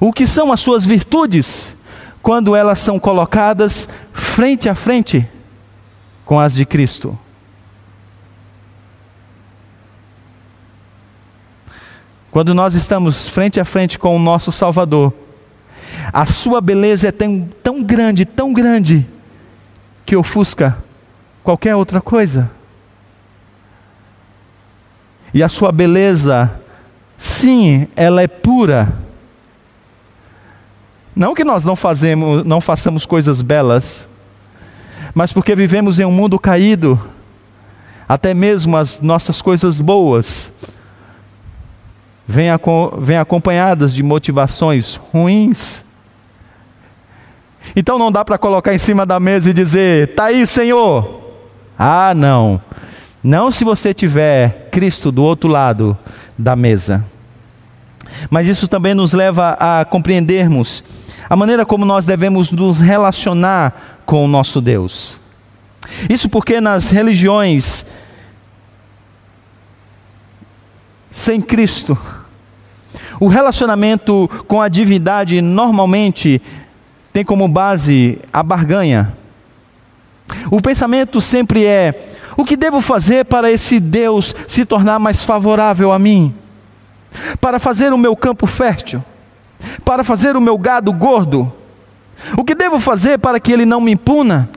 o 0.00 0.12
que 0.12 0.26
são 0.26 0.52
as 0.52 0.60
suas 0.60 0.84
virtudes 0.84 1.74
quando 2.22 2.54
elas 2.54 2.78
são 2.78 2.98
colocadas 2.98 3.88
frente 4.12 4.68
a 4.68 4.74
frente 4.74 5.26
com 6.24 6.38
as 6.38 6.54
de 6.54 6.64
Cristo. 6.64 7.18
Quando 12.30 12.54
nós 12.54 12.74
estamos 12.74 13.28
frente 13.28 13.58
a 13.58 13.64
frente 13.64 13.98
com 13.98 14.14
o 14.14 14.20
nosso 14.20 14.52
Salvador, 14.52 15.12
a 16.12 16.24
sua 16.24 16.60
beleza 16.60 17.08
é 17.08 17.12
tão, 17.12 17.48
tão 17.62 17.82
grande, 17.82 18.24
tão 18.24 18.52
grande, 18.52 19.04
que 20.06 20.14
ofusca 20.16 20.78
qualquer 21.42 21.74
outra 21.74 22.00
coisa. 22.00 22.50
E 25.32 25.42
a 25.42 25.48
sua 25.48 25.70
beleza, 25.70 26.50
sim, 27.16 27.86
ela 27.94 28.22
é 28.22 28.28
pura. 28.28 28.92
Não 31.14 31.34
que 31.34 31.44
nós 31.44 31.64
não, 31.64 31.76
fazemos, 31.76 32.44
não 32.44 32.60
façamos 32.60 33.04
coisas 33.04 33.42
belas, 33.42 34.08
mas 35.14 35.32
porque 35.32 35.54
vivemos 35.54 35.98
em 35.98 36.04
um 36.04 36.12
mundo 36.12 36.38
caído, 36.38 37.00
até 38.08 38.32
mesmo 38.34 38.76
as 38.76 39.00
nossas 39.00 39.40
coisas 39.42 39.80
boas 39.80 40.52
vêm, 42.26 42.48
vêm 42.98 43.18
acompanhadas 43.18 43.92
de 43.92 44.02
motivações 44.02 44.94
ruins. 44.94 45.84
Então 47.74 47.98
não 47.98 48.10
dá 48.10 48.24
para 48.24 48.38
colocar 48.38 48.72
em 48.72 48.78
cima 48.78 49.04
da 49.04 49.20
mesa 49.20 49.50
e 49.50 49.52
dizer: 49.52 50.10
está 50.10 50.26
aí, 50.26 50.46
Senhor. 50.46 51.20
Ah, 51.78 52.12
não. 52.14 52.60
Não 53.22 53.52
se 53.52 53.64
você 53.64 53.92
tiver 53.92 54.68
Cristo 54.70 55.12
do 55.12 55.22
outro 55.22 55.48
lado 55.48 55.96
da 56.38 56.56
mesa. 56.56 57.04
Mas 58.30 58.46
isso 58.46 58.66
também 58.66 58.94
nos 58.94 59.12
leva 59.12 59.56
a 59.60 59.84
compreendermos 59.84 60.82
a 61.28 61.36
maneira 61.36 61.64
como 61.64 61.84
nós 61.84 62.04
devemos 62.04 62.50
nos 62.50 62.80
relacionar 62.80 64.00
com 64.04 64.24
o 64.24 64.28
nosso 64.28 64.60
Deus. 64.60 65.20
Isso 66.08 66.28
porque 66.28 66.60
nas 66.60 66.90
religiões 66.90 67.84
sem 71.10 71.40
Cristo, 71.40 71.96
o 73.18 73.28
relacionamento 73.28 74.28
com 74.48 74.62
a 74.62 74.68
divindade 74.68 75.40
normalmente 75.40 76.40
tem 77.12 77.24
como 77.24 77.46
base 77.46 78.18
a 78.32 78.42
barganha. 78.42 79.12
O 80.50 80.60
pensamento 80.60 81.20
sempre 81.20 81.64
é: 81.64 82.09
o 82.40 82.44
que 82.44 82.56
devo 82.56 82.80
fazer 82.80 83.26
para 83.26 83.50
esse 83.50 83.78
Deus 83.78 84.34
se 84.48 84.64
tornar 84.64 84.98
mais 84.98 85.22
favorável 85.22 85.92
a 85.92 85.98
mim? 85.98 86.34
Para 87.38 87.58
fazer 87.58 87.92
o 87.92 87.98
meu 87.98 88.16
campo 88.16 88.46
fértil? 88.46 89.04
Para 89.84 90.02
fazer 90.02 90.36
o 90.36 90.40
meu 90.40 90.56
gado 90.56 90.90
gordo? 90.90 91.52
O 92.38 92.42
que 92.42 92.54
devo 92.54 92.80
fazer 92.80 93.18
para 93.18 93.38
que 93.38 93.52
ele 93.52 93.66
não 93.66 93.78
me 93.78 93.92
impuna? 93.92 94.48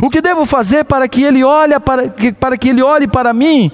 O 0.00 0.08
que 0.08 0.20
devo 0.20 0.46
fazer 0.46 0.84
para 0.84 1.08
que 1.08 1.24
ele 1.24 1.42
olhe 1.42 1.80
para, 1.80 2.08
para 2.38 2.56
que 2.56 2.68
ele 2.68 2.82
olhe 2.82 3.08
para 3.08 3.32
mim 3.32 3.72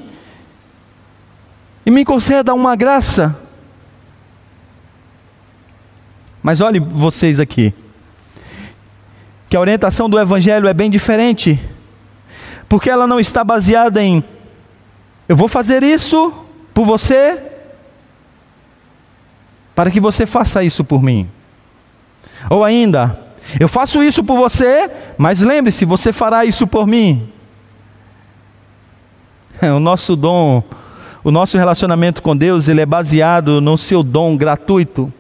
e 1.85 1.91
me 1.91 2.03
conceda 2.03 2.55
uma 2.55 2.75
graça? 2.75 3.39
Mas 6.43 6.63
olhe 6.63 6.79
vocês 6.79 7.39
aqui, 7.39 7.75
que 9.51 9.57
a 9.57 9.61
orientação 9.61 10.09
do 10.09 10.19
evangelho 10.19 10.67
é 10.67 10.73
bem 10.73 10.91
diferente, 10.91 11.61
porque 12.69 12.91
ela 12.91 13.07
não 13.07 13.21
está 13.21 13.45
baseada 13.45 14.03
em 14.03 14.25
eu 15.29 15.37
vou 15.37 15.49
fazer 15.49 15.83
isso 15.83 16.33
por 16.75 16.85
você 16.85 17.39
para 19.75 19.91
que 19.91 19.99
você 19.99 20.27
faça 20.27 20.63
isso 20.63 20.85
por 20.85 21.03
mim. 21.03 21.29
Ou 22.49 22.63
ainda, 22.63 23.19
eu 23.59 23.69
faço 23.69 24.03
isso 24.03 24.23
por 24.23 24.37
você, 24.37 24.91
mas 25.19 25.41
lembre-se, 25.41 25.85
você 25.85 26.13
fará 26.13 26.45
isso 26.45 26.67
por 26.67 26.87
mim. 26.87 27.29
O 29.63 29.81
nosso 29.81 30.15
dom, 30.15 30.63
o 31.23 31.31
nosso 31.31 31.57
relacionamento 31.57 32.21
com 32.21 32.37
Deus, 32.37 32.69
ele 32.69 32.83
é 32.83 32.87
baseado 32.87 33.61
no 33.61 33.79
seu 33.79 34.03
dom 34.03 34.37
gratuito, 34.37 35.13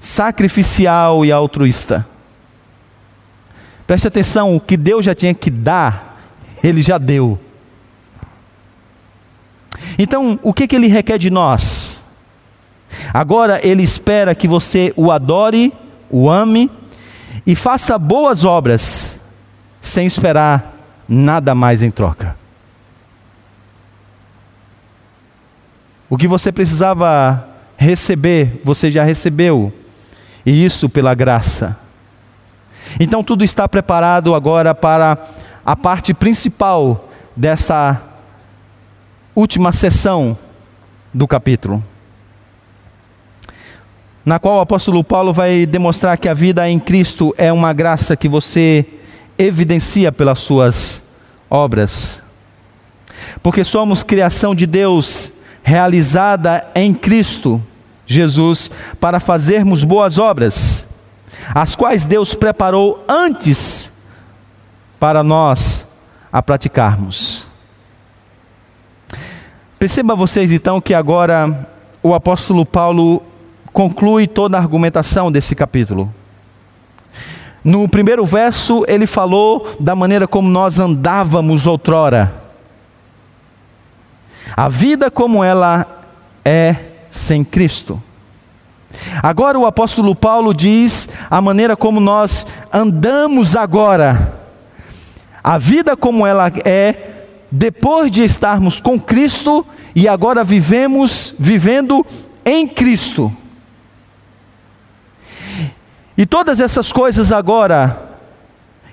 sacrificial 0.00 1.24
e 1.24 1.30
altruísta. 1.30 2.06
Preste 3.86 4.08
atenção, 4.08 4.56
o 4.56 4.60
que 4.60 4.76
Deus 4.76 5.04
já 5.04 5.14
tinha 5.14 5.34
que 5.34 5.50
dar, 5.50 6.13
Ele 6.64 6.80
já 6.80 6.96
deu. 6.98 7.38
Então, 9.98 10.40
o 10.42 10.52
que, 10.52 10.66
que 10.66 10.74
Ele 10.74 10.86
requer 10.88 11.18
de 11.18 11.30
nós? 11.30 12.00
Agora 13.12 13.60
Ele 13.64 13.82
espera 13.82 14.34
que 14.34 14.48
você 14.48 14.92
o 14.96 15.12
adore 15.12 15.72
o 16.10 16.30
ame 16.30 16.70
e 17.46 17.54
faça 17.54 17.98
boas 17.98 18.44
obras, 18.44 19.18
sem 19.80 20.06
esperar 20.06 20.74
nada 21.08 21.54
mais 21.54 21.82
em 21.82 21.90
troca. 21.90 22.36
O 26.08 26.16
que 26.16 26.28
você 26.28 26.52
precisava 26.52 27.48
receber, 27.76 28.60
você 28.64 28.90
já 28.90 29.02
recebeu, 29.02 29.72
e 30.46 30.64
isso 30.64 30.88
pela 30.88 31.14
graça. 31.14 31.76
Então 33.00 33.24
tudo 33.24 33.44
está 33.44 33.68
preparado 33.68 34.34
agora 34.34 34.74
para 34.74 35.18
a 35.64 35.74
parte 35.74 36.12
principal 36.12 37.08
dessa 37.34 38.00
última 39.34 39.72
sessão 39.72 40.36
do 41.12 41.26
capítulo, 41.26 41.82
na 44.24 44.38
qual 44.38 44.58
o 44.58 44.60
apóstolo 44.60 45.02
Paulo 45.02 45.32
vai 45.32 45.64
demonstrar 45.64 46.18
que 46.18 46.28
a 46.28 46.34
vida 46.34 46.68
em 46.68 46.78
Cristo 46.78 47.34
é 47.38 47.52
uma 47.52 47.72
graça 47.72 48.16
que 48.16 48.28
você 48.28 48.86
evidencia 49.38 50.12
pelas 50.12 50.38
suas 50.38 51.02
obras. 51.48 52.22
Porque 53.42 53.64
somos 53.64 54.02
criação 54.02 54.54
de 54.54 54.66
Deus 54.66 55.32
realizada 55.62 56.66
em 56.74 56.92
Cristo 56.92 57.62
Jesus 58.06 58.70
para 59.00 59.18
fazermos 59.18 59.82
boas 59.82 60.18
obras, 60.18 60.86
as 61.54 61.74
quais 61.74 62.04
Deus 62.04 62.34
preparou 62.34 63.02
antes 63.08 63.93
para 64.98 65.22
nós 65.22 65.86
a 66.32 66.42
praticarmos. 66.42 67.46
Perceba 69.78 70.16
vocês 70.16 70.50
então 70.50 70.80
que 70.80 70.94
agora 70.94 71.68
o 72.02 72.14
apóstolo 72.14 72.64
Paulo 72.64 73.22
conclui 73.72 74.26
toda 74.26 74.56
a 74.56 74.60
argumentação 74.60 75.30
desse 75.30 75.54
capítulo. 75.54 76.12
No 77.62 77.88
primeiro 77.88 78.26
verso, 78.26 78.84
ele 78.86 79.06
falou 79.06 79.74
da 79.80 79.96
maneira 79.96 80.28
como 80.28 80.48
nós 80.48 80.78
andávamos 80.78 81.66
outrora. 81.66 82.32
A 84.56 84.68
vida 84.68 85.10
como 85.10 85.42
ela 85.42 85.86
é 86.44 86.76
sem 87.10 87.42
Cristo. 87.42 88.02
Agora 89.22 89.58
o 89.58 89.66
apóstolo 89.66 90.14
Paulo 90.14 90.54
diz 90.54 91.08
a 91.30 91.40
maneira 91.40 91.76
como 91.76 92.00
nós 92.00 92.46
andamos 92.72 93.56
agora. 93.56 94.43
A 95.44 95.58
vida 95.58 95.94
como 95.94 96.26
ela 96.26 96.50
é 96.64 97.26
depois 97.50 98.10
de 98.10 98.24
estarmos 98.24 98.80
com 98.80 98.98
Cristo 98.98 99.64
e 99.94 100.08
agora 100.08 100.42
vivemos 100.42 101.34
vivendo 101.38 102.04
em 102.46 102.66
Cristo. 102.66 103.30
E 106.16 106.24
todas 106.24 106.60
essas 106.60 106.90
coisas 106.90 107.30
agora 107.30 108.08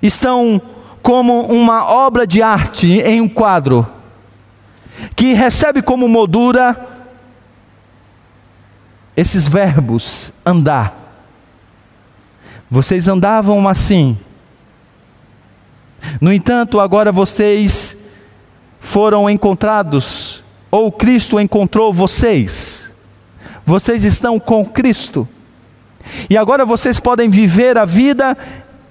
estão 0.02 0.60
como 1.02 1.46
uma 1.46 1.86
obra 1.86 2.26
de 2.26 2.42
arte 2.42 3.00
em 3.00 3.22
um 3.22 3.28
quadro, 3.28 3.86
que 5.16 5.32
recebe 5.32 5.80
como 5.80 6.06
moldura 6.06 6.76
esses 9.16 9.48
verbos 9.48 10.32
andar. 10.44 10.94
Vocês 12.70 13.08
andavam 13.08 13.66
assim. 13.66 14.18
No 16.20 16.32
entanto, 16.32 16.80
agora 16.80 17.12
vocês 17.12 17.96
foram 18.80 19.30
encontrados, 19.30 20.42
ou 20.70 20.90
Cristo 20.90 21.40
encontrou 21.40 21.92
vocês. 21.92 22.92
Vocês 23.64 24.04
estão 24.04 24.40
com 24.40 24.64
Cristo. 24.66 25.28
E 26.28 26.36
agora 26.36 26.64
vocês 26.64 26.98
podem 26.98 27.30
viver 27.30 27.78
a 27.78 27.84
vida 27.84 28.36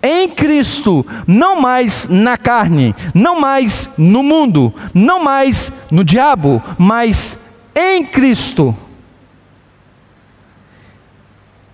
em 0.02 0.30
Cristo, 0.30 1.06
não 1.28 1.62
mais 1.62 2.08
na 2.08 2.38
carne, 2.38 2.96
não 3.14 3.40
mais 3.40 3.90
no 3.98 4.24
mundo, 4.24 4.74
não 4.94 5.24
mais 5.24 5.72
no 5.92 6.04
diabo, 6.04 6.62
mas 6.80 7.38
em 7.76 8.04
Cristo. 8.06 8.76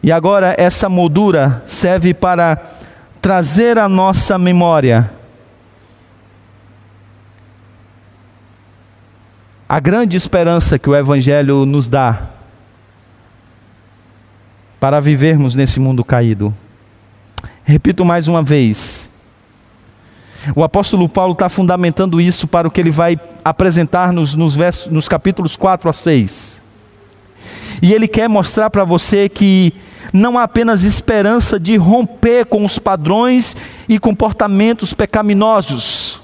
E 0.04 0.12
agora 0.12 0.56
essa 0.58 0.90
moldura 0.90 1.64
serve 1.66 2.14
para 2.14 2.58
trazer 3.22 3.78
à 3.78 3.88
nossa 3.88 4.38
memória 4.38 5.16
a 9.70 9.82
grande 9.82 10.15
esperança 10.15 10.80
que 10.80 10.89
o 10.89 10.95
Evangelho 10.95 11.65
nos 11.65 11.89
dá 11.89 12.30
para 14.80 15.01
vivermos 15.01 15.53
nesse 15.53 15.78
mundo 15.78 16.05
caído. 16.05 16.53
Repito 17.65 18.05
mais 18.05 18.30
uma 18.30 18.41
vez. 18.41 19.09
O 20.55 20.63
apóstolo 20.63 21.09
Paulo 21.09 21.34
está 21.34 21.49
fundamentando 21.49 22.22
isso 22.22 22.47
para 22.47 22.65
o 22.65 22.72
que 22.72 22.80
ele 22.80 22.91
vai 22.91 23.20
apresentar 23.43 24.13
nos, 24.13 24.34
nos, 24.36 24.55
nos 24.89 25.09
capítulos 25.09 25.57
4 25.57 25.89
a 25.89 25.93
6. 25.93 26.61
E 27.82 27.93
ele 27.93 28.07
quer 28.07 28.30
mostrar 28.30 28.70
para 28.70 28.86
você 28.86 29.28
que 29.28 29.74
não 30.13 30.38
há 30.38 30.43
apenas 30.43 30.86
esperança 30.86 31.59
de 31.59 31.76
romper 31.76 32.45
com 32.45 32.63
os 32.63 32.80
padrões 32.80 33.57
e 33.89 33.99
comportamentos 33.99 34.93
pecaminosos 34.93 36.22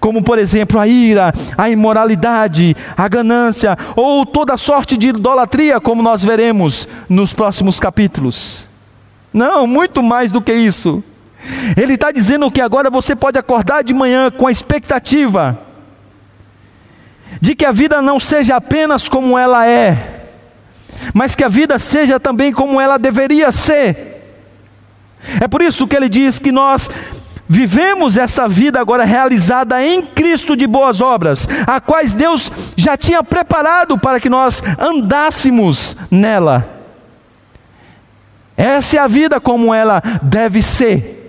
como 0.00 0.22
por 0.22 0.38
exemplo 0.38 0.78
a 0.78 0.86
ira, 0.86 1.32
a 1.56 1.70
imoralidade, 1.70 2.76
a 2.96 3.08
ganância, 3.08 3.76
ou 3.96 4.24
toda 4.24 4.56
sorte 4.56 4.96
de 4.96 5.08
idolatria, 5.08 5.80
como 5.80 6.02
nós 6.02 6.24
veremos 6.24 6.88
nos 7.08 7.32
próximos 7.32 7.80
capítulos. 7.80 8.64
Não, 9.32 9.66
muito 9.66 10.02
mais 10.02 10.30
do 10.30 10.40
que 10.40 10.52
isso. 10.52 11.02
Ele 11.76 11.94
está 11.94 12.10
dizendo 12.10 12.50
que 12.50 12.60
agora 12.60 12.88
você 12.88 13.14
pode 13.14 13.38
acordar 13.38 13.82
de 13.82 13.92
manhã 13.92 14.30
com 14.30 14.46
a 14.46 14.52
expectativa 14.52 15.58
de 17.40 17.54
que 17.54 17.64
a 17.64 17.72
vida 17.72 18.00
não 18.00 18.18
seja 18.20 18.56
apenas 18.56 19.08
como 19.08 19.36
ela 19.36 19.66
é, 19.66 20.28
mas 21.12 21.34
que 21.34 21.44
a 21.44 21.48
vida 21.48 21.78
seja 21.78 22.18
também 22.18 22.52
como 22.52 22.80
ela 22.80 22.96
deveria 22.96 23.50
ser. 23.52 24.14
É 25.40 25.48
por 25.48 25.62
isso 25.62 25.86
que 25.86 25.96
ele 25.96 26.08
diz 26.08 26.38
que 26.38 26.52
nós 26.52 26.88
Vivemos 27.46 28.16
essa 28.16 28.48
vida 28.48 28.80
agora 28.80 29.04
realizada 29.04 29.84
em 29.84 30.06
Cristo 30.06 30.56
de 30.56 30.66
boas 30.66 31.00
obras, 31.00 31.46
a 31.66 31.80
quais 31.80 32.12
Deus 32.12 32.50
já 32.76 32.96
tinha 32.96 33.22
preparado 33.22 33.98
para 33.98 34.18
que 34.18 34.30
nós 34.30 34.62
andássemos 34.78 35.94
nela. 36.10 36.66
Essa 38.56 38.96
é 38.96 38.98
a 39.00 39.06
vida 39.06 39.40
como 39.40 39.74
ela 39.74 40.02
deve 40.22 40.62
ser. 40.62 41.20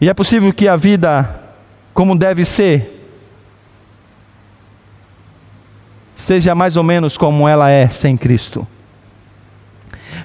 E 0.00 0.08
é 0.08 0.14
possível 0.14 0.52
que 0.52 0.66
a 0.66 0.76
vida 0.76 1.40
como 1.92 2.16
deve 2.16 2.44
ser 2.44 2.94
esteja 6.16 6.54
mais 6.54 6.76
ou 6.76 6.82
menos 6.82 7.16
como 7.16 7.48
ela 7.48 7.70
é 7.70 7.88
sem 7.88 8.16
Cristo. 8.16 8.66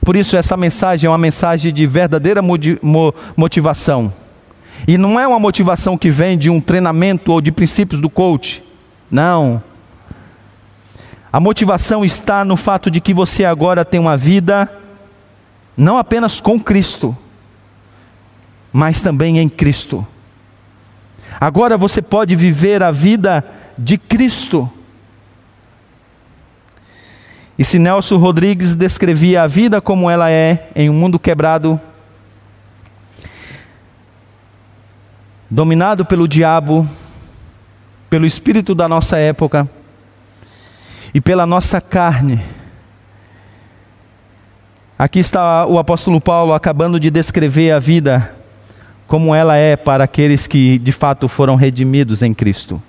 Por 0.03 0.15
isso, 0.15 0.35
essa 0.35 0.57
mensagem 0.57 1.07
é 1.07 1.09
uma 1.09 1.17
mensagem 1.17 1.73
de 1.73 1.87
verdadeira 1.87 2.41
motivação. 3.37 4.13
E 4.87 4.97
não 4.97 5.19
é 5.19 5.25
uma 5.25 5.39
motivação 5.39 5.97
que 5.97 6.09
vem 6.09 6.37
de 6.37 6.49
um 6.49 6.59
treinamento 6.59 7.31
ou 7.31 7.39
de 7.39 7.51
princípios 7.51 8.01
do 8.01 8.09
coach. 8.09 8.61
Não. 9.09 9.63
A 11.31 11.39
motivação 11.39 12.03
está 12.03 12.43
no 12.43 12.57
fato 12.57 12.91
de 12.91 12.99
que 12.99 13.13
você 13.13 13.45
agora 13.45 13.85
tem 13.85 13.99
uma 13.99 14.17
vida 14.17 14.69
não 15.75 15.97
apenas 15.97 16.39
com 16.39 16.59
Cristo, 16.59 17.17
mas 18.71 19.01
também 19.01 19.39
em 19.39 19.49
Cristo. 19.49 20.05
Agora 21.39 21.77
você 21.77 22.01
pode 22.01 22.35
viver 22.35 22.83
a 22.83 22.91
vida 22.91 23.43
de 23.77 23.97
Cristo. 23.97 24.69
E 27.57 27.63
se 27.63 27.77
Nelson 27.77 28.17
Rodrigues 28.17 28.73
descrevia 28.73 29.43
a 29.43 29.47
vida 29.47 29.79
como 29.79 30.09
ela 30.09 30.31
é 30.31 30.69
em 30.75 30.89
um 30.89 30.93
mundo 30.93 31.19
quebrado, 31.19 31.79
dominado 35.49 36.03
pelo 36.03 36.27
diabo, 36.27 36.87
pelo 38.09 38.25
espírito 38.25 38.73
da 38.73 38.87
nossa 38.87 39.17
época 39.17 39.69
e 41.13 41.21
pela 41.21 41.45
nossa 41.45 41.79
carne. 41.79 42.41
Aqui 44.97 45.19
está 45.19 45.65
o 45.67 45.77
apóstolo 45.77 46.19
Paulo 46.19 46.53
acabando 46.53 46.99
de 46.99 47.11
descrever 47.11 47.71
a 47.71 47.79
vida 47.79 48.33
como 49.07 49.35
ela 49.35 49.55
é 49.55 49.75
para 49.75 50.05
aqueles 50.05 50.47
que 50.47 50.79
de 50.79 50.91
fato 50.91 51.27
foram 51.27 51.55
redimidos 51.55 52.23
em 52.23 52.33
Cristo. 52.33 52.81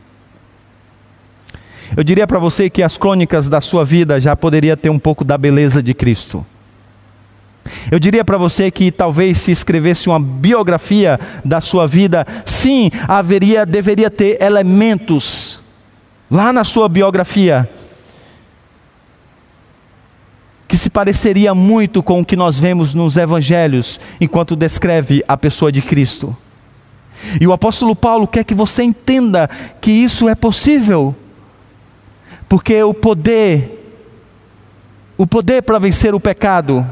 Eu 1.96 2.02
diria 2.02 2.26
para 2.26 2.38
você 2.38 2.70
que 2.70 2.82
as 2.82 2.96
crônicas 2.96 3.48
da 3.48 3.60
sua 3.60 3.84
vida 3.84 4.20
já 4.20 4.34
poderia 4.34 4.76
ter 4.76 4.90
um 4.90 4.98
pouco 4.98 5.24
da 5.24 5.36
beleza 5.36 5.82
de 5.82 5.94
Cristo. 5.94 6.44
Eu 7.90 7.98
diria 7.98 8.24
para 8.24 8.36
você 8.36 8.70
que 8.70 8.90
talvez 8.90 9.38
se 9.38 9.50
escrevesse 9.50 10.08
uma 10.08 10.20
biografia 10.20 11.18
da 11.44 11.60
sua 11.60 11.86
vida, 11.86 12.26
sim, 12.44 12.90
haveria, 13.08 13.64
deveria 13.64 14.10
ter 14.10 14.42
elementos 14.42 15.60
lá 16.30 16.52
na 16.52 16.64
sua 16.64 16.88
biografia 16.88 17.68
que 20.66 20.78
se 20.78 20.90
pareceria 20.90 21.54
muito 21.54 22.02
com 22.02 22.20
o 22.20 22.24
que 22.24 22.34
nós 22.34 22.58
vemos 22.58 22.94
nos 22.94 23.16
evangelhos 23.16 24.00
enquanto 24.20 24.56
descreve 24.56 25.22
a 25.28 25.36
pessoa 25.36 25.70
de 25.70 25.80
Cristo. 25.80 26.36
E 27.40 27.46
o 27.46 27.52
apóstolo 27.52 27.94
Paulo 27.94 28.26
quer 28.26 28.42
que 28.42 28.54
você 28.54 28.82
entenda 28.82 29.48
que 29.80 29.92
isso 29.92 30.28
é 30.28 30.34
possível. 30.34 31.14
Porque 32.54 32.80
o 32.84 32.94
poder, 32.94 33.84
o 35.18 35.26
poder 35.26 35.60
para 35.62 35.80
vencer 35.80 36.14
o 36.14 36.20
pecado, 36.20 36.86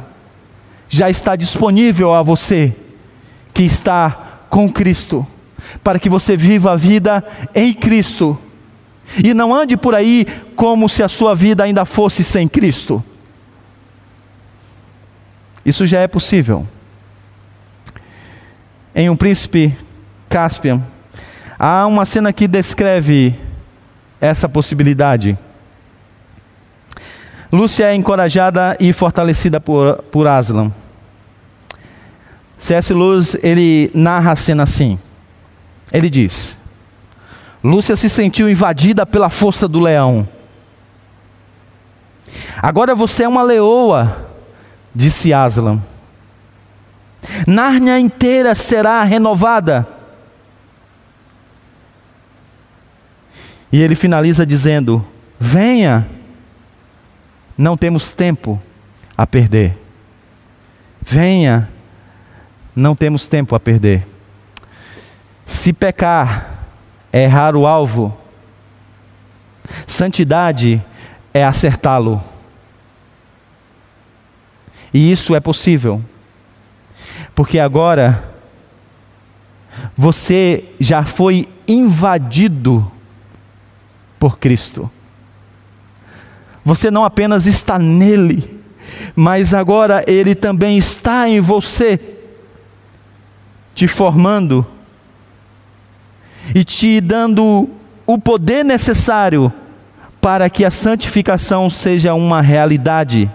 já 0.88 1.08
está 1.08 1.36
disponível 1.36 2.12
a 2.12 2.20
você 2.20 2.74
que 3.54 3.62
está 3.62 4.40
com 4.50 4.68
Cristo, 4.68 5.24
para 5.80 6.00
que 6.00 6.08
você 6.08 6.36
viva 6.36 6.72
a 6.72 6.76
vida 6.76 7.24
em 7.54 7.72
Cristo 7.72 8.36
e 9.22 9.32
não 9.32 9.54
ande 9.54 9.76
por 9.76 9.94
aí 9.94 10.26
como 10.56 10.88
se 10.88 11.00
a 11.00 11.08
sua 11.08 11.32
vida 11.32 11.62
ainda 11.62 11.84
fosse 11.84 12.24
sem 12.24 12.48
Cristo. 12.48 13.00
Isso 15.64 15.86
já 15.86 16.00
é 16.00 16.08
possível. 16.08 16.66
Em 18.92 19.08
Um 19.08 19.14
Príncipe 19.14 19.78
Caspian, 20.28 20.82
há 21.56 21.86
uma 21.86 22.04
cena 22.04 22.32
que 22.32 22.48
descreve 22.48 23.38
essa 24.20 24.48
possibilidade. 24.48 25.38
Lúcia 27.52 27.84
é 27.84 27.94
encorajada 27.94 28.74
e 28.80 28.94
fortalecida 28.94 29.60
por, 29.60 29.96
por 30.04 30.26
Aslan. 30.26 30.72
C.S. 32.56 32.94
Lewis, 32.94 33.36
ele 33.42 33.90
narra 33.92 34.32
a 34.32 34.36
cena 34.36 34.62
assim. 34.62 34.98
Ele 35.92 36.08
diz: 36.08 36.56
Lúcia 37.62 37.94
se 37.94 38.08
sentiu 38.08 38.48
invadida 38.48 39.04
pela 39.04 39.28
força 39.28 39.68
do 39.68 39.80
leão. 39.80 40.26
Agora 42.62 42.94
você 42.94 43.24
é 43.24 43.28
uma 43.28 43.42
leoa, 43.42 44.26
disse 44.94 45.34
Aslan. 45.34 45.78
Nárnia 47.46 47.98
inteira 47.98 48.54
será 48.54 49.02
renovada. 49.02 49.86
E 53.70 53.82
ele 53.82 53.94
finaliza 53.94 54.46
dizendo: 54.46 55.04
Venha, 55.38 56.06
não 57.62 57.76
temos 57.76 58.10
tempo 58.10 58.60
a 59.16 59.24
perder. 59.24 59.78
Venha, 61.00 61.70
não 62.74 62.96
temos 62.96 63.28
tempo 63.28 63.54
a 63.54 63.60
perder. 63.60 64.04
Se 65.46 65.72
pecar, 65.72 66.66
é 67.12 67.22
errar 67.22 67.54
o 67.54 67.64
alvo, 67.64 68.18
santidade 69.86 70.82
é 71.32 71.44
acertá-lo. 71.44 72.20
E 74.92 75.12
isso 75.12 75.32
é 75.32 75.38
possível, 75.38 76.02
porque 77.32 77.60
agora 77.60 78.28
você 79.96 80.64
já 80.80 81.04
foi 81.04 81.48
invadido 81.68 82.90
por 84.18 84.36
Cristo. 84.40 84.90
Você 86.64 86.90
não 86.90 87.04
apenas 87.04 87.46
está 87.46 87.78
nele, 87.78 88.62
mas 89.16 89.52
agora 89.52 90.04
ele 90.06 90.34
também 90.34 90.78
está 90.78 91.28
em 91.28 91.40
você, 91.40 91.98
te 93.74 93.88
formando 93.88 94.66
e 96.54 96.64
te 96.64 97.00
dando 97.00 97.68
o 98.06 98.18
poder 98.18 98.64
necessário 98.64 99.52
para 100.20 100.48
que 100.48 100.64
a 100.64 100.70
santificação 100.70 101.68
seja 101.68 102.14
uma 102.14 102.40
realidade. 102.40 103.30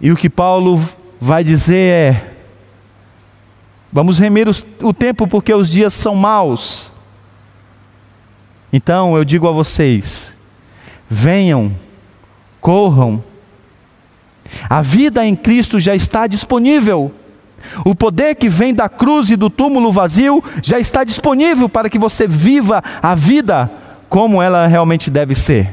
E 0.00 0.10
o 0.10 0.16
que 0.16 0.28
Paulo 0.28 0.86
vai 1.18 1.42
dizer 1.42 1.76
é: 1.76 2.34
vamos 3.90 4.18
remir 4.18 4.46
o 4.82 4.92
tempo 4.92 5.26
porque 5.26 5.54
os 5.54 5.70
dias 5.70 5.94
são 5.94 6.14
maus. 6.14 6.92
Então 8.72 9.16
eu 9.16 9.24
digo 9.24 9.48
a 9.48 9.52
vocês: 9.52 10.36
venham, 11.08 11.72
corram. 12.60 13.22
A 14.68 14.80
vida 14.80 15.26
em 15.26 15.34
Cristo 15.34 15.80
já 15.80 15.94
está 15.94 16.26
disponível. 16.26 17.12
O 17.84 17.94
poder 17.94 18.34
que 18.36 18.48
vem 18.48 18.72
da 18.72 18.88
cruz 18.88 19.30
e 19.30 19.36
do 19.36 19.50
túmulo 19.50 19.92
vazio 19.92 20.42
já 20.62 20.78
está 20.78 21.02
disponível 21.02 21.68
para 21.68 21.90
que 21.90 21.98
você 21.98 22.26
viva 22.26 22.82
a 23.02 23.14
vida 23.14 23.70
como 24.08 24.40
ela 24.40 24.66
realmente 24.66 25.10
deve 25.10 25.34
ser. 25.34 25.70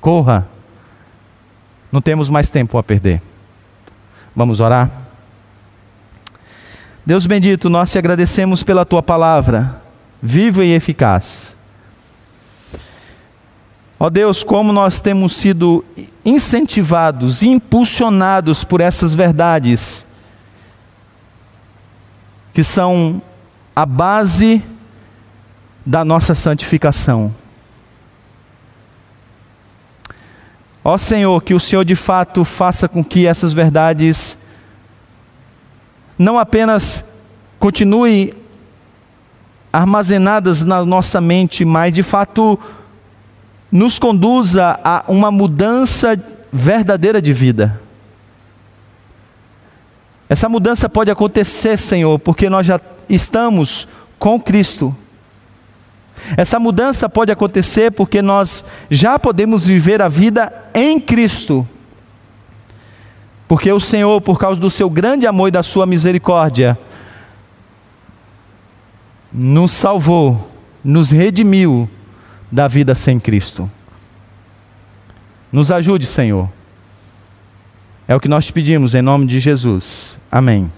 Corra. 0.00 0.48
Não 1.90 2.00
temos 2.00 2.28
mais 2.30 2.48
tempo 2.48 2.78
a 2.78 2.82
perder. 2.82 3.20
Vamos 4.34 4.60
orar? 4.60 4.90
Deus 7.04 7.26
bendito, 7.26 7.70
nós 7.70 7.90
te 7.90 7.98
agradecemos 7.98 8.62
pela 8.62 8.84
tua 8.84 9.02
palavra, 9.02 9.80
viva 10.22 10.64
e 10.64 10.72
eficaz. 10.72 11.56
Ó 14.00 14.08
Deus, 14.08 14.44
como 14.44 14.72
nós 14.72 15.00
temos 15.00 15.34
sido 15.34 15.84
incentivados, 16.24 17.42
impulsionados 17.42 18.62
por 18.62 18.80
essas 18.80 19.14
verdades 19.14 20.06
que 22.52 22.62
são 22.62 23.22
a 23.74 23.86
base 23.86 24.62
da 25.84 26.04
nossa 26.04 26.34
santificação. 26.34 27.34
Ó 30.84 30.96
Senhor, 30.96 31.42
que 31.42 31.54
o 31.54 31.60
Senhor 31.60 31.84
de 31.84 31.94
fato 31.94 32.44
faça 32.44 32.88
com 32.88 33.04
que 33.04 33.26
essas 33.26 33.52
verdades 33.52 34.38
não 36.18 36.38
apenas 36.38 37.04
continuem 37.58 38.32
armazenadas 39.78 40.64
na 40.64 40.84
nossa 40.84 41.20
mente, 41.20 41.64
mas 41.64 41.94
de 41.94 42.02
fato 42.02 42.58
nos 43.70 43.96
conduza 43.96 44.78
a 44.82 45.04
uma 45.06 45.30
mudança 45.30 46.20
verdadeira 46.52 47.22
de 47.22 47.32
vida. 47.32 47.80
Essa 50.28 50.48
mudança 50.48 50.88
pode 50.88 51.12
acontecer, 51.12 51.78
Senhor, 51.78 52.18
porque 52.18 52.50
nós 52.50 52.66
já 52.66 52.80
estamos 53.08 53.86
com 54.18 54.40
Cristo. 54.40 54.94
Essa 56.36 56.58
mudança 56.58 57.08
pode 57.08 57.30
acontecer 57.30 57.92
porque 57.92 58.20
nós 58.20 58.64
já 58.90 59.16
podemos 59.16 59.64
viver 59.64 60.02
a 60.02 60.08
vida 60.08 60.52
em 60.74 61.00
Cristo. 61.00 61.64
Porque 63.46 63.70
o 63.70 63.78
Senhor, 63.78 64.20
por 64.20 64.40
causa 64.40 64.60
do 64.60 64.68
seu 64.68 64.90
grande 64.90 65.24
amor 65.24 65.48
e 65.48 65.52
da 65.52 65.62
sua 65.62 65.86
misericórdia, 65.86 66.76
nos 69.38 69.72
salvou, 69.72 70.52
nos 70.82 71.10
redimiu 71.10 71.88
da 72.50 72.66
vida 72.66 72.94
sem 72.94 73.20
Cristo. 73.20 73.70
Nos 75.52 75.70
ajude, 75.70 76.06
Senhor 76.06 76.48
é 78.08 78.16
o 78.16 78.20
que 78.20 78.26
nós 78.26 78.46
te 78.46 78.52
pedimos 78.54 78.94
em 78.94 79.02
nome 79.02 79.26
de 79.26 79.38
Jesus. 79.38 80.18
Amém. 80.32 80.70